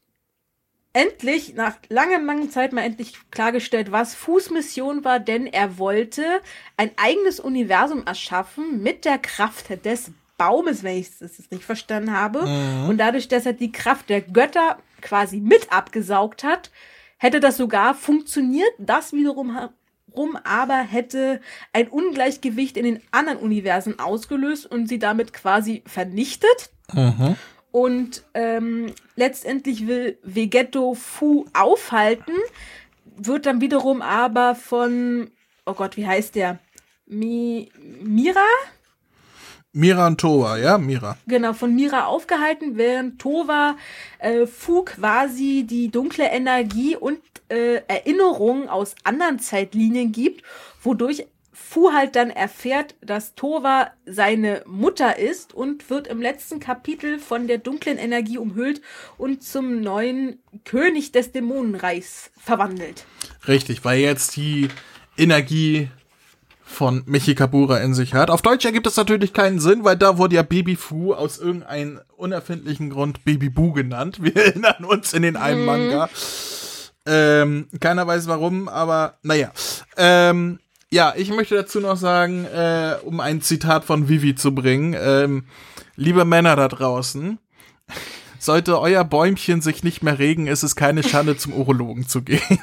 endlich, 0.97 1.53
nach 1.53 1.75
langer, 1.89 2.19
langer 2.19 2.49
Zeit 2.49 2.73
mal 2.73 2.81
endlich 2.81 3.13
klargestellt, 3.29 3.91
was 3.91 4.15
Fuß 4.15 4.49
Mission 4.49 5.03
war, 5.03 5.19
denn 5.19 5.45
er 5.45 5.77
wollte 5.77 6.23
ein 6.75 6.89
eigenes 6.97 7.39
Universum 7.39 8.03
erschaffen 8.05 8.81
mit 8.81 9.05
der 9.05 9.19
Kraft 9.19 9.85
des 9.85 10.11
Baumes, 10.39 10.83
wenn 10.83 10.97
ich 10.97 11.19
das 11.19 11.37
jetzt 11.37 11.51
nicht 11.51 11.63
verstanden 11.63 12.13
habe. 12.13 12.39
Und 12.89 12.97
dadurch, 12.97 13.27
dass 13.27 13.45
er 13.45 13.53
die 13.53 13.71
Kraft 13.71 14.09
der 14.09 14.21
Götter 14.21 14.77
quasi 15.01 15.39
mit 15.39 15.71
abgesaugt 15.71 16.43
hat, 16.43 16.71
hätte 17.17 17.39
das 17.39 17.57
sogar 17.57 17.93
funktioniert. 17.93 18.69
Das 18.79 19.13
wiederum 19.13 19.55
herum 19.55 20.35
aber 20.43 20.79
hätte 20.79 21.41
ein 21.73 21.89
Ungleichgewicht 21.89 22.75
in 22.75 22.85
den 22.85 23.01
anderen 23.11 23.37
Universen 23.37 23.99
ausgelöst 23.99 24.65
und 24.65 24.87
sie 24.87 24.97
damit 24.97 25.31
quasi 25.33 25.83
vernichtet. 25.85 26.71
Und 27.77 28.23
ähm, 28.33 28.91
letztendlich 29.15 29.85
will 29.85 30.17
Vegetto 30.23 30.95
Fu 30.95 31.45
aufhalten, 31.53 32.33
wird 33.17 33.45
dann 33.45 33.61
wiederum 33.61 34.01
aber 34.01 34.55
von, 34.55 35.29
oh 35.63 35.73
Gott, 35.73 35.95
wie 35.95 36.07
heißt 36.07 36.33
der? 36.33 36.57
Mi 37.05 37.69
Mira? 38.01 38.47
Mira 39.73 40.07
und 40.07 40.19
Toa, 40.19 40.57
ja, 40.57 40.79
Mira. 40.79 41.19
Genau, 41.27 41.53
von 41.53 41.75
Mira 41.75 42.07
aufgehalten, 42.07 42.77
während 42.77 43.21
Tova 43.21 43.75
äh, 44.17 44.47
Fu 44.47 44.81
quasi 44.81 45.63
die 45.69 45.91
dunkle 45.91 46.25
Energie 46.25 46.95
und 46.95 47.19
äh, 47.49 47.83
Erinnerungen 47.87 48.69
aus 48.69 48.95
anderen 49.03 49.37
Zeitlinien 49.37 50.11
gibt, 50.11 50.41
wodurch 50.81 51.27
Fu 51.59 51.91
halt 51.91 52.15
dann 52.15 52.29
erfährt, 52.29 52.95
dass 53.01 53.33
Tova 53.33 53.91
seine 54.05 54.63
Mutter 54.67 55.17
ist 55.17 55.55
und 55.55 55.89
wird 55.89 56.07
im 56.07 56.21
letzten 56.21 56.59
Kapitel 56.59 57.17
von 57.17 57.47
der 57.47 57.57
dunklen 57.57 57.97
Energie 57.97 58.37
umhüllt 58.37 58.81
und 59.17 59.43
zum 59.43 59.81
neuen 59.81 60.39
König 60.65 61.11
des 61.11 61.31
Dämonenreichs 61.31 62.29
verwandelt. 62.37 63.05
Richtig, 63.47 63.83
weil 63.83 63.99
jetzt 63.99 64.35
die 64.37 64.69
Energie 65.17 65.89
von 66.63 67.01
Michi 67.07 67.33
Kabura 67.33 67.79
in 67.79 67.95
sich 67.95 68.13
hat. 68.13 68.29
Auf 68.29 68.43
Deutsch 68.43 68.63
ergibt 68.63 68.85
es 68.85 68.95
natürlich 68.95 69.33
keinen 69.33 69.59
Sinn, 69.59 69.83
weil 69.83 69.97
da 69.97 70.17
wurde 70.19 70.35
ja 70.35 70.43
Baby 70.43 70.75
Fu 70.75 71.13
aus 71.13 71.39
irgendeinem 71.39 72.01
unerfindlichen 72.15 72.91
Grund 72.91 73.25
Baby 73.25 73.49
Boo 73.49 73.73
genannt. 73.73 74.21
Wir 74.21 74.35
erinnern 74.37 74.85
uns 74.85 75.11
in 75.11 75.23
den 75.23 75.35
einen 75.35 75.61
mhm. 75.61 75.65
Manga. 75.65 76.09
Ähm, 77.07 77.67
keiner 77.79 78.05
weiß 78.05 78.27
warum, 78.27 78.69
aber 78.69 79.17
naja. 79.23 79.51
Ähm, 79.97 80.59
ja, 80.91 81.13
ich 81.15 81.29
möchte 81.29 81.55
dazu 81.55 81.79
noch 81.79 81.97
sagen, 81.97 82.45
äh, 82.45 82.97
um 83.03 83.19
ein 83.19 83.41
Zitat 83.41 83.83
von 83.85 84.07
Vivi 84.07 84.35
zu 84.35 84.55
bringen, 84.55 84.95
ähm, 84.97 85.45
liebe 85.95 86.23
Männer 86.25 86.55
da 86.55 86.67
draußen, 86.67 87.39
sollte 88.39 88.79
euer 88.79 89.03
Bäumchen 89.03 89.61
sich 89.61 89.83
nicht 89.83 90.01
mehr 90.03 90.19
regen, 90.19 90.47
ist 90.47 90.63
es 90.63 90.75
keine 90.75 91.03
Schande, 91.03 91.37
zum 91.37 91.53
Urologen 91.53 92.07
zu 92.07 92.21
gehen. 92.21 92.41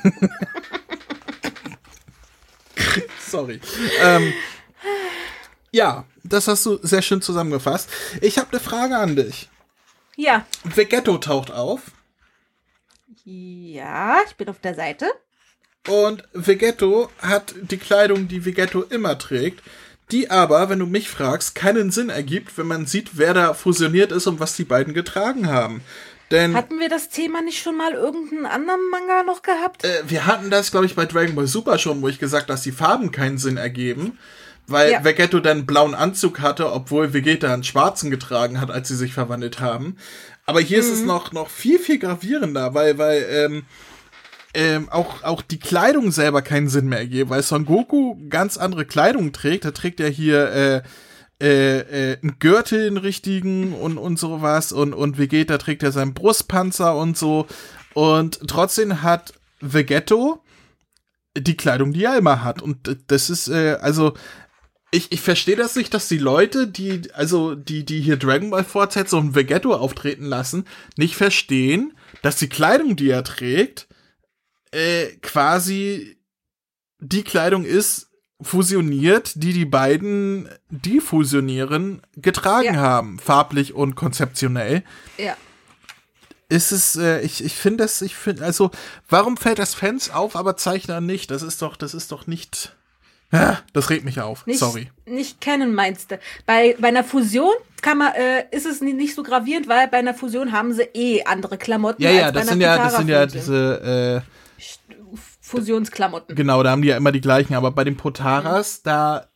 Sorry. 3.29 3.61
Ähm, 4.01 4.33
ja, 5.73 6.05
das 6.23 6.47
hast 6.47 6.65
du 6.67 6.79
sehr 6.83 7.03
schön 7.03 7.21
zusammengefasst. 7.21 7.91
Ich 8.21 8.39
habe 8.39 8.51
eine 8.53 8.61
Frage 8.61 8.97
an 8.97 9.17
dich. 9.17 9.51
Ja. 10.17 10.47
Vegetto 10.63 11.19
taucht 11.19 11.51
auf. 11.51 11.91
Ja, 13.25 14.19
ich 14.27 14.37
bin 14.37 14.49
auf 14.49 14.61
der 14.61 14.75
Seite. 14.75 15.07
Und 15.89 16.25
Vegetto 16.33 17.11
hat 17.19 17.55
die 17.61 17.77
Kleidung, 17.77 18.29
die 18.29 18.45
Vegetto 18.45 18.83
immer 18.83 19.19
trägt, 19.19 19.63
die 20.11 20.31
aber, 20.31 20.69
wenn 20.69 20.79
du 20.79 20.87
mich 20.87 21.09
fragst, 21.09 21.55
keinen 21.55 21.91
Sinn 21.91 22.09
ergibt, 22.09 22.57
wenn 22.57 22.67
man 22.67 22.87
sieht, 22.87 23.17
wer 23.19 23.35
da 23.35 23.55
fusioniert 23.55 24.13
ist 24.13 24.27
und 24.27 24.41
was 24.41 24.57
die 24.57 24.65
beiden 24.65 24.95
getragen 24.95 25.49
haben. 25.49 25.83
Denn, 26.31 26.57
hatten 26.57 26.81
wir 26.81 26.89
das 26.89 27.11
Thema 27.11 27.43
nicht 27.43 27.63
schon 27.63 27.77
mal 27.77 27.93
irgendeinen 27.93 28.47
anderen 28.47 28.81
Manga 28.91 29.23
noch 29.25 29.43
gehabt? 29.43 29.85
Äh, 29.85 30.03
wir 30.07 30.27
hatten 30.27 30.51
das, 30.51 30.71
glaube 30.71 30.87
ich, 30.87 30.95
bei 30.95 31.05
Dragon 31.05 31.35
Ball 31.35 31.47
Super 31.47 31.79
schon, 31.79 32.01
wo 32.01 32.09
ich 32.09 32.19
gesagt 32.19 32.49
dass 32.49 32.63
die 32.63 32.73
Farben 32.73 33.13
keinen 33.13 33.39
Sinn 33.39 33.57
ergeben. 33.57 34.19
Weil 34.67 34.93
ja. 34.93 35.05
Vegetto 35.05 35.41
dann 35.41 35.59
einen 35.59 35.67
blauen 35.67 35.95
Anzug 35.95 36.41
hatte, 36.41 36.73
obwohl 36.73 37.13
Vegeta 37.13 37.53
einen 37.53 37.65
schwarzen 37.65 38.11
getragen 38.11 38.63
hat, 38.63 38.71
als 38.71 38.89
sie 38.89 38.97
sich 38.97 39.13
verwandelt 39.13 39.61
haben. 39.61 39.99
Aber 40.47 40.61
hier 40.61 40.79
mhm. 40.79 40.85
ist 40.85 40.93
es 40.93 41.01
mhm. 41.01 41.07
noch, 41.07 41.33
noch 41.33 41.51
viel, 41.51 41.79
viel 41.79 41.99
gravierender, 41.99 42.73
weil, 42.73 42.97
weil 42.97 43.27
ähm, 43.29 43.67
ähm, 44.55 44.89
auch, 44.89 45.23
auch 45.23 45.43
die 45.43 45.59
Kleidung 45.59 46.11
selber 46.11 46.43
keinen 46.43 46.69
Sinn 46.69 46.89
mehr 46.89 47.01
ergibt, 47.01 47.31
weil 47.31 47.43
Son 47.43 47.67
Goku 47.67 48.17
ganz 48.29 48.57
andere 48.57 48.85
Kleidung 48.85 49.33
trägt. 49.33 49.65
Er 49.65 49.75
trägt 49.75 50.01
ja 50.01 50.07
hier 50.07 50.51
äh, 50.53 50.83
äh, 51.43 52.13
äh, 52.13 52.19
einen 52.23 52.39
Gürtel, 52.39 52.87
einen 52.87 52.97
richtigen 52.97 53.75
und, 53.75 53.99
und 53.99 54.19
sowas. 54.19 54.73
Und, 54.73 54.95
und 54.95 55.19
Vegeta 55.19 55.59
trägt 55.59 55.83
ja 55.83 55.91
seinen 55.91 56.15
Brustpanzer 56.15 56.97
und 56.97 57.19
so. 57.19 57.47
Und 57.93 58.41
trotzdem 58.47 59.03
hat 59.03 59.35
Vegetto 59.61 60.43
die 61.37 61.57
Kleidung, 61.57 61.93
die 61.93 62.05
er 62.05 62.17
immer 62.17 62.45
hat. 62.45 62.63
Und 62.63 62.99
das 63.09 63.31
ist, 63.31 63.49
äh, 63.49 63.77
also, 63.81 64.15
ich, 64.93 65.11
ich 65.11 65.21
verstehe 65.21 65.57
das 65.57 65.75
nicht, 65.75 65.93
dass 65.93 66.07
die 66.07 66.19
Leute, 66.19 66.69
die, 66.69 67.03
also, 67.13 67.57
die, 67.57 67.85
die 67.85 68.01
hier 68.01 68.17
Dragon 68.17 68.51
Ball 68.51 68.63
Fortsetzung 68.63 69.29
und 69.29 69.35
Vegetto 69.35 69.75
auftreten 69.75 70.27
lassen, 70.27 70.65
nicht 70.97 71.17
verstehen, 71.17 71.95
dass 72.23 72.37
die 72.37 72.49
Kleidung, 72.49 72.95
die 72.95 73.11
er 73.11 73.25
trägt, 73.25 73.89
äh, 74.75 75.17
quasi 75.23 76.19
die 76.99 77.23
Kleidung 77.23 77.65
ist, 77.65 78.11
fusioniert, 78.41 79.33
die 79.37 79.53
die 79.53 79.65
beiden, 79.65 80.49
die 80.69 81.01
fusionieren, 81.01 82.03
getragen 82.17 82.75
ja. 82.75 82.81
haben, 82.81 83.19
farblich 83.19 83.75
und 83.75 83.95
konzeptionell. 83.95 84.83
Ja. 85.17 85.37
Ist 86.49 86.73
es, 86.73 86.97
äh, 86.97 87.21
ich, 87.21 87.43
ich 87.43 87.55
finde 87.55 87.85
das, 87.85 88.03
ich 88.03 88.15
finde, 88.15 88.45
also, 88.45 88.71
warum 89.09 89.37
fällt 89.37 89.59
das 89.59 89.75
Fans 89.75 90.11
auf, 90.11 90.37
aber 90.37 90.57
Zeichner 90.57 91.01
nicht? 91.01 91.31
Das 91.31 91.43
ist 91.43 91.63
doch, 91.63 91.77
das 91.77 91.95
ist 91.95 92.13
doch 92.13 92.27
nicht. 92.27 92.77
Ja, 93.33 93.61
das 93.73 93.91
regt 93.91 94.05
mich 94.05 94.21
auf. 94.21 94.47
Nicht, 94.47 94.61
Sorry. 94.61 94.91
Nicht 95.07 95.41
kennen 95.41 95.75
meinst 95.75 96.11
du. 96.11 96.21
Bei, 96.47 96.77
bei 96.79 96.89
einer 96.89 97.03
Fusion 97.03 97.55
kann 97.83 97.99
man, 97.99 98.13
äh, 98.15 98.45
ist 98.53 98.67
es 98.67 98.81
nicht 98.81 99.15
so 99.15 99.23
gravierend, 99.23 99.69
weil 99.69 99.89
bei 99.89 99.99
einer 99.99 100.15
Fusion 100.15 100.53
haben 100.53 100.73
sie 100.73 100.83
eh 100.95 101.25
andere 101.25 101.59
Klamotten. 101.59 102.03
Ja, 102.03 102.11
ja, 102.11 102.31
das 102.31 102.49
sind 102.49 102.61
ja, 102.61 102.77
das 102.77 102.97
sind 102.97 103.09
ja 103.09 103.27
diese, 103.27 104.23
äh, 104.25 104.44
Fusionsklamotten. 105.57 106.37
Genau, 106.37 106.63
da 106.63 106.71
haben 106.71 106.83
die 106.83 106.89
ja 106.89 106.97
immer 106.97 107.13
die 107.13 107.21
gleichen. 107.21 107.55
Aber 107.55 107.71
bei 107.71 107.85
den 107.85 107.97
Potaras, 107.97 108.79
mhm. 108.79 108.81
da 108.85 109.27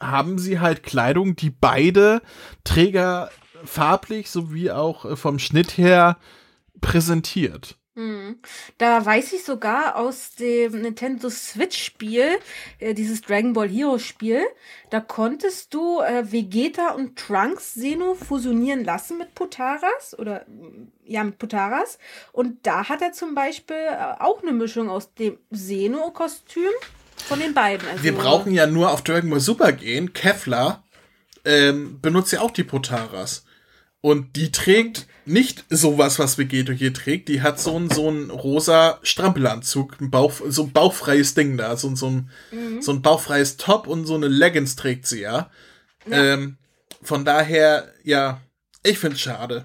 haben 0.00 0.38
sie 0.38 0.60
halt 0.60 0.82
Kleidung, 0.82 1.36
die 1.36 1.50
beide 1.50 2.22
Träger 2.64 3.30
farblich 3.64 4.30
sowie 4.30 4.70
auch 4.70 5.04
äh, 5.04 5.16
vom 5.16 5.38
Schnitt 5.38 5.76
her 5.76 6.18
präsentiert. 6.80 7.77
Mhm. 7.98 8.38
Da 8.78 9.04
weiß 9.04 9.32
ich 9.32 9.42
sogar 9.42 9.96
aus 9.96 10.36
dem 10.36 10.82
Nintendo 10.82 11.28
Switch-Spiel, 11.28 12.38
äh, 12.78 12.94
dieses 12.94 13.22
Dragon 13.22 13.54
Ball 13.54 13.68
Hero-Spiel, 13.68 14.42
da 14.90 15.00
konntest 15.00 15.74
du 15.74 16.00
äh, 16.00 16.30
Vegeta 16.30 16.90
und 16.90 17.18
Trunks 17.18 17.74
Seno 17.74 18.14
fusionieren 18.14 18.84
lassen 18.84 19.18
mit 19.18 19.34
Potaras 19.34 20.16
oder 20.16 20.46
ja, 21.04 21.24
mit 21.24 21.38
Potaras. 21.38 21.98
Und 22.30 22.64
da 22.64 22.88
hat 22.88 23.02
er 23.02 23.12
zum 23.12 23.34
Beispiel 23.34 23.74
äh, 23.74 24.20
auch 24.20 24.42
eine 24.42 24.52
Mischung 24.52 24.88
aus 24.90 25.12
dem 25.14 25.36
Seno-Kostüm 25.50 26.70
von 27.16 27.40
den 27.40 27.52
beiden. 27.52 27.88
Also, 27.88 28.04
Wir 28.04 28.14
brauchen 28.14 28.52
ja 28.52 28.68
nur 28.68 28.92
auf 28.92 29.02
Dragon 29.02 29.28
Ball 29.28 29.40
Super 29.40 29.72
gehen. 29.72 30.12
Kevlar 30.12 30.84
ähm, 31.44 32.00
benutzt 32.00 32.32
ja 32.32 32.42
auch 32.42 32.52
die 32.52 32.62
Potaras. 32.62 33.44
Und 34.00 34.36
die 34.36 34.52
trägt 34.52 35.08
nicht 35.28 35.64
sowas, 35.70 36.18
was 36.18 36.38
Vegeto 36.38 36.72
hier 36.72 36.92
trägt. 36.92 37.28
Die 37.28 37.42
hat 37.42 37.60
so 37.60 37.78
ein, 37.78 37.90
so 37.90 38.10
ein 38.10 38.30
rosa 38.30 38.98
Strampelanzug, 39.02 40.00
ein 40.00 40.10
Bauch, 40.10 40.32
so 40.48 40.64
ein 40.64 40.72
bauchfreies 40.72 41.34
Ding 41.34 41.56
da, 41.56 41.76
so, 41.76 41.94
so, 41.94 42.10
ein, 42.10 42.30
mhm. 42.50 42.82
so 42.82 42.92
ein 42.92 43.02
bauchfreies 43.02 43.56
Top 43.56 43.86
und 43.86 44.06
so 44.06 44.14
eine 44.14 44.28
Leggings 44.28 44.76
trägt 44.76 45.06
sie 45.06 45.20
ja. 45.20 45.50
ja. 46.08 46.34
Ähm, 46.34 46.56
von 47.02 47.24
daher, 47.24 47.92
ja, 48.02 48.40
ich 48.82 48.98
find's 48.98 49.20
schade. 49.20 49.64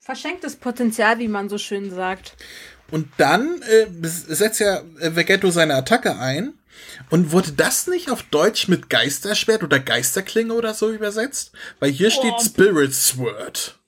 Verschenktes 0.00 0.56
Potenzial, 0.56 1.18
wie 1.18 1.28
man 1.28 1.48
so 1.48 1.58
schön 1.58 1.90
sagt. 1.90 2.36
Und 2.90 3.08
dann 3.16 3.62
äh, 3.62 3.86
setzt 4.02 4.60
ja 4.60 4.82
äh, 5.00 5.16
Vegetto 5.16 5.50
seine 5.50 5.74
Attacke 5.74 6.18
ein. 6.18 6.54
Und 7.10 7.32
wurde 7.32 7.52
das 7.52 7.86
nicht 7.86 8.10
auf 8.10 8.22
Deutsch 8.24 8.68
mit 8.68 8.90
Geisterschwert 8.90 9.62
oder 9.62 9.78
Geisterklinge 9.78 10.54
oder 10.54 10.74
so 10.74 10.90
übersetzt? 10.90 11.52
Weil 11.80 11.90
hier 11.90 12.10
steht 12.10 12.34
oh, 12.36 12.42
Spirit 12.42 12.94
Sword. 12.94 13.78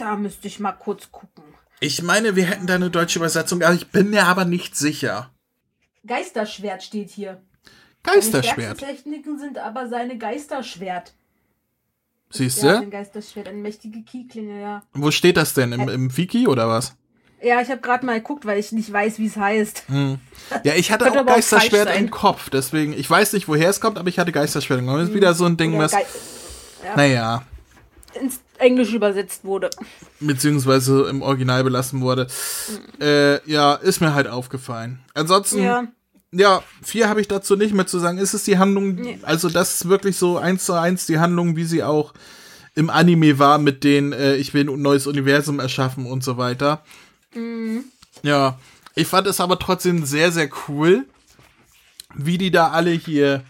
Da 0.00 0.16
müsste 0.16 0.48
ich 0.48 0.58
mal 0.58 0.72
kurz 0.72 1.12
gucken. 1.12 1.44
Ich 1.78 2.02
meine, 2.02 2.34
wir 2.34 2.44
hätten 2.44 2.66
da 2.66 2.74
eine 2.74 2.90
deutsche 2.90 3.18
Übersetzung, 3.18 3.62
aber 3.62 3.74
ich 3.74 3.88
bin 3.88 4.08
mir 4.08 4.24
aber 4.24 4.46
nicht 4.46 4.74
sicher. 4.74 5.30
Geisterschwert 6.06 6.82
steht 6.82 7.10
hier. 7.10 7.42
Geisterschwert. 8.02 8.80
Seine 8.80 8.92
Techniken 8.94 9.38
sind 9.38 9.58
aber 9.58 9.88
seine 9.88 10.16
Geisterschwert. 10.16 11.12
Siehst 12.30 12.62
du? 12.62 12.68
Ja, 12.68 12.78
ein 12.78 12.90
Geisterschwert, 12.90 13.48
eine 13.48 13.58
mächtige 13.58 14.02
Kieklinge, 14.02 14.60
ja. 14.60 14.82
Wo 14.94 15.10
steht 15.10 15.36
das 15.36 15.52
denn? 15.52 15.72
Im, 15.72 15.88
im 15.88 16.16
Wiki 16.16 16.48
oder 16.48 16.66
was? 16.66 16.96
Ja, 17.42 17.60
ich 17.60 17.70
habe 17.70 17.82
gerade 17.82 18.06
mal 18.06 18.20
geguckt, 18.20 18.46
weil 18.46 18.58
ich 18.58 18.72
nicht 18.72 18.90
weiß, 18.90 19.18
wie 19.18 19.26
es 19.26 19.36
heißt. 19.36 19.84
Hm. 19.88 20.18
Ja, 20.64 20.74
ich 20.76 20.92
hatte 20.92 21.10
auch 21.10 21.26
Geisterschwert 21.26 21.94
im 21.94 22.10
Kopf, 22.10 22.48
deswegen, 22.48 22.94
ich 22.94 23.08
weiß 23.08 23.34
nicht, 23.34 23.48
woher 23.48 23.68
es 23.68 23.80
kommt, 23.80 23.98
aber 23.98 24.08
ich 24.08 24.18
hatte 24.18 24.32
Geisterschwert 24.32 24.80
im 24.80 24.86
Kopf. 24.86 24.98
Das 24.98 25.08
ist 25.08 25.14
wieder 25.14 25.34
so 25.34 25.44
ein 25.44 25.58
Ding, 25.58 25.78
was. 25.78 25.92
Ja. 25.92 26.96
Naja. 26.96 27.46
Ins 28.14 28.40
Englisch 28.58 28.92
übersetzt 28.92 29.44
wurde. 29.44 29.70
Beziehungsweise 30.20 31.08
im 31.08 31.22
Original 31.22 31.64
belassen 31.64 32.00
wurde. 32.00 32.26
Mhm. 32.26 33.02
Äh, 33.02 33.50
ja, 33.50 33.74
ist 33.74 34.00
mir 34.00 34.14
halt 34.14 34.26
aufgefallen. 34.26 35.00
Ansonsten, 35.14 35.62
ja, 35.62 35.84
ja 36.32 36.62
viel 36.82 37.08
habe 37.08 37.20
ich 37.20 37.28
dazu 37.28 37.56
nicht 37.56 37.74
mehr 37.74 37.86
zu 37.86 37.98
sagen. 37.98 38.18
Ist 38.18 38.34
es 38.34 38.44
die 38.44 38.58
Handlung, 38.58 38.94
nee. 38.94 39.18
also 39.22 39.48
das 39.48 39.74
ist 39.74 39.88
wirklich 39.88 40.16
so 40.16 40.38
eins 40.38 40.64
zu 40.64 40.74
eins 40.74 41.06
die 41.06 41.18
Handlung, 41.18 41.56
wie 41.56 41.64
sie 41.64 41.82
auch 41.82 42.12
im 42.74 42.90
Anime 42.90 43.38
war, 43.38 43.58
mit 43.58 43.84
den 43.84 44.12
äh, 44.12 44.36
ich 44.36 44.54
will 44.54 44.68
ein 44.68 44.82
neues 44.82 45.06
Universum 45.06 45.60
erschaffen 45.60 46.06
und 46.06 46.22
so 46.24 46.36
weiter. 46.36 46.82
Mhm. 47.34 47.84
Ja, 48.22 48.58
ich 48.94 49.06
fand 49.06 49.26
es 49.26 49.40
aber 49.40 49.58
trotzdem 49.58 50.04
sehr, 50.04 50.32
sehr 50.32 50.48
cool, 50.68 51.06
wie 52.14 52.38
die 52.38 52.50
da 52.50 52.70
alle 52.70 52.90
hier 52.90 53.42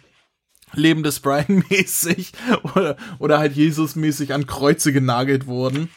Leben 0.73 1.03
des 1.03 1.21
Brian 1.21 1.65
mäßig 1.69 2.33
oder, 2.75 2.97
oder 3.19 3.39
halt 3.39 3.55
Jesus 3.55 3.97
mäßig 3.97 4.33
an 4.33 4.47
Kreuze 4.47 4.93
genagelt 4.93 5.47
wurden. 5.47 5.91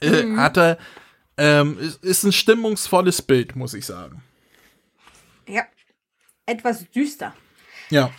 Äh, 0.00 0.24
mhm. 0.24 0.40
hatte, 0.40 0.78
ähm, 1.36 1.78
ist 2.02 2.24
ein 2.24 2.32
stimmungsvolles 2.32 3.22
Bild, 3.22 3.56
muss 3.56 3.74
ich 3.74 3.86
sagen. 3.86 4.22
Ja. 5.46 5.64
Etwas 6.46 6.90
düster. 6.90 7.34
Ja. 7.90 8.10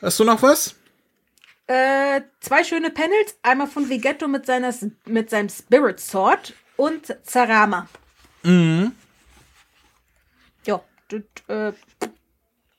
Hast 0.00 0.18
du 0.20 0.24
noch 0.24 0.42
was? 0.42 0.74
Äh, 1.66 2.22
zwei 2.40 2.64
schöne 2.64 2.90
Panels. 2.90 3.36
Einmal 3.42 3.66
von 3.66 3.88
Vegetto 3.90 4.26
mit, 4.26 4.46
seiner, 4.46 4.74
mit 5.04 5.28
seinem 5.28 5.48
Spirit 5.50 6.00
Sword 6.00 6.54
und 6.76 7.14
Zarama. 7.24 7.88
Mhm. 8.42 8.92
Ja, 10.64 10.82
das 11.08 11.22
äh, 11.48 11.72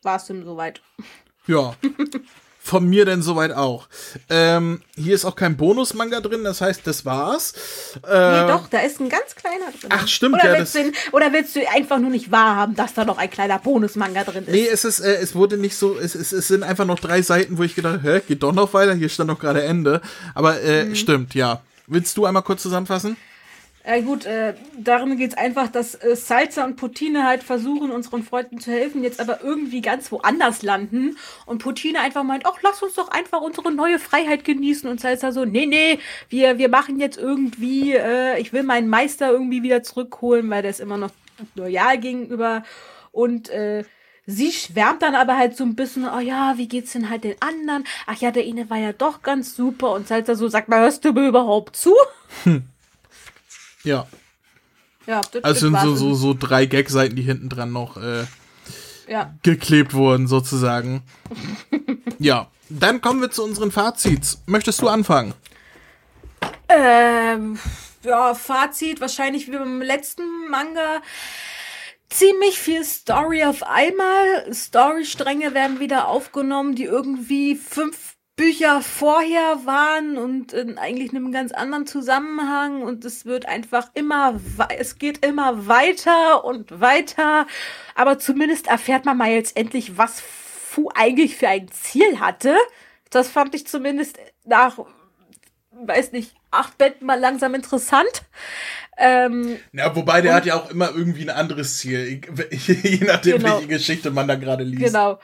war 0.01 0.15
es 0.15 0.29
ihm 0.29 0.43
soweit. 0.43 0.81
Ja. 1.49 1.73
von 2.61 2.87
mir 2.87 3.03
denn 3.05 3.23
soweit 3.23 3.51
auch. 3.51 3.87
Ähm, 4.29 4.81
hier 4.95 5.15
ist 5.15 5.25
auch 5.25 5.35
kein 5.35 5.57
Bonus-Manga 5.57 6.19
drin, 6.21 6.43
das 6.43 6.61
heißt, 6.61 6.85
das 6.85 7.03
war's. 7.03 7.53
Äh, 8.07 8.41
nee, 8.41 8.47
doch, 8.47 8.67
da 8.67 8.81
ist 8.81 8.99
ein 8.99 9.09
ganz 9.09 9.35
kleiner 9.35 9.65
drin. 9.71 9.89
Ach, 9.89 10.07
stimmt, 10.07 10.35
oder 10.35 10.53
ja. 10.53 10.59
Willst 10.59 10.75
du, 10.75 10.91
oder 11.11 11.33
willst 11.33 11.55
du 11.55 11.67
einfach 11.67 11.97
nur 11.97 12.11
nicht 12.11 12.31
wahrhaben, 12.31 12.75
dass 12.75 12.93
da 12.93 13.05
noch 13.05 13.17
ein 13.17 13.31
kleiner 13.31 13.57
Bonus-Manga 13.57 14.23
drin 14.23 14.43
ist? 14.45 14.51
Nee, 14.51 14.67
es 14.71 14.85
ist, 14.85 14.99
äh, 14.99 15.15
es 15.15 15.33
wurde 15.33 15.57
nicht 15.57 15.75
so, 15.75 15.97
es, 15.97 16.13
es, 16.13 16.31
es 16.31 16.47
sind 16.47 16.63
einfach 16.63 16.85
noch 16.85 16.99
drei 16.99 17.23
Seiten, 17.23 17.57
wo 17.57 17.63
ich 17.63 17.73
gedacht 17.73 18.01
hä, 18.03 18.21
geht 18.27 18.43
doch 18.43 18.53
noch 18.53 18.71
weiter, 18.73 18.93
hier 18.93 19.09
stand 19.09 19.31
doch 19.31 19.39
gerade 19.39 19.63
Ende. 19.63 20.01
Aber 20.35 20.61
äh, 20.61 20.85
mhm. 20.85 20.95
stimmt, 20.95 21.33
ja. 21.33 21.61
Willst 21.87 22.15
du 22.17 22.25
einmal 22.25 22.43
kurz 22.43 22.61
zusammenfassen? 22.61 23.17
Ja 23.85 24.01
gut, 24.01 24.25
äh, 24.25 24.55
darum 24.77 25.17
geht 25.17 25.31
es 25.31 25.37
einfach, 25.37 25.69
dass 25.69 25.95
äh, 25.95 26.15
Salsa 26.15 26.65
und 26.65 26.75
Putine 26.75 27.25
halt 27.25 27.43
versuchen, 27.43 27.91
unseren 27.91 28.23
Freunden 28.23 28.59
zu 28.59 28.71
helfen, 28.71 29.03
jetzt 29.03 29.19
aber 29.21 29.41
irgendwie 29.41 29.81
ganz 29.81 30.11
woanders 30.11 30.61
landen. 30.63 31.17
Und 31.45 31.63
Putine 31.63 32.01
einfach 32.01 32.23
meint, 32.23 32.45
ach, 32.45 32.57
lass 32.61 32.83
uns 32.83 32.95
doch 32.95 33.09
einfach 33.09 33.41
unsere 33.41 33.71
neue 33.71 33.97
Freiheit 33.97 34.43
genießen. 34.43 34.89
Und 34.89 34.99
Salsa 34.99 35.31
so, 35.31 35.45
nee, 35.45 35.65
nee, 35.65 35.99
wir, 36.27 36.57
wir 36.57 36.69
machen 36.69 36.99
jetzt 36.99 37.17
irgendwie, 37.17 37.93
äh, 37.93 38.39
ich 38.39 38.51
will 38.51 38.63
meinen 38.63 38.89
Meister 38.89 39.31
irgendwie 39.31 39.63
wieder 39.63 39.81
zurückholen, 39.81 40.49
weil 40.49 40.61
der 40.61 40.71
ist 40.71 40.81
immer 40.81 40.97
noch 40.97 41.11
loyal 41.55 41.97
gegenüber. 41.97 42.63
Und 43.11 43.49
äh, 43.49 43.85
Sie 44.25 44.51
schwärmt 44.51 45.01
dann 45.01 45.15
aber 45.15 45.37
halt 45.37 45.57
so 45.57 45.63
ein 45.63 45.75
bisschen, 45.75 46.07
oh 46.07 46.19
ja, 46.19 46.53
wie 46.57 46.67
geht's 46.67 46.93
denn 46.93 47.09
halt 47.09 47.23
den 47.23 47.35
anderen? 47.39 47.85
Ach 48.05 48.17
ja, 48.17 48.29
der 48.29 48.43
eine 48.43 48.69
war 48.69 48.77
ja 48.77 48.93
doch 48.93 49.23
ganz 49.23 49.55
super. 49.55 49.93
Und 49.93 50.07
Salsa 50.07 50.35
so, 50.35 50.47
sag 50.47 50.67
mal, 50.67 50.81
hörst 50.81 51.03
du 51.03 51.13
mir 51.13 51.27
überhaupt 51.27 51.75
zu? 51.75 51.95
Hm. 52.43 52.63
Ja. 53.83 54.07
Ja, 55.05 55.21
das 55.31 55.43
also 55.43 55.59
sind 55.59 55.79
so, 55.79 55.95
so, 55.95 56.13
so 56.13 56.35
drei 56.37 56.65
Gag-Seiten, 56.65 57.15
die 57.15 57.23
hinten 57.23 57.49
dran 57.49 57.71
noch 57.71 57.97
äh, 57.97 58.25
ja. 59.07 59.33
geklebt 59.43 59.93
wurden, 59.93 60.27
sozusagen. 60.27 61.03
ja. 62.19 62.47
Dann 62.69 63.01
kommen 63.01 63.19
wir 63.19 63.31
zu 63.31 63.43
unseren 63.43 63.71
Fazits. 63.71 64.43
Möchtest 64.45 64.81
du 64.81 64.87
anfangen? 64.87 65.33
Ähm, 66.67 67.57
ja, 68.03 68.35
Fazit 68.35 69.01
wahrscheinlich 69.01 69.47
wie 69.47 69.57
beim 69.57 69.81
letzten 69.81 70.23
Manga. 70.49 71.01
Ziemlich 72.09 72.59
viel 72.59 72.83
Story 72.83 73.43
auf 73.43 73.63
einmal. 73.63 74.53
Storystränge 74.53 75.55
werden 75.55 75.79
wieder 75.79 76.07
aufgenommen, 76.07 76.75
die 76.75 76.83
irgendwie 76.83 77.55
fünf 77.55 78.15
Bücher 78.39 78.81
vorher 78.81 79.65
waren 79.65 80.17
und 80.17 80.53
in 80.53 80.77
eigentlich 80.77 81.09
einem 81.09 81.33
ganz 81.33 81.51
anderen 81.51 81.85
Zusammenhang 81.85 82.83
und 82.83 83.03
es 83.03 83.25
wird 83.25 83.45
einfach 83.45 83.91
immer, 83.95 84.39
es 84.77 84.97
geht 84.97 85.25
immer 85.25 85.67
weiter 85.67 86.45
und 86.45 86.79
weiter, 86.79 87.47
aber 87.95 88.17
zumindest 88.17 88.67
erfährt 88.67 89.03
man 89.03 89.17
mal 89.17 89.29
jetzt 89.29 89.57
endlich, 89.57 89.97
was 89.97 90.21
Fu 90.21 90.89
eigentlich 90.95 91.35
für 91.35 91.49
ein 91.49 91.67
Ziel 91.67 92.21
hatte. 92.21 92.55
Das 93.09 93.27
fand 93.27 93.55
ich 93.55 93.67
zumindest 93.67 94.17
nach, 94.45 94.79
weiß 95.71 96.13
nicht, 96.13 96.33
acht 96.49 96.77
Bänden 96.77 97.07
mal 97.07 97.19
langsam 97.19 97.55
interessant. 97.55 98.23
Ähm, 98.97 99.59
ja, 99.73 99.93
wobei 99.93 100.21
der 100.21 100.33
hat 100.33 100.45
ja 100.45 100.55
auch 100.55 100.71
immer 100.71 100.91
irgendwie 100.95 101.23
ein 101.23 101.29
anderes 101.29 101.79
Ziel, 101.79 102.21
je 102.51 103.03
nachdem, 103.03 103.39
genau, 103.39 103.55
welche 103.55 103.67
Geschichte 103.67 104.11
man 104.11 104.29
da 104.29 104.35
gerade 104.35 104.63
liest. 104.63 104.81
Genau. 104.81 105.19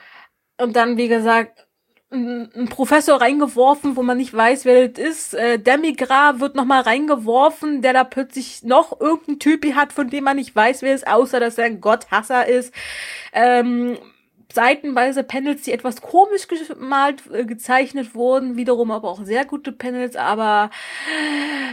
Und 0.58 0.76
dann, 0.76 0.98
wie 0.98 1.08
gesagt, 1.08 1.65
ein 2.10 2.68
Professor 2.68 3.20
reingeworfen, 3.20 3.96
wo 3.96 4.02
man 4.02 4.16
nicht 4.16 4.32
weiß, 4.32 4.64
wer 4.64 4.88
das 4.88 5.04
ist. 5.04 5.34
Äh, 5.34 5.58
Demigra 5.58 6.38
wird 6.38 6.54
nochmal 6.54 6.82
reingeworfen, 6.82 7.82
der 7.82 7.92
da 7.92 8.04
plötzlich 8.04 8.62
noch 8.62 9.00
irgendeinen 9.00 9.40
Typi 9.40 9.72
hat, 9.72 9.92
von 9.92 10.08
dem 10.08 10.24
man 10.24 10.36
nicht 10.36 10.54
weiß, 10.54 10.82
wer 10.82 10.94
es 10.94 11.02
ist, 11.02 11.08
außer 11.08 11.40
dass 11.40 11.58
er 11.58 11.64
ein 11.64 11.80
Gotthasser 11.80 12.46
ist. 12.46 12.72
Ähm, 13.32 13.98
seitenweise 14.54 15.24
Panels, 15.24 15.62
die 15.62 15.72
etwas 15.72 16.00
komisch 16.00 16.46
gemalt, 16.46 17.24
äh, 17.32 17.44
gezeichnet 17.44 18.14
wurden, 18.14 18.56
wiederum 18.56 18.92
aber 18.92 19.08
auch 19.08 19.24
sehr 19.24 19.44
gute 19.44 19.72
Panels, 19.72 20.14
aber 20.14 20.70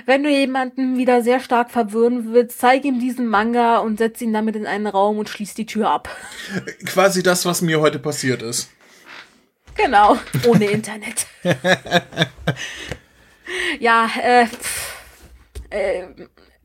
wenn 0.08 0.24
du 0.24 0.30
jemanden 0.30 0.98
wieder 0.98 1.22
sehr 1.22 1.42
stark 1.42 1.70
verwirren 1.70 2.34
willst, 2.34 2.60
zeig 2.60 2.86
ihm 2.86 3.00
diesen 3.00 3.28
Manga 3.28 3.78
und 3.78 4.00
setz 4.00 4.20
ihn 4.22 4.34
damit 4.34 4.56
in 4.56 4.66
einen 4.66 4.88
Raum 4.88 5.20
und 5.20 5.30
schließ 5.30 5.54
die 5.54 5.68
Tür 5.68 5.92
ab. 5.92 6.10
Quasi 6.86 7.22
das, 7.22 7.46
was 7.46 7.62
mir 7.62 7.80
heute 7.80 8.00
passiert 8.00 8.42
ist. 8.42 8.72
Genau, 9.76 10.18
ohne 10.48 10.66
Internet. 10.66 11.28
ja, 13.80 14.10
äh, 14.22 14.46
äh, 15.70 16.08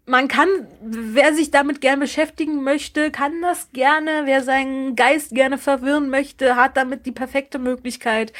man 0.08 0.26
kann, 0.28 0.48
wer 0.80 1.34
sich 1.34 1.50
damit 1.50 1.80
gern 1.80 2.00
beschäftigen 2.00 2.62
möchte, 2.64 3.10
kann 3.10 3.42
das 3.42 3.70
gerne. 3.72 4.22
Wer 4.24 4.42
seinen 4.42 4.96
Geist 4.96 5.30
gerne 5.32 5.58
verwirren 5.58 6.08
möchte, 6.08 6.56
hat 6.56 6.76
damit 6.76 7.04
die 7.06 7.12
perfekte 7.12 7.58
Möglichkeit. 7.58 8.32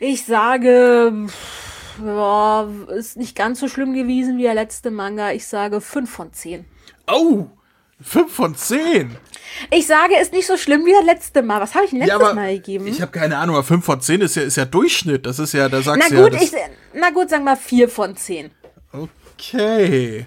Ich 0.00 0.24
sage, 0.24 1.28
boah, 1.98 2.68
ist 2.88 3.18
nicht 3.18 3.36
ganz 3.36 3.60
so 3.60 3.68
schlimm 3.68 3.92
gewesen 3.92 4.38
wie 4.38 4.44
der 4.44 4.54
letzte 4.54 4.90
Manga. 4.90 5.32
Ich 5.32 5.46
sage 5.46 5.80
5 5.80 6.10
von 6.10 6.32
10. 6.32 6.64
Oh, 7.06 7.46
5 8.02 8.32
von 8.32 8.54
10. 8.54 9.16
Ich 9.70 9.86
sage, 9.86 10.16
ist 10.20 10.32
nicht 10.32 10.46
so 10.46 10.56
schlimm 10.56 10.86
wie 10.86 10.92
das 10.92 11.04
letzte 11.04 11.42
Mal. 11.42 11.60
Was 11.60 11.74
habe 11.74 11.84
ich 11.84 11.90
denn 11.90 12.00
letztes 12.00 12.20
ja, 12.20 12.34
Mal 12.34 12.54
gegeben? 12.54 12.86
Ich 12.86 13.02
habe 13.02 13.12
keine 13.12 13.36
Ahnung, 13.36 13.56
aber 13.56 13.64
5 13.64 13.84
von 13.84 14.00
10 14.00 14.20
ist 14.22 14.36
ja, 14.36 14.42
ist 14.42 14.56
ja 14.56 14.64
Durchschnitt. 14.64 15.26
Das 15.26 15.38
ist 15.38 15.52
ja, 15.52 15.68
da 15.68 15.82
sagst 15.82 16.10
du 16.10 16.14
ja. 16.14 16.22
Gut, 16.22 16.40
ich, 16.40 16.52
na 16.94 17.10
gut, 17.10 17.30
sagen 17.30 17.44
wir 17.44 17.56
4 17.56 17.88
von 17.88 18.16
10. 18.16 18.50
Okay. 18.92 20.26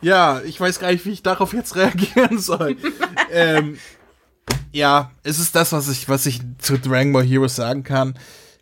Ja, 0.00 0.40
ich 0.44 0.60
weiß 0.60 0.78
gar 0.78 0.92
nicht, 0.92 1.04
wie 1.06 1.12
ich 1.12 1.22
darauf 1.22 1.52
jetzt 1.52 1.76
reagieren 1.76 2.38
soll. 2.38 2.76
ähm, 3.32 3.78
ja, 4.72 5.10
es 5.22 5.38
ist 5.38 5.56
das, 5.56 5.72
was 5.72 5.88
ich, 5.88 6.08
was 6.08 6.26
ich 6.26 6.40
zu 6.58 6.78
Dragon 6.78 7.12
Ball 7.12 7.24
Heroes 7.24 7.56
sagen 7.56 7.82
kann. 7.82 8.18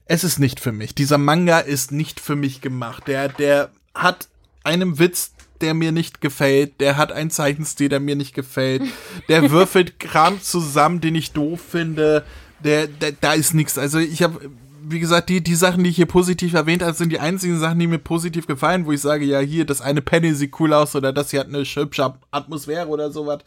Es 0.06 0.22
ist 0.22 0.38
nicht 0.38 0.60
für 0.60 0.72
mich. 0.72 0.94
Dieser 0.94 1.18
Manga 1.18 1.58
ist 1.58 1.90
nicht 1.90 2.20
für 2.20 2.36
mich 2.36 2.60
gemacht. 2.60 3.08
Der, 3.08 3.28
der 3.28 3.70
hat 3.94 4.28
einem 4.62 4.98
Witz 4.98 5.33
der 5.60 5.74
mir 5.74 5.92
nicht 5.92 6.20
gefällt, 6.20 6.80
der 6.80 6.96
hat 6.96 7.12
einen 7.12 7.30
Zeichenstil, 7.30 7.88
der 7.88 8.00
mir 8.00 8.16
nicht 8.16 8.34
gefällt, 8.34 8.82
der 9.28 9.50
würfelt 9.50 9.98
Kram 9.98 10.40
zusammen, 10.42 11.00
den 11.00 11.14
ich 11.14 11.32
doof 11.32 11.60
finde, 11.70 12.24
der, 12.60 12.86
der 12.86 13.12
da 13.12 13.34
ist 13.34 13.54
nichts. 13.54 13.78
Also 13.78 13.98
ich 13.98 14.22
habe 14.22 14.50
wie 14.86 15.00
gesagt, 15.00 15.30
die, 15.30 15.40
die 15.40 15.54
Sachen, 15.54 15.82
die 15.82 15.90
ich 15.90 15.96
hier 15.96 16.06
positiv 16.06 16.52
erwähnt 16.52 16.82
habe, 16.82 16.92
sind 16.92 17.10
die 17.10 17.18
einzigen 17.18 17.58
Sachen, 17.58 17.78
die 17.78 17.86
mir 17.86 17.98
positiv 17.98 18.46
gefallen, 18.46 18.84
wo 18.84 18.92
ich 18.92 19.00
sage, 19.00 19.24
ja, 19.24 19.40
hier, 19.40 19.64
das 19.64 19.80
eine 19.80 20.02
Penny 20.02 20.34
sieht 20.34 20.60
cool 20.60 20.72
aus 20.72 20.94
oder 20.94 21.12
das 21.12 21.30
hier 21.30 21.40
hat 21.40 21.48
eine 21.48 21.64
hübsche 21.64 22.14
Atmosphäre 22.30 22.88
oder 22.88 23.10
sowas. 23.10 23.40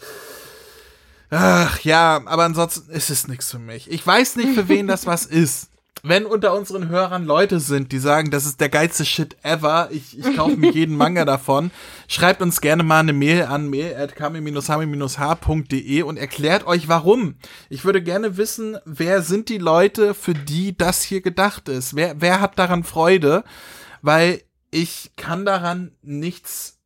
Ach 1.29 1.79
ja, 1.81 2.21
aber 2.25 2.45
ansonsten 2.45 2.91
ist 2.91 3.09
es 3.09 3.27
nichts 3.27 3.51
für 3.51 3.59
mich. 3.59 3.91
Ich 3.91 4.05
weiß 4.05 4.37
nicht, 4.37 4.55
für 4.55 4.67
wen 4.67 4.87
das 4.87 5.05
was 5.05 5.25
ist 5.27 5.69
wenn 6.03 6.25
unter 6.25 6.55
unseren 6.55 6.87
Hörern 6.89 7.25
Leute 7.25 7.59
sind, 7.59 7.91
die 7.91 7.99
sagen, 7.99 8.31
das 8.31 8.45
ist 8.45 8.61
der 8.61 8.69
geilste 8.69 9.05
Shit 9.05 9.35
ever, 9.43 9.89
ich, 9.91 10.17
ich 10.17 10.35
kaufe 10.35 10.57
mir 10.57 10.71
jeden 10.71 10.95
Manga 10.97 11.25
davon, 11.25 11.69
schreibt 12.07 12.41
uns 12.41 12.61
gerne 12.61 12.83
mal 12.83 12.99
eine 12.99 13.13
Mail 13.13 13.43
an 13.43 13.69
mail.kami-hami-h.de 13.69 16.01
und 16.03 16.17
erklärt 16.17 16.65
euch 16.67 16.87
warum. 16.87 17.35
Ich 17.69 17.83
würde 17.85 18.01
gerne 18.01 18.37
wissen, 18.37 18.77
wer 18.85 19.21
sind 19.21 19.49
die 19.49 19.57
Leute, 19.57 20.13
für 20.13 20.33
die 20.33 20.77
das 20.77 21.03
hier 21.03 21.21
gedacht 21.21 21.67
ist? 21.69 21.95
Wer, 21.95 22.21
wer 22.21 22.41
hat 22.41 22.59
daran 22.59 22.83
Freude? 22.83 23.43
Weil 24.01 24.41
ich 24.71 25.11
kann 25.15 25.45
daran 25.45 25.91
nichts 26.01 26.79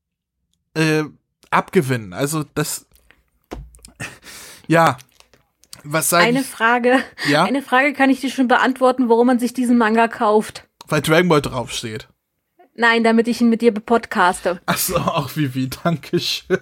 äh, 0.74 1.04
abgewinnen. 1.50 2.14
Also 2.14 2.44
das 2.56 2.88
ja, 4.68 4.98
was 5.84 6.10
sag 6.10 6.24
eine 6.24 6.42
ich? 6.42 6.48
Frage, 6.48 7.04
ja? 7.28 7.44
eine 7.44 7.62
Frage 7.62 7.94
kann 7.94 8.10
ich 8.10 8.22
dir 8.22 8.30
schon 8.30 8.48
beantworten, 8.48 9.10
warum 9.10 9.28
man 9.28 9.40
sich 9.40 9.54
diesen 9.54 9.78
Manga 9.78 10.08
kauft. 10.08 10.66
Weil 10.88 11.02
Dragon 11.02 11.30
Ball 11.30 11.42
draufsteht. 11.42 12.08
Nein, 12.74 13.04
damit 13.04 13.28
ich 13.28 13.42
ihn 13.42 13.50
mit 13.50 13.62
dir 13.62 13.74
bepodcaste. 13.74 14.62
Ach 14.66 14.78
so, 14.78 14.96
auch 14.96 15.36
Vivi, 15.36 15.70
danke 15.84 16.20
schön. 16.20 16.58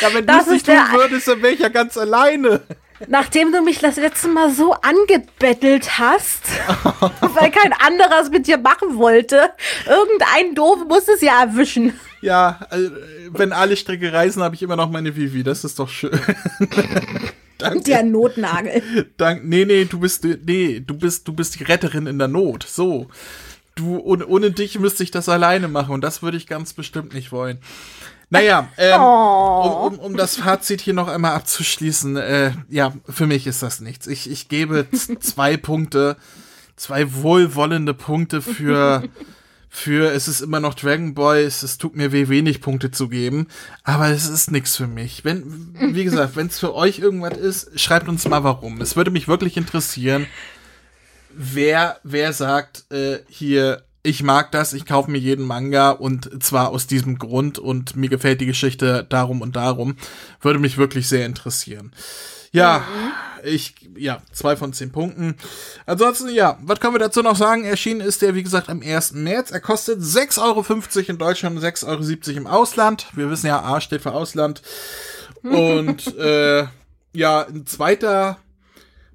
Ja, 0.00 0.14
wenn 0.14 0.26
du 0.26 0.32
es 0.32 0.46
nicht 0.46 0.66
tun 0.66 0.74
würdest, 0.92 1.28
dann 1.28 1.42
wäre 1.42 1.52
ich 1.52 1.60
ja 1.60 1.68
ganz 1.68 1.96
alleine. 1.98 2.60
Nachdem 3.08 3.50
du 3.50 3.60
mich 3.62 3.80
das 3.80 3.96
letzte 3.96 4.28
Mal 4.28 4.52
so 4.52 4.72
angebettelt 4.74 5.98
hast, 5.98 6.42
weil 7.20 7.50
kein 7.50 7.72
anderer 7.72 8.20
es 8.22 8.30
mit 8.30 8.46
dir 8.46 8.58
machen 8.58 8.96
wollte, 8.96 9.50
irgendein 9.86 10.54
Doof 10.54 10.86
muss 10.88 11.08
es 11.08 11.20
ja 11.20 11.42
erwischen. 11.42 11.98
Ja, 12.20 12.60
also, 12.70 12.92
wenn 13.30 13.52
alle 13.52 13.76
Stricke 13.76 14.12
reisen, 14.12 14.42
habe 14.44 14.54
ich 14.54 14.62
immer 14.62 14.76
noch 14.76 14.90
meine 14.90 15.16
Vivi. 15.16 15.42
Das 15.42 15.64
ist 15.64 15.80
doch 15.80 15.88
schön. 15.88 16.12
Danke. 17.62 17.84
Der 17.84 18.02
Notnagel. 18.04 18.82
Dank, 19.16 19.44
nee, 19.44 19.64
nee, 19.64 19.84
du 19.84 20.00
bist, 20.00 20.24
nee, 20.24 20.80
du 20.80 20.94
bist, 20.94 21.26
du 21.26 21.32
bist 21.32 21.58
die 21.58 21.64
Retterin 21.64 22.06
in 22.06 22.18
der 22.18 22.28
Not. 22.28 22.64
So. 22.64 23.08
Du, 23.74 23.98
ohne, 23.98 24.26
ohne 24.26 24.50
dich 24.50 24.78
müsste 24.78 25.02
ich 25.02 25.10
das 25.10 25.28
alleine 25.28 25.66
machen 25.66 25.94
und 25.94 26.02
das 26.02 26.22
würde 26.22 26.36
ich 26.36 26.46
ganz 26.46 26.74
bestimmt 26.74 27.14
nicht 27.14 27.32
wollen. 27.32 27.58
Naja, 28.28 28.68
ähm, 28.78 29.00
oh. 29.00 29.88
um, 29.88 29.94
um, 29.94 29.98
um 29.98 30.16
das 30.16 30.36
Fazit 30.36 30.80
hier 30.80 30.94
noch 30.94 31.08
einmal 31.08 31.34
abzuschließen, 31.34 32.16
äh, 32.16 32.52
ja, 32.70 32.94
für 33.06 33.26
mich 33.26 33.46
ist 33.46 33.62
das 33.62 33.80
nichts. 33.80 34.06
Ich, 34.06 34.30
ich 34.30 34.48
gebe 34.48 34.86
zwei 35.20 35.58
Punkte, 35.58 36.16
zwei 36.76 37.12
wohlwollende 37.12 37.92
Punkte 37.92 38.40
für 38.40 39.02
für 39.74 40.12
es 40.12 40.28
ist 40.28 40.42
immer 40.42 40.60
noch 40.60 40.74
Dragon 40.74 41.14
Ball, 41.14 41.38
es, 41.38 41.78
tut 41.78 41.96
mir 41.96 42.12
weh, 42.12 42.28
wenig 42.28 42.60
Punkte 42.60 42.90
zu 42.90 43.08
geben, 43.08 43.46
aber 43.84 44.10
es 44.10 44.28
ist 44.28 44.50
nichts 44.50 44.76
für 44.76 44.86
mich. 44.86 45.24
Wenn, 45.24 45.74
wie 45.94 46.04
gesagt, 46.04 46.36
wenn 46.36 46.48
es 46.48 46.58
für 46.58 46.74
euch 46.74 46.98
irgendwas 46.98 47.38
ist, 47.38 47.80
schreibt 47.80 48.06
uns 48.06 48.28
mal 48.28 48.44
warum. 48.44 48.82
Es 48.82 48.96
würde 48.96 49.10
mich 49.10 49.28
wirklich 49.28 49.56
interessieren. 49.56 50.26
wer, 51.34 51.98
wer 52.04 52.34
sagt, 52.34 52.84
äh, 52.92 53.20
hier, 53.30 53.82
ich 54.02 54.22
mag 54.22 54.52
das, 54.52 54.74
ich 54.74 54.84
kaufe 54.84 55.10
mir 55.10 55.18
jeden 55.18 55.46
Manga 55.46 55.90
und 55.90 56.42
zwar 56.42 56.68
aus 56.68 56.86
diesem 56.86 57.18
Grund 57.18 57.58
und 57.58 57.96
mir 57.96 58.10
gefällt 58.10 58.42
die 58.42 58.46
Geschichte 58.46 59.06
darum 59.08 59.40
und 59.40 59.56
darum, 59.56 59.96
würde 60.42 60.58
mich 60.58 60.76
wirklich 60.76 61.08
sehr 61.08 61.24
interessieren. 61.24 61.92
Ja, 62.52 62.78
mhm. 62.78 63.46
ich, 63.48 63.74
ja, 63.96 64.18
zwei 64.32 64.56
von 64.56 64.72
zehn 64.72 64.92
Punkten. 64.92 65.36
Ansonsten, 65.86 66.28
ja, 66.28 66.58
was 66.62 66.80
können 66.80 66.94
wir 66.94 66.98
dazu 66.98 67.22
noch 67.22 67.36
sagen? 67.36 67.64
Erschienen 67.64 68.00
ist 68.00 68.22
der, 68.22 68.34
wie 68.34 68.42
gesagt, 68.42 68.68
am 68.68 68.82
1. 68.82 69.12
März. 69.14 69.50
Er 69.50 69.60
kostet 69.60 70.00
6,50 70.00 70.38
Euro 70.42 70.64
in 71.08 71.18
Deutschland 71.18 71.56
und 71.56 71.64
6,70 71.64 72.28
Euro 72.28 72.38
im 72.38 72.46
Ausland. 72.46 73.06
Wir 73.14 73.30
wissen 73.30 73.46
ja, 73.46 73.62
A 73.62 73.80
steht 73.80 74.02
für 74.02 74.12
Ausland. 74.12 74.62
Und, 75.42 76.16
äh, 76.18 76.66
ja, 77.12 77.46
ein 77.48 77.66
zweiter 77.66 78.38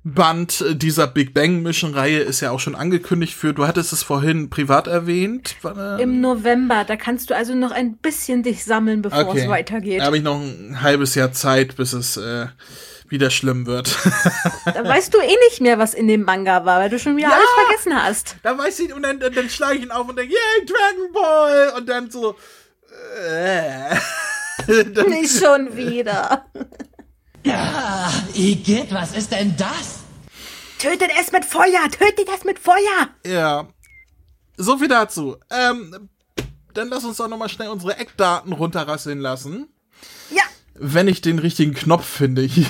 Band 0.03 0.63
dieser 0.81 1.07
Big 1.07 1.33
Bang 1.33 1.61
Mission 1.61 1.93
Reihe 1.93 2.19
ist 2.19 2.39
ja 2.39 2.51
auch 2.51 2.59
schon 2.59 2.75
angekündigt 2.75 3.33
für, 3.33 3.53
du 3.53 3.67
hattest 3.67 3.91
es 3.91 4.03
vorhin 4.03 4.49
privat 4.49 4.87
erwähnt. 4.87 5.55
Im 5.99 6.21
November, 6.21 6.85
da 6.85 6.95
kannst 6.95 7.29
du 7.29 7.35
also 7.35 7.55
noch 7.55 7.71
ein 7.71 7.97
bisschen 7.97 8.43
dich 8.43 8.63
sammeln, 8.63 9.01
bevor 9.01 9.27
okay. 9.27 9.41
es 9.41 9.49
weitergeht. 9.49 9.99
Da 9.99 10.05
habe 10.05 10.17
ich 10.17 10.23
noch 10.23 10.39
ein 10.39 10.81
halbes 10.81 11.15
Jahr 11.15 11.33
Zeit, 11.33 11.75
bis 11.75 11.93
es 11.93 12.15
äh, 12.15 12.47
wieder 13.09 13.29
schlimm 13.29 13.65
wird. 13.65 13.95
da 14.65 14.83
weißt 14.83 15.13
du 15.13 15.19
eh 15.19 15.35
nicht 15.49 15.61
mehr, 15.61 15.79
was 15.79 15.93
in 15.93 16.07
dem 16.07 16.23
Manga 16.23 16.65
war, 16.65 16.79
weil 16.79 16.89
du 16.89 16.99
schon 16.99 17.17
wieder 17.17 17.29
ja, 17.29 17.35
alles 17.35 17.49
vergessen 17.65 18.03
hast. 18.03 18.35
Da 18.43 18.57
weiß 18.57 18.79
ich, 18.79 18.93
und 18.93 19.03
dann, 19.03 19.19
dann, 19.19 19.33
dann 19.33 19.49
schlage 19.49 19.77
ich 19.77 19.83
ihn 19.83 19.91
auf 19.91 20.07
und 20.07 20.17
denke, 20.17 20.33
yay, 20.33 20.65
Dragon 20.65 21.13
Ball! 21.13 21.73
Und 21.77 21.87
dann 21.87 22.11
so, 22.11 22.35
äh. 23.27 23.95
dann, 24.93 25.09
nicht 25.09 25.39
schon 25.39 25.75
wieder. 25.75 26.45
Ja, 27.43 28.11
Igitt, 28.33 28.93
was 28.93 29.15
ist 29.15 29.31
denn 29.31 29.55
das? 29.55 29.99
Tötet 30.79 31.11
es 31.19 31.31
mit 31.31 31.45
Feuer! 31.45 31.89
Tötet 31.91 32.27
es 32.35 32.43
mit 32.43 32.59
Feuer! 32.59 33.09
Ja. 33.25 33.67
So 34.57 34.77
viel 34.77 34.87
dazu. 34.87 35.37
Ähm, 35.49 36.09
dann 36.73 36.89
lass 36.89 37.03
uns 37.03 37.17
doch 37.17 37.27
nochmal 37.27 37.49
schnell 37.49 37.69
unsere 37.69 37.97
Eckdaten 37.97 38.53
runterrasseln 38.53 39.19
lassen. 39.19 39.67
Ja. 40.29 40.43
Wenn 40.79 41.07
ich 41.07 41.21
den 41.21 41.39
richtigen 41.39 41.73
Knopf 41.73 42.05
finde 42.05 42.43
hier. 42.43 42.67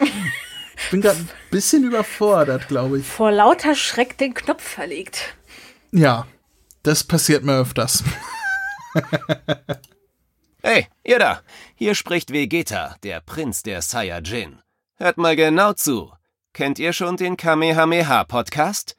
ich 0.00 0.90
bin 0.90 1.00
gerade 1.00 1.18
ein 1.18 1.28
bisschen 1.50 1.84
überfordert, 1.84 2.68
glaube 2.68 2.98
ich. 2.98 3.06
Vor 3.06 3.30
lauter 3.30 3.74
Schreck 3.74 4.18
den 4.18 4.34
Knopf 4.34 4.62
verlegt. 4.62 5.34
Ja, 5.92 6.26
das 6.82 7.04
passiert 7.04 7.44
mir 7.44 7.58
öfters. 7.58 8.02
Hey, 10.60 10.88
ihr 11.04 11.20
da! 11.20 11.40
Hier 11.76 11.94
spricht 11.94 12.32
Vegeta, 12.32 12.96
der 13.04 13.20
Prinz 13.20 13.62
der 13.62 13.80
Saiyajin. 13.80 14.58
Hört 14.96 15.16
mal 15.16 15.36
genau 15.36 15.72
zu. 15.72 16.12
Kennt 16.52 16.80
ihr 16.80 16.92
schon 16.92 17.16
den 17.16 17.36
Kamehameha-Podcast? 17.36 18.96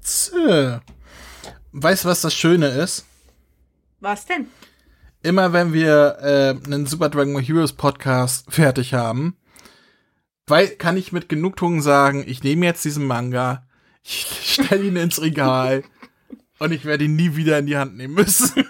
Zäh. 0.00 0.78
Weißt 1.72 2.04
du, 2.04 2.08
was 2.08 2.20
das 2.20 2.34
Schöne 2.34 2.68
ist? 2.68 3.06
Was 4.00 4.26
denn? 4.26 4.46
Immer 5.22 5.52
wenn 5.52 5.72
wir 5.72 6.18
äh, 6.20 6.54
einen 6.64 6.86
Super 6.86 7.08
Dragon 7.08 7.34
Ball 7.34 7.42
Heroes 7.42 7.72
Podcast 7.72 8.46
fertig 8.48 8.94
haben, 8.94 9.36
weil 10.46 10.68
kann 10.68 10.96
ich 10.96 11.12
mit 11.12 11.28
Genugtuung 11.28 11.82
sagen, 11.82 12.24
ich 12.26 12.42
nehme 12.42 12.66
jetzt 12.66 12.84
diesen 12.84 13.06
Manga, 13.06 13.66
ich 14.04 14.58
stelle 14.60 14.84
ihn 14.84 14.96
ins 14.96 15.20
Regal 15.20 15.82
und 16.58 16.72
ich 16.72 16.84
werde 16.84 17.04
ihn 17.04 17.16
nie 17.16 17.36
wieder 17.36 17.58
in 17.58 17.66
die 17.66 17.76
Hand 17.76 17.96
nehmen 17.96 18.14
müssen. 18.14 18.64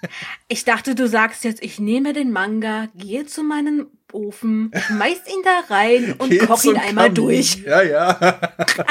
ich 0.48 0.64
dachte, 0.64 0.94
du 0.94 1.08
sagst 1.08 1.44
jetzt, 1.44 1.62
ich 1.62 1.80
nehme 1.80 2.12
den 2.12 2.30
Manga, 2.30 2.88
gehe 2.94 3.26
zu 3.26 3.42
meinem 3.42 3.88
Ofen, 4.16 4.72
schmeiß 4.74 5.18
ihn 5.28 5.42
da 5.44 5.74
rein 5.74 6.12
und 6.18 6.30
Geht 6.30 6.46
koch 6.46 6.64
ihn 6.64 6.76
einmal 6.76 7.06
Kamin. 7.06 7.14
durch. 7.14 7.56
Ja, 7.64 7.82
ja. 7.82 8.40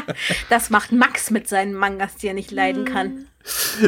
das 0.49 0.69
macht 0.69 0.91
Max 0.91 1.31
mit 1.31 1.49
seinen 1.49 1.73
Mangas, 1.73 2.15
die 2.15 2.27
er 2.27 2.33
nicht 2.33 2.51
leiden 2.51 2.85
kann. 2.85 3.27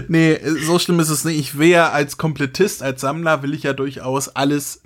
Nee, 0.08 0.40
so 0.44 0.80
schlimm 0.80 1.00
ist 1.00 1.10
es 1.10 1.24
nicht. 1.26 1.40
Ich 1.40 1.58
will 1.58 1.70
ja 1.70 1.90
als 1.90 2.18
Komplettist, 2.18 2.84
als 2.84 3.02
Sammler, 3.02 3.44
will 3.44 3.54
ich 3.54 3.64
ja 3.64 3.74
durchaus 3.74 4.30
alles 4.30 4.82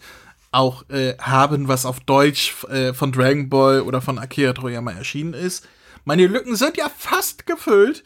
auch 0.52 0.88
äh, 0.90 1.18
haben, 1.18 1.68
was 1.68 1.86
auf 1.86 2.00
Deutsch 2.02 2.64
äh, 2.66 2.94
von 2.94 3.12
Dragon 3.12 3.50
Ball 3.50 3.82
oder 3.82 4.02
von 4.02 4.20
Akira 4.20 4.54
Toriyama 4.54 4.92
erschienen 4.92 5.34
ist. 5.34 5.68
Meine 6.04 6.28
Lücken 6.28 6.56
sind 6.56 6.78
ja 6.78 6.92
fast 6.96 7.46
gefüllt. 7.46 8.04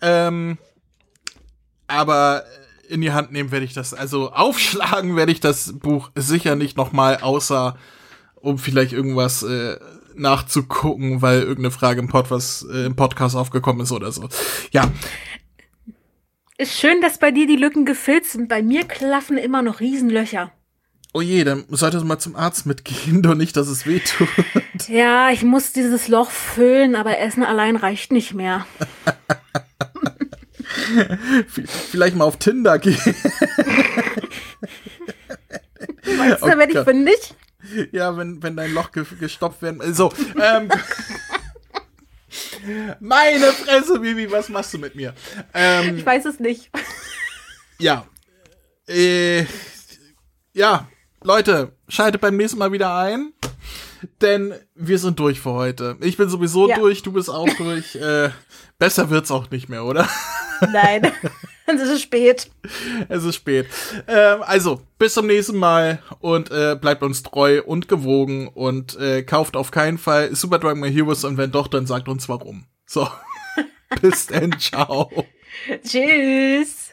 Ähm, 0.00 0.58
aber 1.88 2.44
in 2.88 3.00
die 3.00 3.12
Hand 3.12 3.32
nehmen 3.32 3.50
werde 3.50 3.64
ich 3.64 3.74
das, 3.74 3.94
also 3.94 4.32
aufschlagen 4.32 5.16
werde 5.16 5.32
ich 5.32 5.40
das 5.40 5.78
Buch 5.78 6.10
sicher 6.14 6.56
nicht 6.56 6.76
nochmal, 6.76 7.18
außer 7.18 7.76
um 8.34 8.58
vielleicht 8.58 8.92
irgendwas 8.92 9.42
äh, 9.42 9.78
nachzugucken, 10.14 11.22
weil 11.22 11.40
irgendeine 11.40 11.70
Frage 11.70 12.00
im, 12.00 12.08
Pod 12.08 12.30
was, 12.30 12.66
äh, 12.70 12.86
im 12.86 12.96
Podcast 12.96 13.36
aufgekommen 13.36 13.82
ist 13.82 13.92
oder 13.92 14.12
so. 14.12 14.28
Ja. 14.70 14.90
Ist 16.56 16.78
schön, 16.78 17.00
dass 17.00 17.18
bei 17.18 17.30
dir 17.30 17.46
die 17.46 17.56
Lücken 17.56 17.84
gefüllt 17.84 18.26
sind. 18.26 18.48
Bei 18.48 18.62
mir 18.62 18.84
klaffen 18.84 19.38
immer 19.38 19.62
noch 19.62 19.80
Riesenlöcher. 19.80 20.52
Oh 21.14 21.20
je, 21.20 21.42
dann 21.44 21.64
solltest 21.68 22.02
du 22.02 22.06
mal 22.06 22.18
zum 22.18 22.36
Arzt 22.36 22.66
mitgehen, 22.66 23.22
doch 23.22 23.34
nicht, 23.34 23.56
dass 23.56 23.68
es 23.68 23.86
weh 23.86 24.00
tut. 24.00 24.28
Ja, 24.88 25.30
ich 25.30 25.42
muss 25.42 25.72
dieses 25.72 26.08
Loch 26.08 26.30
füllen, 26.30 26.94
aber 26.94 27.18
Essen 27.18 27.42
allein 27.42 27.76
reicht 27.76 28.12
nicht 28.12 28.34
mehr. 28.34 28.66
Vielleicht 31.90 32.16
mal 32.16 32.24
auf 32.24 32.38
Tinder 32.38 32.78
gehen. 32.78 32.98
Meinst 36.16 36.42
du, 36.42 36.46
oh 36.46 36.48
werde 36.48 36.72
ich 36.72 36.84
fündig? 36.84 37.34
Ja, 37.92 38.16
wenn, 38.16 38.42
wenn 38.42 38.56
dein 38.56 38.72
Loch 38.72 38.92
ge 38.92 39.04
gestopft 39.18 39.62
werden. 39.62 39.94
So, 39.94 40.12
ähm, 40.40 40.68
Meine 43.00 43.46
Fresse, 43.52 44.00
Bibi, 44.00 44.30
was 44.30 44.48
machst 44.48 44.74
du 44.74 44.78
mit 44.78 44.94
mir? 44.94 45.14
Ähm, 45.54 45.98
ich 45.98 46.06
weiß 46.06 46.24
es 46.26 46.40
nicht. 46.40 46.70
Ja. 47.78 48.06
Äh, 48.88 49.44
ja, 50.52 50.88
Leute, 51.22 51.72
schaltet 51.88 52.20
beim 52.20 52.36
nächsten 52.36 52.58
Mal 52.58 52.72
wieder 52.72 52.96
ein. 52.96 53.32
Denn 54.20 54.54
wir 54.74 54.98
sind 54.98 55.18
durch 55.18 55.40
für 55.40 55.52
heute. 55.52 55.96
Ich 56.00 56.16
bin 56.16 56.28
sowieso 56.28 56.68
ja. 56.68 56.76
durch, 56.76 57.02
du 57.02 57.12
bist 57.12 57.30
auch 57.30 57.48
durch. 57.56 57.98
Äh, 58.08 58.30
besser 58.78 59.10
wird's 59.10 59.30
auch 59.30 59.50
nicht 59.50 59.68
mehr, 59.68 59.84
oder? 59.84 60.08
Nein, 60.72 61.10
es 61.66 61.80
ist 61.82 62.02
spät. 62.02 62.50
Es 63.08 63.24
ist 63.24 63.34
spät. 63.34 63.66
Ähm, 64.06 64.42
also, 64.42 64.80
bis 64.98 65.14
zum 65.14 65.26
nächsten 65.26 65.56
Mal 65.56 66.00
und 66.20 66.50
äh, 66.50 66.76
bleibt 66.80 67.02
uns 67.02 67.22
treu 67.22 67.62
und 67.62 67.88
gewogen 67.88 68.48
und 68.48 68.96
äh, 68.98 69.22
kauft 69.22 69.56
auf 69.56 69.70
keinen 69.70 69.98
Fall 69.98 70.34
Super 70.34 70.58
Dragon 70.58 70.80
Ball 70.80 70.90
Heroes 70.90 71.24
und 71.24 71.36
wenn 71.36 71.50
doch, 71.50 71.66
dann 71.66 71.86
sagt 71.86 72.08
uns 72.08 72.28
warum. 72.28 72.66
So, 72.86 73.08
bis 74.00 74.28
dann, 74.28 74.58
ciao. 74.58 75.10
Tschüss. 75.82 76.90